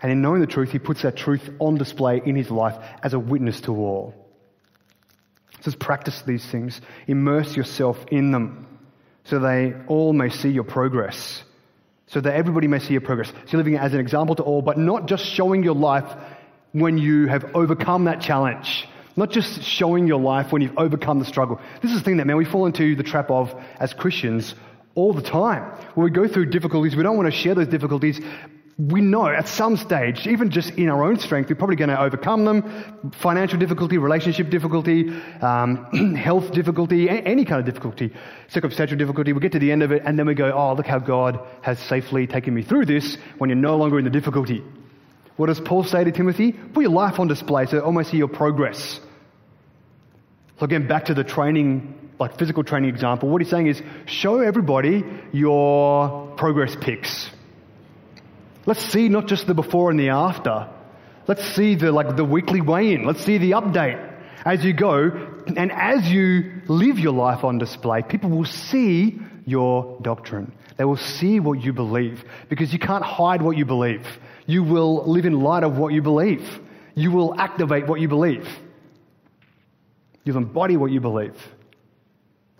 And 0.00 0.10
in 0.10 0.22
knowing 0.22 0.40
the 0.40 0.46
truth, 0.46 0.72
he 0.72 0.78
puts 0.78 1.02
that 1.02 1.14
truth 1.14 1.50
on 1.58 1.74
display 1.74 2.22
in 2.24 2.34
his 2.34 2.50
life 2.50 2.82
as 3.02 3.12
a 3.12 3.18
witness 3.18 3.60
to 3.62 3.76
all. 3.76 4.14
Says, 5.60 5.74
practice 5.74 6.22
these 6.22 6.42
things, 6.46 6.80
immerse 7.06 7.54
yourself 7.54 8.02
in 8.10 8.30
them, 8.30 8.66
so 9.24 9.38
they 9.38 9.74
all 9.86 10.14
may 10.14 10.30
see 10.30 10.48
your 10.48 10.64
progress, 10.64 11.44
so 12.06 12.22
that 12.22 12.32
everybody 12.32 12.68
may 12.68 12.78
see 12.78 12.92
your 12.92 13.02
progress. 13.02 13.28
So 13.28 13.34
you're 13.48 13.58
living 13.58 13.76
as 13.76 13.92
an 13.92 14.00
example 14.00 14.34
to 14.36 14.42
all, 14.42 14.62
but 14.62 14.78
not 14.78 15.08
just 15.08 15.26
showing 15.26 15.62
your 15.62 15.74
life 15.74 16.10
when 16.72 16.96
you 16.96 17.26
have 17.26 17.54
overcome 17.54 18.04
that 18.04 18.22
challenge. 18.22 18.88
Not 19.14 19.30
just 19.30 19.62
showing 19.62 20.06
your 20.06 20.20
life 20.20 20.52
when 20.52 20.62
you've 20.62 20.78
overcome 20.78 21.18
the 21.18 21.26
struggle. 21.26 21.60
This 21.82 21.90
is 21.90 21.98
the 21.98 22.04
thing 22.04 22.16
that, 22.16 22.26
man, 22.26 22.38
we 22.38 22.46
fall 22.46 22.64
into 22.64 22.96
the 22.96 23.02
trap 23.02 23.30
of 23.30 23.54
as 23.78 23.92
Christians 23.92 24.54
all 24.94 25.12
the 25.12 25.22
time. 25.22 25.62
When 25.94 26.04
we 26.04 26.10
go 26.10 26.26
through 26.26 26.46
difficulties, 26.46 26.96
we 26.96 27.02
don't 27.02 27.16
want 27.16 27.32
to 27.32 27.36
share 27.36 27.54
those 27.54 27.68
difficulties. 27.68 28.20
We 28.78 29.02
know 29.02 29.26
at 29.26 29.46
some 29.46 29.76
stage, 29.76 30.26
even 30.26 30.50
just 30.50 30.70
in 30.70 30.88
our 30.88 31.04
own 31.04 31.18
strength, 31.18 31.50
we're 31.50 31.56
probably 31.56 31.76
going 31.76 31.90
to 31.90 32.00
overcome 32.00 32.46
them. 32.46 33.12
Financial 33.20 33.58
difficulty, 33.58 33.98
relationship 33.98 34.48
difficulty, 34.48 35.10
um, 35.42 36.14
health 36.16 36.52
difficulty, 36.52 37.10
any 37.10 37.44
kind 37.44 37.60
of 37.60 37.66
difficulty, 37.66 38.10
circumstantial 38.48 38.96
difficulty. 38.96 39.34
We 39.34 39.40
get 39.40 39.52
to 39.52 39.58
the 39.58 39.70
end 39.70 39.82
of 39.82 39.92
it 39.92 40.02
and 40.06 40.18
then 40.18 40.26
we 40.26 40.34
go, 40.34 40.50
oh, 40.50 40.72
look 40.74 40.86
how 40.86 40.98
God 40.98 41.40
has 41.60 41.78
safely 41.78 42.26
taken 42.26 42.54
me 42.54 42.62
through 42.62 42.86
this 42.86 43.18
when 43.36 43.50
you're 43.50 43.56
no 43.56 43.76
longer 43.76 43.98
in 43.98 44.04
the 44.04 44.10
difficulty. 44.10 44.64
What 45.36 45.46
does 45.46 45.60
Paul 45.60 45.84
say 45.84 46.02
to 46.04 46.12
Timothy? 46.12 46.52
Put 46.52 46.82
your 46.82 46.92
life 46.92 47.20
on 47.20 47.28
display 47.28 47.66
so 47.66 47.80
almost 47.80 48.10
see 48.10 48.16
your 48.16 48.28
progress. 48.28 49.00
So 50.58 50.64
again, 50.64 50.86
back 50.86 51.06
to 51.06 51.14
the 51.14 51.24
training 51.24 51.99
like 52.20 52.38
physical 52.38 52.62
training 52.62 52.90
example, 52.90 53.28
what 53.28 53.40
he's 53.40 53.50
saying 53.50 53.66
is 53.66 53.82
show 54.06 54.40
everybody 54.40 55.02
your 55.32 56.28
progress 56.36 56.76
pics. 56.78 57.30
Let's 58.66 58.84
see 58.84 59.08
not 59.08 59.26
just 59.26 59.46
the 59.46 59.54
before 59.54 59.90
and 59.90 59.98
the 59.98 60.10
after. 60.10 60.68
Let's 61.26 61.44
see 61.54 61.74
the 61.76 61.90
like 61.90 62.16
the 62.16 62.24
weekly 62.24 62.60
weigh-in. 62.60 63.04
Let's 63.04 63.24
see 63.24 63.38
the 63.38 63.52
update 63.52 63.98
as 64.44 64.64
you 64.64 64.74
go. 64.74 65.10
And 65.56 65.72
as 65.72 66.10
you 66.10 66.62
live 66.68 66.98
your 66.98 67.14
life 67.14 67.42
on 67.42 67.58
display, 67.58 68.02
people 68.02 68.30
will 68.30 68.44
see 68.44 69.18
your 69.46 69.98
doctrine. 70.02 70.52
They 70.76 70.84
will 70.84 70.98
see 70.98 71.40
what 71.40 71.62
you 71.62 71.72
believe 71.72 72.24
because 72.48 72.72
you 72.72 72.78
can't 72.78 73.04
hide 73.04 73.42
what 73.42 73.56
you 73.56 73.64
believe. 73.64 74.06
You 74.46 74.62
will 74.62 75.10
live 75.10 75.24
in 75.24 75.40
light 75.40 75.64
of 75.64 75.78
what 75.78 75.92
you 75.94 76.02
believe. 76.02 76.60
You 76.94 77.10
will 77.12 77.38
activate 77.40 77.86
what 77.86 78.00
you 78.00 78.08
believe. 78.08 78.46
You'll 80.24 80.36
embody 80.36 80.76
what 80.76 80.90
you 80.90 81.00
believe. 81.00 81.36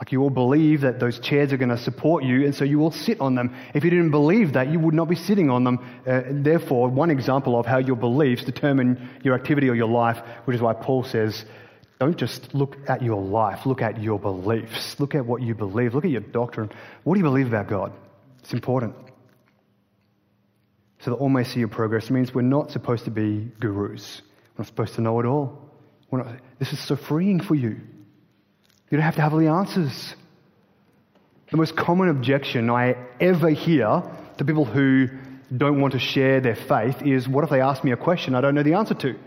Like 0.00 0.12
you 0.12 0.22
all 0.22 0.30
believe 0.30 0.80
that 0.80 0.98
those 0.98 1.20
chairs 1.20 1.52
are 1.52 1.58
going 1.58 1.68
to 1.68 1.76
support 1.76 2.24
you, 2.24 2.46
and 2.46 2.54
so 2.54 2.64
you 2.64 2.78
will 2.78 2.90
sit 2.90 3.20
on 3.20 3.34
them. 3.34 3.54
If 3.74 3.84
you 3.84 3.90
didn't 3.90 4.12
believe 4.12 4.54
that, 4.54 4.72
you 4.72 4.80
would 4.80 4.94
not 4.94 5.10
be 5.10 5.14
sitting 5.14 5.50
on 5.50 5.62
them. 5.62 5.78
Uh, 6.06 6.22
therefore, 6.30 6.88
one 6.88 7.10
example 7.10 7.60
of 7.60 7.66
how 7.66 7.76
your 7.76 7.96
beliefs 7.96 8.42
determine 8.42 9.10
your 9.22 9.34
activity 9.34 9.68
or 9.68 9.74
your 9.74 9.88
life, 9.88 10.16
which 10.46 10.54
is 10.54 10.62
why 10.62 10.72
Paul 10.72 11.04
says, 11.04 11.44
don't 11.98 12.16
just 12.16 12.54
look 12.54 12.78
at 12.88 13.02
your 13.02 13.20
life, 13.20 13.66
look 13.66 13.82
at 13.82 14.02
your 14.02 14.18
beliefs. 14.18 14.98
Look 14.98 15.14
at 15.14 15.26
what 15.26 15.42
you 15.42 15.54
believe, 15.54 15.94
look 15.94 16.06
at 16.06 16.10
your 16.10 16.22
doctrine. 16.22 16.70
What 17.04 17.14
do 17.14 17.20
you 17.20 17.24
believe 17.24 17.48
about 17.48 17.68
God? 17.68 17.92
It's 18.38 18.54
important. 18.54 18.94
So 21.00 21.10
that 21.10 21.16
all 21.16 21.28
may 21.28 21.44
see 21.44 21.60
your 21.60 21.68
progress 21.68 22.08
means 22.08 22.34
we're 22.34 22.40
not 22.40 22.70
supposed 22.70 23.04
to 23.04 23.10
be 23.10 23.50
gurus. 23.60 24.22
We're 24.56 24.62
not 24.62 24.66
supposed 24.66 24.94
to 24.94 25.02
know 25.02 25.20
it 25.20 25.26
all. 25.26 25.70
Not, 26.10 26.26
this 26.58 26.72
is 26.72 26.80
so 26.80 26.96
freeing 26.96 27.40
for 27.40 27.54
you. 27.54 27.82
You 28.90 28.96
don't 28.96 29.04
have 29.04 29.14
to 29.16 29.22
have 29.22 29.32
all 29.32 29.38
the 29.38 29.46
answers. 29.46 30.14
The 31.50 31.56
most 31.56 31.76
common 31.76 32.08
objection 32.08 32.68
I 32.70 32.96
ever 33.20 33.50
hear 33.50 34.02
to 34.38 34.44
people 34.44 34.64
who 34.64 35.08
don't 35.56 35.80
want 35.80 35.92
to 35.92 35.98
share 35.98 36.40
their 36.40 36.56
faith 36.56 37.02
is 37.02 37.28
what 37.28 37.44
if 37.44 37.50
they 37.50 37.60
ask 37.60 37.82
me 37.82 37.92
a 37.92 37.96
question 37.96 38.34
I 38.34 38.40
don't 38.40 38.54
know 38.54 38.62
the 38.62 38.74
answer 38.74 38.94
to? 38.94 39.18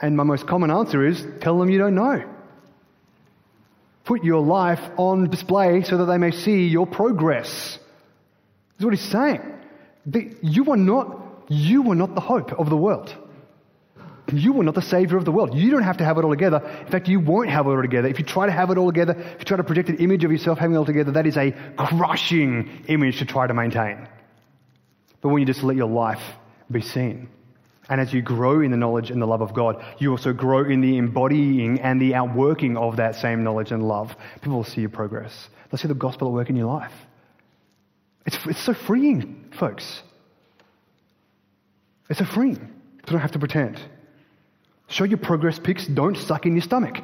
And 0.00 0.16
my 0.16 0.24
most 0.24 0.46
common 0.46 0.70
answer 0.70 1.06
is 1.06 1.24
tell 1.40 1.58
them 1.58 1.70
you 1.70 1.78
don't 1.78 1.94
know. 1.94 2.24
Put 4.04 4.22
your 4.22 4.42
life 4.42 4.80
on 4.96 5.30
display 5.30 5.82
so 5.82 5.96
that 5.96 6.04
they 6.06 6.18
may 6.18 6.30
see 6.30 6.66
your 6.66 6.86
progress. 6.86 7.78
That's 8.76 8.84
what 8.84 8.94
he's 8.94 9.10
saying. 9.10 9.40
You 10.42 10.70
are 10.72 10.76
not, 10.76 11.46
you 11.48 11.90
are 11.90 11.94
not 11.94 12.14
the 12.14 12.20
hope 12.20 12.52
of 12.52 12.68
the 12.68 12.76
world. 12.76 13.16
You 14.36 14.60
are 14.60 14.64
not 14.64 14.74
the 14.74 14.82
savior 14.82 15.16
of 15.16 15.24
the 15.24 15.32
world. 15.32 15.54
You 15.54 15.70
don't 15.70 15.82
have 15.82 15.98
to 15.98 16.04
have 16.04 16.18
it 16.18 16.24
all 16.24 16.30
together. 16.30 16.60
In 16.80 16.86
fact, 16.86 17.08
you 17.08 17.20
won't 17.20 17.50
have 17.50 17.66
it 17.66 17.70
all 17.70 17.82
together. 17.82 18.08
If 18.08 18.18
you 18.18 18.24
try 18.24 18.46
to 18.46 18.52
have 18.52 18.70
it 18.70 18.78
all 18.78 18.86
together, 18.86 19.12
if 19.12 19.40
you 19.40 19.44
try 19.44 19.56
to 19.56 19.64
project 19.64 19.88
an 19.88 19.98
image 19.98 20.24
of 20.24 20.32
yourself 20.32 20.58
having 20.58 20.74
it 20.74 20.78
all 20.78 20.86
together, 20.86 21.12
that 21.12 21.26
is 21.26 21.36
a 21.36 21.52
crushing 21.76 22.84
image 22.88 23.18
to 23.18 23.24
try 23.24 23.46
to 23.46 23.54
maintain. 23.54 24.08
But 25.20 25.30
when 25.30 25.40
you 25.40 25.46
just 25.46 25.62
let 25.62 25.76
your 25.76 25.88
life 25.88 26.22
be 26.70 26.80
seen, 26.80 27.28
and 27.88 28.00
as 28.00 28.12
you 28.12 28.22
grow 28.22 28.60
in 28.60 28.70
the 28.70 28.76
knowledge 28.76 29.10
and 29.10 29.20
the 29.20 29.26
love 29.26 29.42
of 29.42 29.52
God, 29.52 29.84
you 29.98 30.10
also 30.10 30.32
grow 30.32 30.64
in 30.64 30.80
the 30.80 30.96
embodying 30.96 31.80
and 31.80 32.00
the 32.00 32.14
outworking 32.14 32.76
of 32.76 32.96
that 32.96 33.16
same 33.16 33.44
knowledge 33.44 33.72
and 33.72 33.86
love. 33.86 34.16
People 34.40 34.56
will 34.56 34.64
see 34.64 34.80
your 34.80 34.90
progress. 34.90 35.48
They'll 35.70 35.78
see 35.78 35.88
the 35.88 35.94
gospel 35.94 36.28
at 36.28 36.34
work 36.34 36.50
in 36.50 36.56
your 36.56 36.66
life. 36.66 36.92
It's, 38.26 38.38
it's 38.46 38.62
so 38.62 38.72
freeing, 38.72 39.50
folks. 39.58 40.02
It's 42.08 42.18
so 42.18 42.24
freeing. 42.24 42.56
You 42.56 43.12
don't 43.12 43.20
have 43.20 43.32
to 43.32 43.38
pretend. 43.38 43.78
Show 44.88 45.04
your 45.04 45.18
progress 45.18 45.58
pics, 45.58 45.86
don't 45.86 46.16
suck 46.16 46.46
in 46.46 46.52
your 46.52 46.62
stomach. 46.62 46.98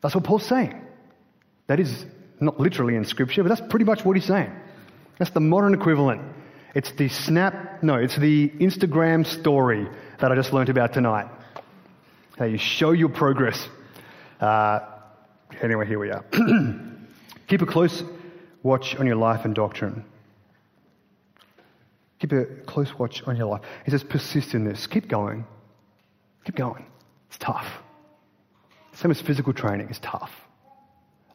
That's 0.00 0.14
what 0.14 0.24
Paul's 0.24 0.46
saying. 0.46 0.80
That 1.66 1.80
is 1.80 2.06
not 2.40 2.58
literally 2.58 2.96
in 2.96 3.04
Scripture, 3.04 3.42
but 3.42 3.50
that's 3.50 3.68
pretty 3.68 3.84
much 3.84 4.04
what 4.04 4.16
he's 4.16 4.24
saying. 4.24 4.50
That's 5.18 5.30
the 5.32 5.40
modern 5.40 5.74
equivalent. 5.74 6.22
It's 6.74 6.92
the 6.92 7.08
snap, 7.08 7.82
no, 7.82 7.96
it's 7.96 8.16
the 8.16 8.48
Instagram 8.48 9.26
story 9.26 9.88
that 10.18 10.32
I 10.32 10.34
just 10.34 10.52
learnt 10.52 10.68
about 10.68 10.94
tonight. 10.94 11.28
How 12.38 12.46
you 12.46 12.58
show 12.58 12.92
your 12.92 13.10
progress. 13.10 13.68
Uh, 14.40 14.80
anyway, 15.60 15.86
here 15.86 15.98
we 15.98 16.10
are. 16.10 16.24
Keep 17.48 17.62
a 17.62 17.66
close 17.66 18.02
watch 18.62 18.96
on 18.96 19.06
your 19.06 19.16
life 19.16 19.44
and 19.44 19.54
doctrine. 19.54 20.04
Keep 22.20 22.32
a 22.32 22.44
close 22.66 22.98
watch 22.98 23.22
on 23.24 23.36
your 23.36 23.46
life. 23.46 23.62
He 23.84 23.90
says, 23.90 24.04
persist 24.04 24.54
in 24.54 24.64
this. 24.64 24.86
Keep 24.86 25.08
going. 25.08 25.44
Keep 26.44 26.56
going. 26.56 26.86
It's 27.28 27.38
tough. 27.38 27.66
Same 28.94 29.10
as 29.10 29.20
physical 29.20 29.52
training, 29.52 29.88
it's 29.88 30.00
tough. 30.00 30.32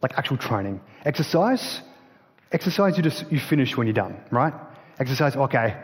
Like 0.01 0.17
actual 0.17 0.37
training. 0.37 0.81
Exercise, 1.03 1.81
exercise 2.51 2.97
you 2.97 3.03
just 3.03 3.31
you 3.31 3.39
finish 3.39 3.75
when 3.75 3.87
you're 3.87 3.93
done, 3.93 4.17
right? 4.29 4.53
Exercise, 4.99 5.35
okay, 5.35 5.75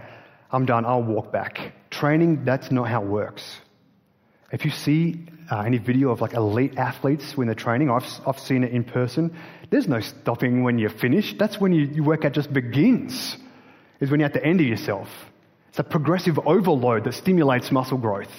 I'm 0.52 0.66
done, 0.66 0.86
I'll 0.86 1.04
walk 1.04 1.32
back. 1.32 1.74
Training, 1.90 2.46
that's 2.46 2.72
not 2.72 2.88
how 2.88 3.02
it 3.02 3.08
works. 3.08 3.60
If 4.52 4.66
you 4.66 4.72
see 4.72 5.26
uh, 5.50 5.62
any 5.62 5.78
video 5.78 6.12
of 6.12 6.22
like 6.22 6.34
elite 6.34 6.78
athletes 6.78 7.38
when 7.38 7.48
they're 7.48 7.56
training, 7.56 7.90
I've, 7.90 8.06
I've 8.28 8.40
seen 8.40 8.64
it 8.64 8.72
in 8.72 8.84
person, 8.84 9.36
there's 9.70 9.88
no 9.88 10.02
stopping 10.02 10.64
when 10.64 10.78
you're 10.78 10.90
finished. 10.90 11.38
That's 11.38 11.60
when 11.60 11.72
you, 11.72 11.86
your 11.86 12.04
workout 12.04 12.34
just 12.34 12.52
begins, 12.52 13.38
is 14.02 14.12
when 14.12 14.20
you're 14.20 14.28
at 14.28 14.34
the 14.34 14.46
end 14.46 14.60
of 14.60 14.68
yourself. 14.68 15.08
It's 15.70 15.80
a 15.80 15.84
progressive 15.84 16.38
overload 16.40 17.06
that 17.06 17.14
stimulates 17.14 17.72
muscle 17.72 17.98
growth. 17.98 18.32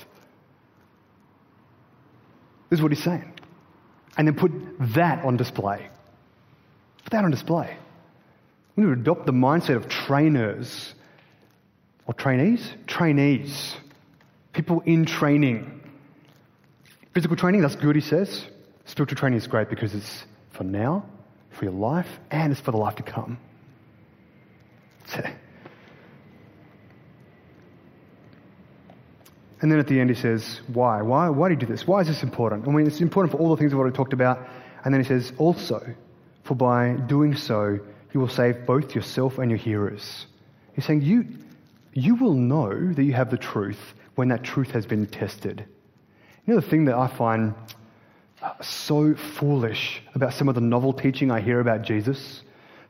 This 2.72 2.78
is 2.78 2.82
what 2.82 2.90
he's 2.90 3.04
saying. 3.04 3.30
And 4.16 4.26
then 4.26 4.34
put 4.34 4.50
that 4.94 5.26
on 5.26 5.36
display. 5.36 5.90
Put 7.04 7.10
that 7.10 7.22
on 7.22 7.30
display. 7.30 7.76
We 8.74 8.84
need 8.84 8.94
to 8.94 8.98
adopt 8.98 9.26
the 9.26 9.32
mindset 9.32 9.76
of 9.76 9.90
trainers 9.90 10.94
or 12.06 12.14
trainees? 12.14 12.66
Trainees. 12.86 13.74
People 14.54 14.80
in 14.86 15.04
training. 15.04 15.82
Physical 17.12 17.36
training, 17.36 17.60
that's 17.60 17.76
good, 17.76 17.94
he 17.94 18.00
says. 18.00 18.42
Spiritual 18.86 19.18
training 19.18 19.36
is 19.36 19.46
great 19.46 19.68
because 19.68 19.94
it's 19.94 20.24
for 20.52 20.64
now, 20.64 21.04
for 21.50 21.66
your 21.66 21.74
life, 21.74 22.08
and 22.30 22.52
it's 22.52 22.60
for 22.62 22.70
the 22.70 22.78
life 22.78 22.96
to 22.96 23.02
come. 23.02 23.36
And 29.62 29.70
then 29.70 29.78
at 29.78 29.86
the 29.86 30.00
end 30.00 30.10
he 30.10 30.16
says, 30.16 30.60
why? 30.66 31.00
Why, 31.02 31.28
why 31.28 31.48
do 31.48 31.54
you 31.54 31.60
do 31.60 31.66
this? 31.66 31.86
Why 31.86 32.00
is 32.00 32.08
this 32.08 32.24
important? 32.24 32.66
I 32.66 32.70
mean, 32.72 32.86
it's 32.86 33.00
important 33.00 33.32
for 33.32 33.38
all 33.38 33.50
the 33.50 33.56
things 33.56 33.72
we've 33.72 33.78
already 33.80 33.96
talked 33.96 34.12
about. 34.12 34.46
And 34.84 34.92
then 34.92 35.00
he 35.00 35.06
says, 35.06 35.32
also, 35.38 35.94
for 36.42 36.56
by 36.56 36.94
doing 36.94 37.36
so, 37.36 37.78
you 38.12 38.20
will 38.20 38.28
save 38.28 38.66
both 38.66 38.94
yourself 38.94 39.38
and 39.38 39.50
your 39.50 39.58
hearers. 39.58 40.26
He's 40.74 40.84
saying, 40.84 41.02
you, 41.02 41.26
you 41.92 42.16
will 42.16 42.34
know 42.34 42.92
that 42.92 43.04
you 43.04 43.12
have 43.12 43.30
the 43.30 43.38
truth 43.38 43.94
when 44.16 44.28
that 44.28 44.42
truth 44.42 44.72
has 44.72 44.84
been 44.84 45.06
tested. 45.06 45.64
You 46.44 46.54
know, 46.54 46.60
the 46.60 46.66
thing 46.66 46.86
that 46.86 46.96
I 46.96 47.06
find 47.06 47.54
uh, 48.42 48.60
so 48.60 49.14
foolish 49.14 50.02
about 50.16 50.34
some 50.34 50.48
of 50.48 50.56
the 50.56 50.60
novel 50.60 50.92
teaching 50.92 51.30
I 51.30 51.40
hear 51.40 51.60
about 51.60 51.82
Jesus, 51.82 52.42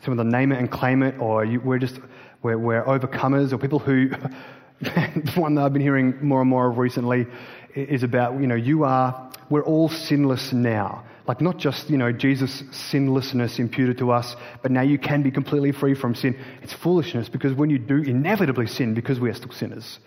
some 0.05 0.13
of 0.13 0.19
the 0.19 0.25
name 0.25 0.53
it 0.53 0.59
and 0.59 0.71
claim 0.71 1.03
it, 1.03 1.19
or 1.21 1.45
you, 1.45 1.61
we're 1.61 1.79
just, 1.79 2.01
we're, 2.43 2.57
we're 2.57 2.83
overcomers, 2.85 3.53
or 3.53 3.59
people 3.59 3.79
who, 3.79 4.11
the 4.83 5.33
one 5.37 5.55
that 5.55 5.65
I've 5.65 5.73
been 5.73 5.83
hearing 5.83 6.19
more 6.21 6.41
and 6.41 6.51
more 6.51 6.71
of 6.71 6.79
recently 6.79 7.27
is 7.75 8.03
about, 8.03 8.41
you 8.41 8.47
know, 8.47 8.55
you 8.55 8.85
are, 8.85 9.31
we're 9.49 9.65
all 9.65 9.89
sinless 9.89 10.53
now. 10.53 11.05
Like 11.27 11.41
not 11.41 11.59
just, 11.59 11.89
you 11.89 11.97
know, 11.97 12.11
Jesus' 12.11 12.65
sinlessness 12.73 13.61
imputed 13.61 13.99
to 13.99 14.11
us, 14.11 14.35
but 14.61 14.73
now 14.73 14.83
you 14.83 14.99
can 14.99 15.23
be 15.23 15.31
completely 15.31 15.71
free 15.71 15.95
from 15.95 16.15
sin. 16.15 16.37
It's 16.63 16.73
foolishness 16.73 17.29
because 17.29 17.55
when 17.55 17.71
you 17.71 17.79
do 17.79 17.99
inevitably 17.99 18.67
sin, 18.67 18.95
because 18.95 19.21
we 19.21 19.31
are 19.31 19.35
still 19.35 19.53
sinners, 19.53 20.01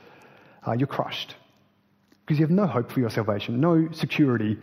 uh, 0.68 0.74
you're 0.74 0.88
crushed. 0.88 1.36
Because 2.26 2.40
you 2.40 2.46
have 2.46 2.52
no 2.52 2.68
hope 2.68 2.92
for 2.92 3.00
your 3.00 3.10
salvation, 3.10 3.62
no 3.62 3.90
security 3.94 4.58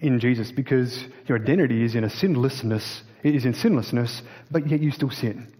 in 0.00 0.18
Jesus, 0.18 0.50
because 0.50 1.04
your 1.26 1.38
identity 1.38 1.84
is 1.84 1.94
in 1.94 2.02
a 2.02 2.10
sinlessness, 2.10 3.02
it 3.22 3.36
is 3.36 3.44
in 3.44 3.54
sinlessness, 3.54 4.22
but 4.50 4.68
yet 4.68 4.80
you 4.80 4.90
still 4.90 5.10
sin. 5.10 5.54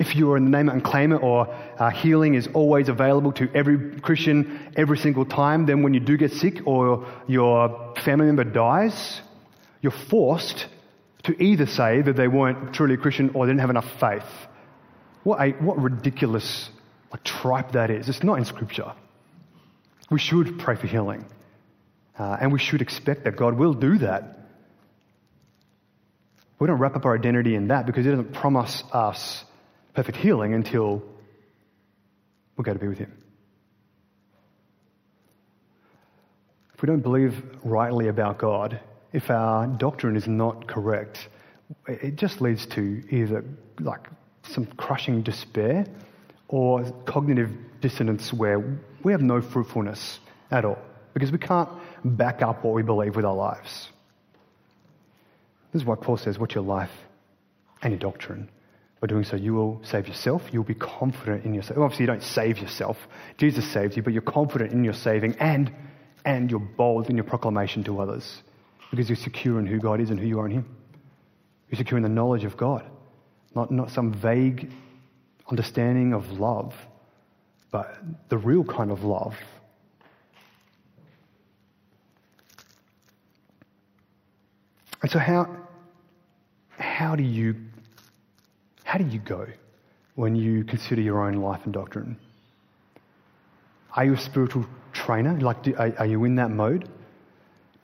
If 0.00 0.16
you're 0.16 0.38
in 0.38 0.44
the 0.44 0.50
name 0.50 0.70
and 0.70 0.82
claim 0.82 1.12
it, 1.12 1.22
or 1.22 1.54
uh, 1.78 1.90
healing 1.90 2.34
is 2.34 2.48
always 2.54 2.88
available 2.88 3.32
to 3.32 3.50
every 3.54 4.00
Christian 4.00 4.72
every 4.74 4.96
single 4.96 5.26
time, 5.26 5.66
then 5.66 5.82
when 5.82 5.92
you 5.92 6.00
do 6.00 6.16
get 6.16 6.32
sick 6.32 6.66
or 6.66 7.06
your 7.28 7.94
family 8.02 8.24
member 8.24 8.44
dies, 8.44 9.20
you're 9.82 9.92
forced 9.92 10.66
to 11.24 11.40
either 11.42 11.66
say 11.66 12.00
that 12.00 12.16
they 12.16 12.28
weren't 12.28 12.72
truly 12.72 12.94
a 12.94 12.96
Christian 12.96 13.30
or 13.34 13.44
they 13.44 13.50
didn't 13.50 13.60
have 13.60 13.70
enough 13.70 14.00
faith. 14.00 14.24
What, 15.22 15.38
a, 15.40 15.50
what 15.50 15.78
ridiculous 15.78 16.70
tripe 17.22 17.72
that 17.72 17.90
is. 17.90 18.08
It's 18.08 18.22
not 18.22 18.38
in 18.38 18.46
Scripture. 18.46 18.92
We 20.10 20.18
should 20.18 20.58
pray 20.58 20.76
for 20.76 20.86
healing. 20.86 21.26
Uh, 22.18 22.38
and 22.40 22.52
we 22.52 22.58
should 22.58 22.80
expect 22.80 23.24
that 23.24 23.36
God 23.36 23.54
will 23.58 23.74
do 23.74 23.98
that. 23.98 24.38
We 26.58 26.66
don't 26.66 26.78
wrap 26.78 26.96
up 26.96 27.04
our 27.04 27.14
identity 27.14 27.54
in 27.54 27.68
that 27.68 27.86
because 27.86 28.06
it 28.06 28.10
doesn't 28.10 28.32
promise 28.32 28.82
us 28.92 29.44
perfect 29.94 30.16
healing 30.16 30.54
until 30.54 31.02
we 32.56 32.64
go 32.64 32.72
to 32.72 32.78
be 32.78 32.88
with 32.88 32.98
Him. 32.98 33.12
If 36.74 36.82
we 36.82 36.86
don't 36.86 37.02
believe 37.02 37.42
rightly 37.62 38.08
about 38.08 38.38
God, 38.38 38.80
if 39.12 39.30
our 39.30 39.66
doctrine 39.66 40.16
is 40.16 40.26
not 40.26 40.66
correct, 40.66 41.28
it 41.86 42.16
just 42.16 42.40
leads 42.40 42.66
to 42.66 43.02
either 43.10 43.44
like 43.80 44.08
some 44.44 44.66
crushing 44.66 45.22
despair 45.22 45.86
or 46.48 46.84
cognitive 47.04 47.50
dissonance 47.80 48.32
where 48.32 48.78
we 49.02 49.12
have 49.12 49.22
no 49.22 49.40
fruitfulness 49.40 50.20
at 50.50 50.64
all 50.64 50.78
because 51.14 51.30
we 51.30 51.38
can't 51.38 51.68
back 52.04 52.42
up 52.42 52.64
what 52.64 52.74
we 52.74 52.82
believe 52.82 53.16
with 53.16 53.24
our 53.24 53.34
lives. 53.34 53.88
This 55.72 55.82
is 55.82 55.86
why 55.86 55.96
Paul 55.96 56.16
says, 56.16 56.38
What's 56.38 56.54
your 56.54 56.64
life 56.64 56.90
and 57.82 57.92
your 57.92 58.00
doctrine? 58.00 58.48
By 59.00 59.06
doing 59.06 59.24
so, 59.24 59.36
you 59.36 59.54
will 59.54 59.80
save 59.82 60.06
yourself. 60.08 60.42
You'll 60.52 60.62
be 60.62 60.74
confident 60.74 61.46
in 61.46 61.54
yourself. 61.54 61.78
Obviously, 61.78 62.02
you 62.02 62.06
don't 62.06 62.22
save 62.22 62.58
yourself. 62.58 62.98
Jesus 63.38 63.70
saves 63.72 63.96
you, 63.96 64.02
but 64.02 64.12
you're 64.12 64.20
confident 64.20 64.72
in 64.72 64.84
your 64.84 64.92
saving 64.92 65.36
and, 65.40 65.72
and 66.24 66.50
you're 66.50 66.60
bold 66.60 67.08
in 67.08 67.16
your 67.16 67.24
proclamation 67.24 67.82
to 67.84 67.98
others 68.00 68.42
because 68.90 69.08
you're 69.08 69.16
secure 69.16 69.58
in 69.58 69.66
who 69.66 69.78
God 69.78 70.00
is 70.00 70.10
and 70.10 70.20
who 70.20 70.26
you 70.26 70.38
are 70.38 70.46
in 70.46 70.52
Him. 70.52 70.76
You're 71.70 71.78
secure 71.78 71.96
in 71.96 72.02
the 72.02 72.10
knowledge 72.10 72.44
of 72.44 72.58
God, 72.58 72.84
not, 73.54 73.70
not 73.70 73.90
some 73.90 74.12
vague 74.12 74.70
understanding 75.48 76.12
of 76.12 76.38
love, 76.38 76.74
but 77.70 77.96
the 78.28 78.36
real 78.36 78.64
kind 78.64 78.90
of 78.90 79.02
love. 79.02 79.34
And 85.00 85.10
so, 85.10 85.18
how, 85.18 85.56
how 86.76 87.16
do 87.16 87.22
you 87.22 87.54
how 88.90 88.98
do 88.98 89.06
you 89.06 89.20
go 89.20 89.46
when 90.16 90.34
you 90.34 90.64
consider 90.64 91.00
your 91.00 91.24
own 91.24 91.34
life 91.34 91.60
and 91.62 91.72
doctrine? 91.72 92.16
Are 93.94 94.04
you 94.04 94.14
a 94.14 94.18
spiritual 94.18 94.66
trainer? 94.92 95.38
Like, 95.40 95.62
do, 95.62 95.76
are, 95.76 95.94
are 96.00 96.06
you 96.06 96.24
in 96.24 96.34
that 96.36 96.50
mode? 96.50 96.88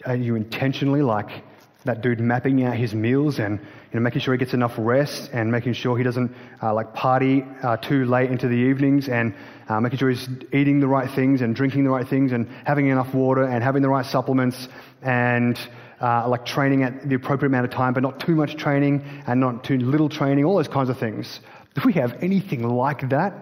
Are 0.04 0.16
you 0.16 0.34
intentionally 0.34 1.02
like 1.02 1.44
that 1.84 2.00
dude 2.00 2.18
mapping 2.18 2.64
out 2.64 2.76
his 2.76 2.92
meals 2.92 3.38
and 3.38 3.60
you 3.60 3.66
know, 3.94 4.00
making 4.00 4.20
sure 4.20 4.34
he 4.34 4.38
gets 4.38 4.52
enough 4.52 4.74
rest 4.78 5.30
and 5.32 5.52
making 5.52 5.74
sure 5.74 5.96
he 5.96 6.02
doesn't 6.02 6.34
uh, 6.60 6.74
like 6.74 6.92
party 6.92 7.44
uh, 7.62 7.76
too 7.76 8.04
late 8.04 8.28
into 8.28 8.48
the 8.48 8.56
evenings 8.56 9.08
and 9.08 9.32
uh, 9.68 9.78
making 9.78 10.00
sure 10.00 10.10
he's 10.10 10.28
eating 10.52 10.80
the 10.80 10.88
right 10.88 11.08
things 11.14 11.40
and 11.40 11.54
drinking 11.54 11.84
the 11.84 11.90
right 11.90 12.08
things 12.08 12.32
and 12.32 12.48
having 12.64 12.88
enough 12.88 13.14
water 13.14 13.44
and 13.44 13.62
having 13.62 13.80
the 13.80 13.88
right 13.88 14.06
supplements 14.06 14.66
and 15.02 15.56
uh, 16.00 16.28
like 16.28 16.44
training 16.44 16.82
at 16.82 17.08
the 17.08 17.14
appropriate 17.14 17.48
amount 17.48 17.64
of 17.64 17.70
time, 17.70 17.94
but 17.94 18.02
not 18.02 18.20
too 18.20 18.34
much 18.34 18.56
training 18.56 19.04
and 19.26 19.40
not 19.40 19.64
too 19.64 19.78
little 19.78 20.08
training, 20.08 20.44
all 20.44 20.56
those 20.56 20.68
kinds 20.68 20.88
of 20.88 20.98
things. 20.98 21.40
Do 21.74 21.82
we 21.84 21.94
have 21.94 22.22
anything 22.22 22.68
like 22.68 23.08
that 23.10 23.34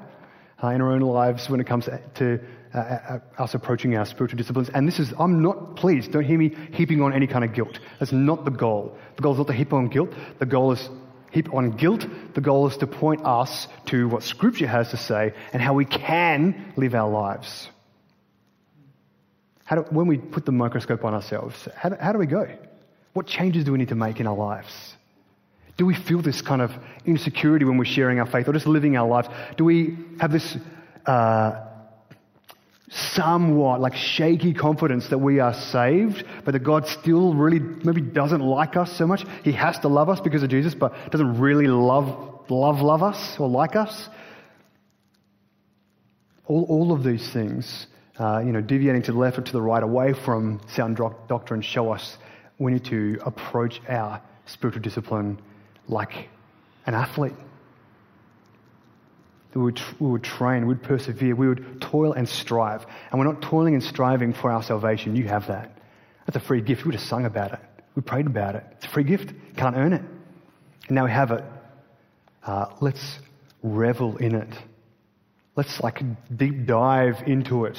uh, 0.63 0.69
in 0.69 0.81
our 0.81 0.93
own 0.93 1.01
lives 1.01 1.49
when 1.49 1.61
it 1.61 1.67
comes 1.67 1.89
to 2.15 2.41
uh, 2.75 2.79
uh, 2.79 3.19
us 3.39 3.55
approaching 3.55 3.97
our 3.97 4.07
spiritual 4.07 4.37
disciplines? 4.37 4.69
And 4.71 4.89
this 4.89 4.99
is, 4.99 5.13
I'm 5.19 5.43
not, 5.43 5.77
please 5.77 6.09
don't 6.09 6.25
hear 6.25 6.39
me 6.39 6.55
heaping 6.73 7.01
on 7.01 7.13
any 7.13 7.27
kind 7.27 7.45
of 7.45 7.55
guilt. 7.55 7.79
That's 7.99 8.13
not 8.13 8.45
the 8.45 8.51
goal. 8.51 8.97
The 9.17 9.23
goal 9.23 9.33
is 9.33 9.39
not 9.39 9.47
to 9.49 9.53
heap 9.53 9.73
on 9.73 9.89
guilt. 9.89 10.11
The 10.39 10.47
goal 10.47 10.73
is 10.73 10.89
heap 11.31 11.53
on 11.53 11.73
guilt. 11.73 12.07
The 12.35 12.41
goal 12.41 12.67
is 12.69 12.77
to 12.79 12.87
point 12.87 13.25
us 13.25 13.69
to 13.87 14.09
what 14.09 14.23
Scripture 14.23 14.69
has 14.69 14.91
to 14.91 14.97
say 14.97 15.35
and 15.53 15.61
how 15.61 15.75
we 15.75 15.85
can 15.85 16.73
live 16.77 16.95
our 16.95 17.11
lives. 17.11 17.69
How 19.65 19.77
do, 19.77 19.83
when 19.91 20.07
we 20.07 20.19
put 20.19 20.45
the 20.45 20.53
microscope 20.53 21.05
on 21.05 21.15
ourselves, 21.15 21.69
how 21.75 21.89
do, 21.89 21.97
how 21.99 22.13
do 22.13 22.19
we 22.19 22.27
go? 22.27 22.47
What 23.15 23.27
changes 23.27 23.65
do 23.65 23.73
we 23.73 23.79
need 23.79 23.89
to 23.89 23.95
make 23.95 24.21
in 24.21 24.27
our 24.27 24.37
lives? 24.37 24.95
Do 25.77 25.87
we 25.87 25.95
feel 25.95 26.23
this 26.23 26.43
kind 26.43 26.63
of 26.63 26.71
insecurity 27.05 27.65
when 27.65 27.79
we're 27.79 27.85
sharing 27.85 28.21
our 28.21 28.27
faith 28.27 28.49
or 28.49 28.53
just 28.53 28.67
living 28.67 28.97
our 28.97 29.09
lives? 29.09 29.29
Do 29.57 29.65
we 29.65 29.97
have 30.21 30.31
this 30.31 30.57
uh, 31.07 31.67
somewhat 32.91 33.81
like 33.81 33.95
shaky 33.95 34.55
confidence 34.55 35.09
that 35.09 35.19
we 35.19 35.41
are 35.41 35.55
saved, 35.55 36.25
but 36.45 36.53
that 36.53 36.61
God 36.61 36.87
still 36.87 37.35
really 37.35 37.59
maybe 37.59 38.01
doesn't 38.01 38.41
like 38.41 38.77
us 38.77 38.97
so 38.97 39.07
much? 39.07 39.25
He 39.43 39.53
has 39.53 39.79
to 39.81 39.89
love 39.89 40.09
us 40.09 40.21
because 40.21 40.43
of 40.43 40.51
Jesus, 40.51 40.75
but 40.75 40.93
doesn't 41.11 41.41
really 41.41 41.67
love, 41.67 42.51
love, 42.51 42.81
love 42.81 43.03
us 43.03 43.37
or 43.39 43.49
like 43.49 43.75
us? 43.75 44.09
All, 46.47 46.65
all 46.69 46.93
of 46.93 47.03
these 47.03 47.33
things, 47.33 47.87
uh, 48.19 48.43
you 48.45 48.53
know, 48.53 48.61
deviating 48.61 49.03
to 49.03 49.13
the 49.13 49.19
left 49.19 49.39
or 49.39 49.43
to 49.43 49.53
the 49.53 49.63
right, 49.63 49.83
away 49.83 50.13
from 50.13 50.61
sound 50.69 50.97
doctrine, 51.29 51.63
show 51.63 51.93
us 51.93 52.17
we 52.59 52.73
need 52.73 52.85
to 52.85 53.19
approach 53.25 53.81
our 53.89 54.21
spiritual 54.47 54.83
discipline 54.83 55.39
like 55.89 56.29
an 56.87 56.95
athlete. 56.95 57.35
We 59.55 59.63
would, 59.63 59.81
we 60.01 60.09
would 60.09 60.25
train, 60.25 60.63
we 60.63 60.69
would 60.69 60.83
persevere, 60.83 61.35
we 61.37 61.49
would 61.49 61.81
toil 61.81 62.13
and 62.13 62.29
strive. 62.29 62.85
And 63.11 63.21
we're 63.21 63.27
not 63.27 63.43
toiling 63.43 63.75
and 63.75 63.83
striving 63.83 64.33
for 64.33 64.51
our 64.51 64.63
salvation. 64.63 65.15
You 65.15 65.29
have 65.29 65.47
that. 65.47 65.79
That's 66.27 66.37
a 66.37 66.41
free 66.41 66.61
gift. 66.61 66.85
We 66.85 66.89
would 66.89 66.97
have 66.97 67.09
sung 67.09 67.25
about 67.25 67.53
it. 67.53 67.61
We 67.95 68.03
prayed 68.03 68.27
about 68.27 68.57
it. 68.57 68.65
It's 68.73 68.87
a 68.87 68.89
free 68.89 69.05
gift. 69.05 69.33
Can't 69.57 69.77
earn 69.77 69.93
it. 69.93 70.03
And 70.89 70.95
now 70.97 71.05
we 71.05 71.13
have 71.13 71.31
it. 71.31 71.45
Uh, 72.45 72.67
let's 72.81 73.19
revel 73.63 74.17
in 74.17 74.35
it. 74.35 74.53
Let's 75.57 75.81
like 75.81 76.03
deep 76.37 76.67
dive 76.67 77.23
into 77.27 77.67
it. 77.67 77.79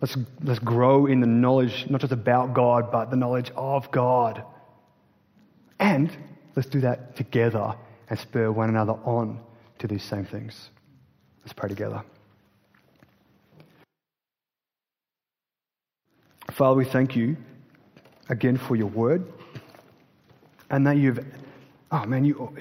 Let's, 0.00 0.16
let's 0.42 0.58
grow 0.60 1.06
in 1.06 1.20
the 1.20 1.26
knowledge, 1.26 1.86
not 1.90 2.00
just 2.00 2.12
about 2.12 2.54
God, 2.54 2.90
but 2.90 3.10
the 3.10 3.16
knowledge 3.16 3.50
of 3.54 3.90
God. 3.90 4.42
And 5.78 6.10
let's 6.56 6.68
do 6.68 6.80
that 6.80 7.16
together 7.16 7.74
and 8.08 8.18
spur 8.18 8.50
one 8.50 8.68
another 8.68 8.94
on 9.04 9.40
to 9.78 9.86
these 9.86 10.02
same 10.02 10.24
things. 10.24 10.70
Let's 11.42 11.52
pray 11.52 11.68
together. 11.68 12.02
Father, 16.50 16.76
we 16.76 16.84
thank 16.84 17.14
you 17.14 17.36
again 18.28 18.56
for 18.56 18.76
your 18.76 18.88
word 18.88 19.24
and 20.70 20.86
that 20.86 20.96
you've, 20.96 21.20
oh 21.90 22.04
man, 22.06 22.24
you 22.24 22.54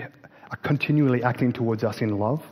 are 0.51 0.57
continually 0.57 1.23
acting 1.23 1.51
towards 1.51 1.83
us 1.83 2.01
in 2.01 2.17
love, 2.17 2.43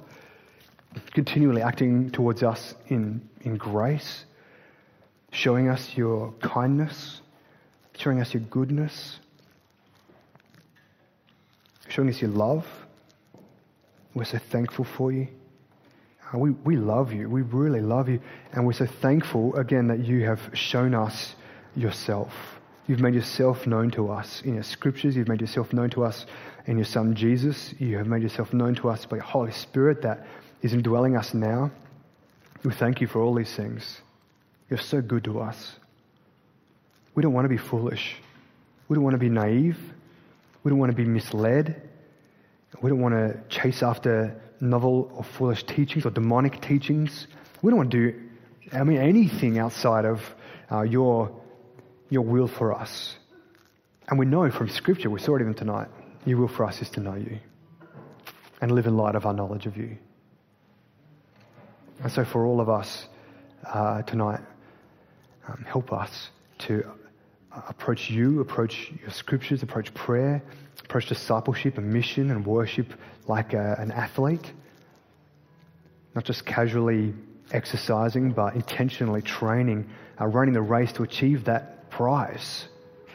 continually 1.14 1.62
acting 1.62 2.10
towards 2.12 2.44
us 2.44 2.76
in, 2.88 3.28
in 3.42 3.58
grace, 3.58 4.26
showing 5.32 5.70
us 5.70 5.96
your 5.96 6.34
kindness, 6.42 7.22
showing 7.98 8.22
us 8.22 8.34
your 8.34 8.44
goodness, 8.44 9.20
showing 11.90 12.10
us 12.10 12.22
your 12.22 12.32
love. 12.32 12.66
We're 14.14 14.26
so 14.26 14.40
thankful 14.40 14.86
for 14.86 15.12
you. 15.12 15.28
Uh, 16.34 16.38
we, 16.40 16.52
we 16.52 16.76
love 16.76 17.14
you. 17.14 17.30
We 17.30 17.42
really 17.42 17.82
love 17.82 18.10
you. 18.10 18.20
And 18.52 18.66
we're 18.66 18.74
so 18.74 18.88
thankful, 18.88 19.56
again, 19.56 19.88
that 19.88 20.00
you 20.00 20.26
have 20.26 20.40
shown 20.54 20.94
us 20.96 21.36
yourself. 21.76 22.34
You've 22.88 23.00
made 23.00 23.14
yourself 23.14 23.68
known 23.68 23.92
to 23.92 24.10
us 24.12 24.42
in 24.44 24.56
your 24.56 24.64
scriptures. 24.64 25.16
You've 25.16 25.28
made 25.28 25.42
yourself 25.42 25.74
known 25.74 25.90
to 25.92 26.04
us 26.04 26.26
in 26.66 26.78
your 26.78 26.86
Son 26.86 27.16
Jesus. 27.16 27.74
You 27.80 27.98
have 27.98 28.08
made 28.08 28.24
yourself 28.24 28.54
known 28.54 28.76
to 28.76 28.90
us 28.90 29.06
by 29.06 29.18
your 29.18 29.26
Holy 29.26 29.52
Spirit 29.52 30.02
that 30.02 30.26
is 30.62 30.74
indwelling 30.74 31.16
us 31.16 31.34
now. 31.34 31.72
We 32.64 32.74
thank 32.74 33.02
you 33.02 33.08
for 33.08 33.22
all 33.22 33.34
these 33.34 33.54
things. 33.54 34.02
You're 34.70 34.80
so 34.80 35.02
good 35.02 35.24
to 35.26 35.40
us. 35.40 35.76
We 37.16 37.24
don't 37.24 37.34
want 37.34 37.46
to 37.46 37.50
be 37.50 37.58
foolish. 37.58 38.16
We 38.88 38.96
don't 38.96 39.04
want 39.04 39.14
to 39.16 39.20
be 39.20 39.30
naive. 39.30 39.78
We 40.64 40.70
don't 40.70 40.80
want 40.80 40.92
to 40.92 40.96
be 40.96 41.06
misled. 41.06 41.82
We 42.82 42.90
don't 42.90 43.00
want 43.00 43.16
to 43.16 43.40
chase 43.50 43.82
after 43.82 44.40
novel 44.60 45.12
or 45.16 45.24
foolish 45.24 45.64
teachings 45.64 46.06
or 46.06 46.12
demonic 46.12 46.62
teachings. 46.62 47.28
We 47.62 47.72
don't 47.72 47.78
want 47.78 47.92
to 47.92 48.12
do, 48.12 48.22
I 48.74 48.84
mean, 48.84 48.98
anything 48.98 49.58
outside 49.58 50.06
of 50.06 50.22
uh, 50.72 50.82
your, 50.82 51.32
your 52.10 52.24
will 52.24 52.48
for 52.48 52.74
us. 52.74 53.16
And 54.10 54.20
we 54.20 54.26
know 54.26 54.50
from 54.52 54.70
Scripture, 54.70 55.10
we 55.10 55.20
saw 55.20 55.36
it 55.36 55.42
even 55.42 55.54
tonight, 55.54 55.88
your 56.26 56.40
will 56.40 56.48
for 56.48 56.66
us 56.66 56.82
is 56.82 56.90
to 56.92 57.00
know 57.00 57.16
you 57.16 57.40
and 58.62 58.72
live 58.72 58.88
in 58.88 58.98
light 58.98 59.16
of 59.16 59.26
our 59.26 59.34
knowledge 59.34 59.66
of 59.66 59.78
you. 59.78 59.98
And 62.04 62.12
so, 62.12 62.26
for 62.26 62.46
all 62.46 62.62
of 62.62 62.70
us 62.70 63.08
uh, 63.66 64.02
tonight, 64.04 64.42
um, 65.48 65.66
help 65.68 65.94
us 65.94 66.30
to 66.60 66.84
uh, 67.52 67.62
approach 67.70 68.10
you, 68.10 68.42
approach 68.42 68.92
your 69.02 69.12
scriptures, 69.12 69.64
approach 69.64 69.94
prayer, 69.94 70.44
approach 70.84 71.08
discipleship 71.08 71.78
and 71.78 71.92
mission 71.92 72.32
and 72.32 72.46
worship 72.46 72.94
like 73.28 73.54
a, 73.54 73.76
an 73.80 73.92
athlete. 73.92 74.52
Not 76.16 76.26
just 76.26 76.46
casually 76.46 77.14
exercising, 77.52 78.32
but 78.32 78.56
intentionally 78.56 79.22
training, 79.22 79.90
uh, 80.20 80.28
running 80.28 80.54
the 80.54 80.62
race 80.62 80.92
to 80.94 81.04
achieve 81.04 81.46
that 81.46 81.90
prize 81.90 82.68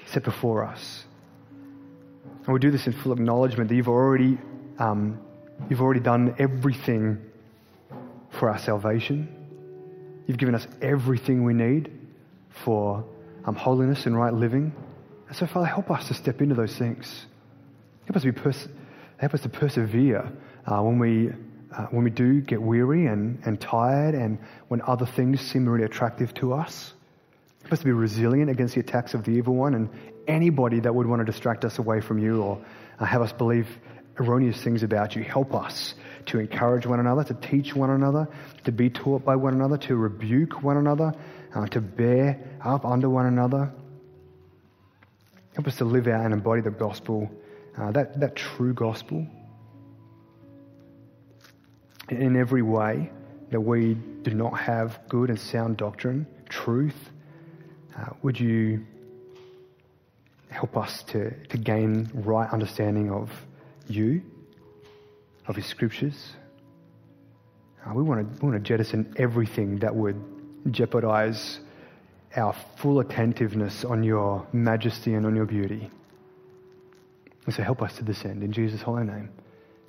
set 0.07 0.25
before 0.25 0.65
us. 0.65 1.05
And 2.45 2.53
we 2.53 2.59
do 2.59 2.71
this 2.71 2.87
in 2.87 2.93
full 2.93 3.13
acknowledgement 3.13 3.69
that 3.69 3.75
you've 3.75 3.89
already, 3.89 4.39
um, 4.79 5.21
you've 5.69 5.81
already 5.81 6.01
done 6.01 6.35
everything 6.39 7.19
for 8.31 8.49
our 8.49 8.59
salvation. 8.59 9.29
You've 10.27 10.39
given 10.39 10.55
us 10.55 10.67
everything 10.81 11.45
we 11.45 11.55
need 11.55 12.02
for 12.65 13.05
um, 13.45 13.55
holiness 13.55 14.07
and 14.07 14.17
right 14.17 14.33
living. 14.33 14.75
And 15.29 15.37
so, 15.37 15.47
Father, 15.47 15.67
help 15.67 15.91
us 15.91 16.09
to 16.09 16.15
step 16.15 16.41
into 16.41 16.55
those 16.55 16.77
things. 16.77 17.27
Help 18.07 18.17
us, 18.17 18.25
be 18.25 18.33
pers- 18.33 18.69
help 19.17 19.35
us 19.35 19.41
to 19.43 19.49
persevere 19.49 20.31
uh, 20.67 20.81
when, 20.81 20.99
we, 20.99 21.31
uh, 21.75 21.87
when 21.87 22.05
we 22.05 22.11
do 22.11 22.41
get 22.41 22.61
weary 22.61 23.07
and, 23.07 23.41
and 23.45 23.61
tired 23.61 24.15
and 24.15 24.39
when 24.69 24.83
other 24.83 25.07
things 25.07 25.41
seem 25.41 25.69
really 25.69 25.85
attractive 25.85 26.35
to 26.35 26.53
us. 26.53 26.93
Help 27.63 27.73
us 27.73 27.79
to 27.79 27.85
be 27.85 27.93
resilient 27.93 28.51
against 28.51 28.75
the 28.75 28.81
attacks 28.81 29.15
of 29.15 29.25
the 29.25 29.31
evil 29.31 29.55
one 29.55 29.75
and 29.75 29.89
anybody 30.27 30.81
that 30.81 30.95
would 30.95 31.07
want 31.07 31.21
to 31.21 31.25
distract 31.25 31.65
us 31.65 31.79
away 31.79 32.01
from 32.01 32.19
you 32.19 32.43
or 32.43 32.65
uh, 32.99 33.05
have 33.05 33.23
us 33.23 33.33
believe 33.33 33.69
erroneous 34.19 34.63
things 34.63 34.83
about 34.83 35.17
you. 35.17 35.23
Help 35.23 35.55
us 35.55 35.95
to 36.27 36.39
encourage 36.39 36.87
one 36.87 37.01
another, 37.01 37.25
to 37.25 37.35
teach 37.35 37.75
one 37.75 37.91
another, 37.91 38.29
to 38.65 38.73
be 38.73 38.91
taught 38.91 39.25
by 39.25 39.37
one 39.37 39.55
another, 39.55 39.77
to 39.77 39.97
rebuke 39.97 40.63
one 40.63 40.77
another, 40.77 41.15
uh, 41.55 41.67
to 41.67 41.81
bear 41.81 42.39
up 42.65 42.85
under 42.85 43.09
one 43.09 43.27
another. 43.27 43.73
Help 45.55 45.67
us 45.67 45.77
to 45.77 45.85
live 45.85 46.07
out 46.07 46.25
and 46.25 46.33
embody 46.33 46.63
the 46.63 46.71
gospel, 46.71 47.31
uh, 47.77 47.91
that, 47.93 48.19
that 48.21 48.37
true 48.37 48.73
gospel, 48.73 49.27
in 52.09 52.37
every 52.37 52.63
way 52.63 53.11
that 53.51 53.61
we 53.61 53.95
do 53.95 54.33
not 54.33 54.59
have 54.59 54.99
good 55.09 55.29
and 55.29 55.39
sound 55.39 55.77
doctrine, 55.77 56.27
truth. 56.49 57.11
Uh, 57.97 58.07
would 58.23 58.39
you 58.39 58.87
help 60.49 60.77
us 60.77 61.03
to, 61.05 61.31
to 61.47 61.59
gain 61.59 62.11
right 62.15 62.51
understanding 62.51 63.11
of 63.11 63.31
you, 63.89 64.23
of 65.47 65.57
His 65.57 65.67
scriptures? 65.67 66.35
Uh, 67.85 67.95
we, 67.95 68.03
want 68.03 68.21
to, 68.21 68.43
we 68.43 68.51
want 68.51 68.63
to 68.63 68.69
jettison 68.69 69.15
everything 69.19 69.79
that 69.81 69.95
would 69.95 70.21
jeopardize 70.71 71.61
our 72.37 72.55
full 72.77 73.01
attentiveness 73.01 73.85
on 73.85 74.03
your 74.03 74.47
majesty 74.53 75.15
and 75.15 75.27
on 75.27 75.35
your 75.35 75.45
beauty. 75.45 75.91
And 77.45 77.55
so 77.55 77.63
help 77.63 77.83
us 77.83 77.97
to 77.97 78.05
this 78.05 78.25
end. 78.25 78.43
In 78.43 78.53
Jesus' 78.53 78.83
holy 78.83 79.05
name, 79.05 79.31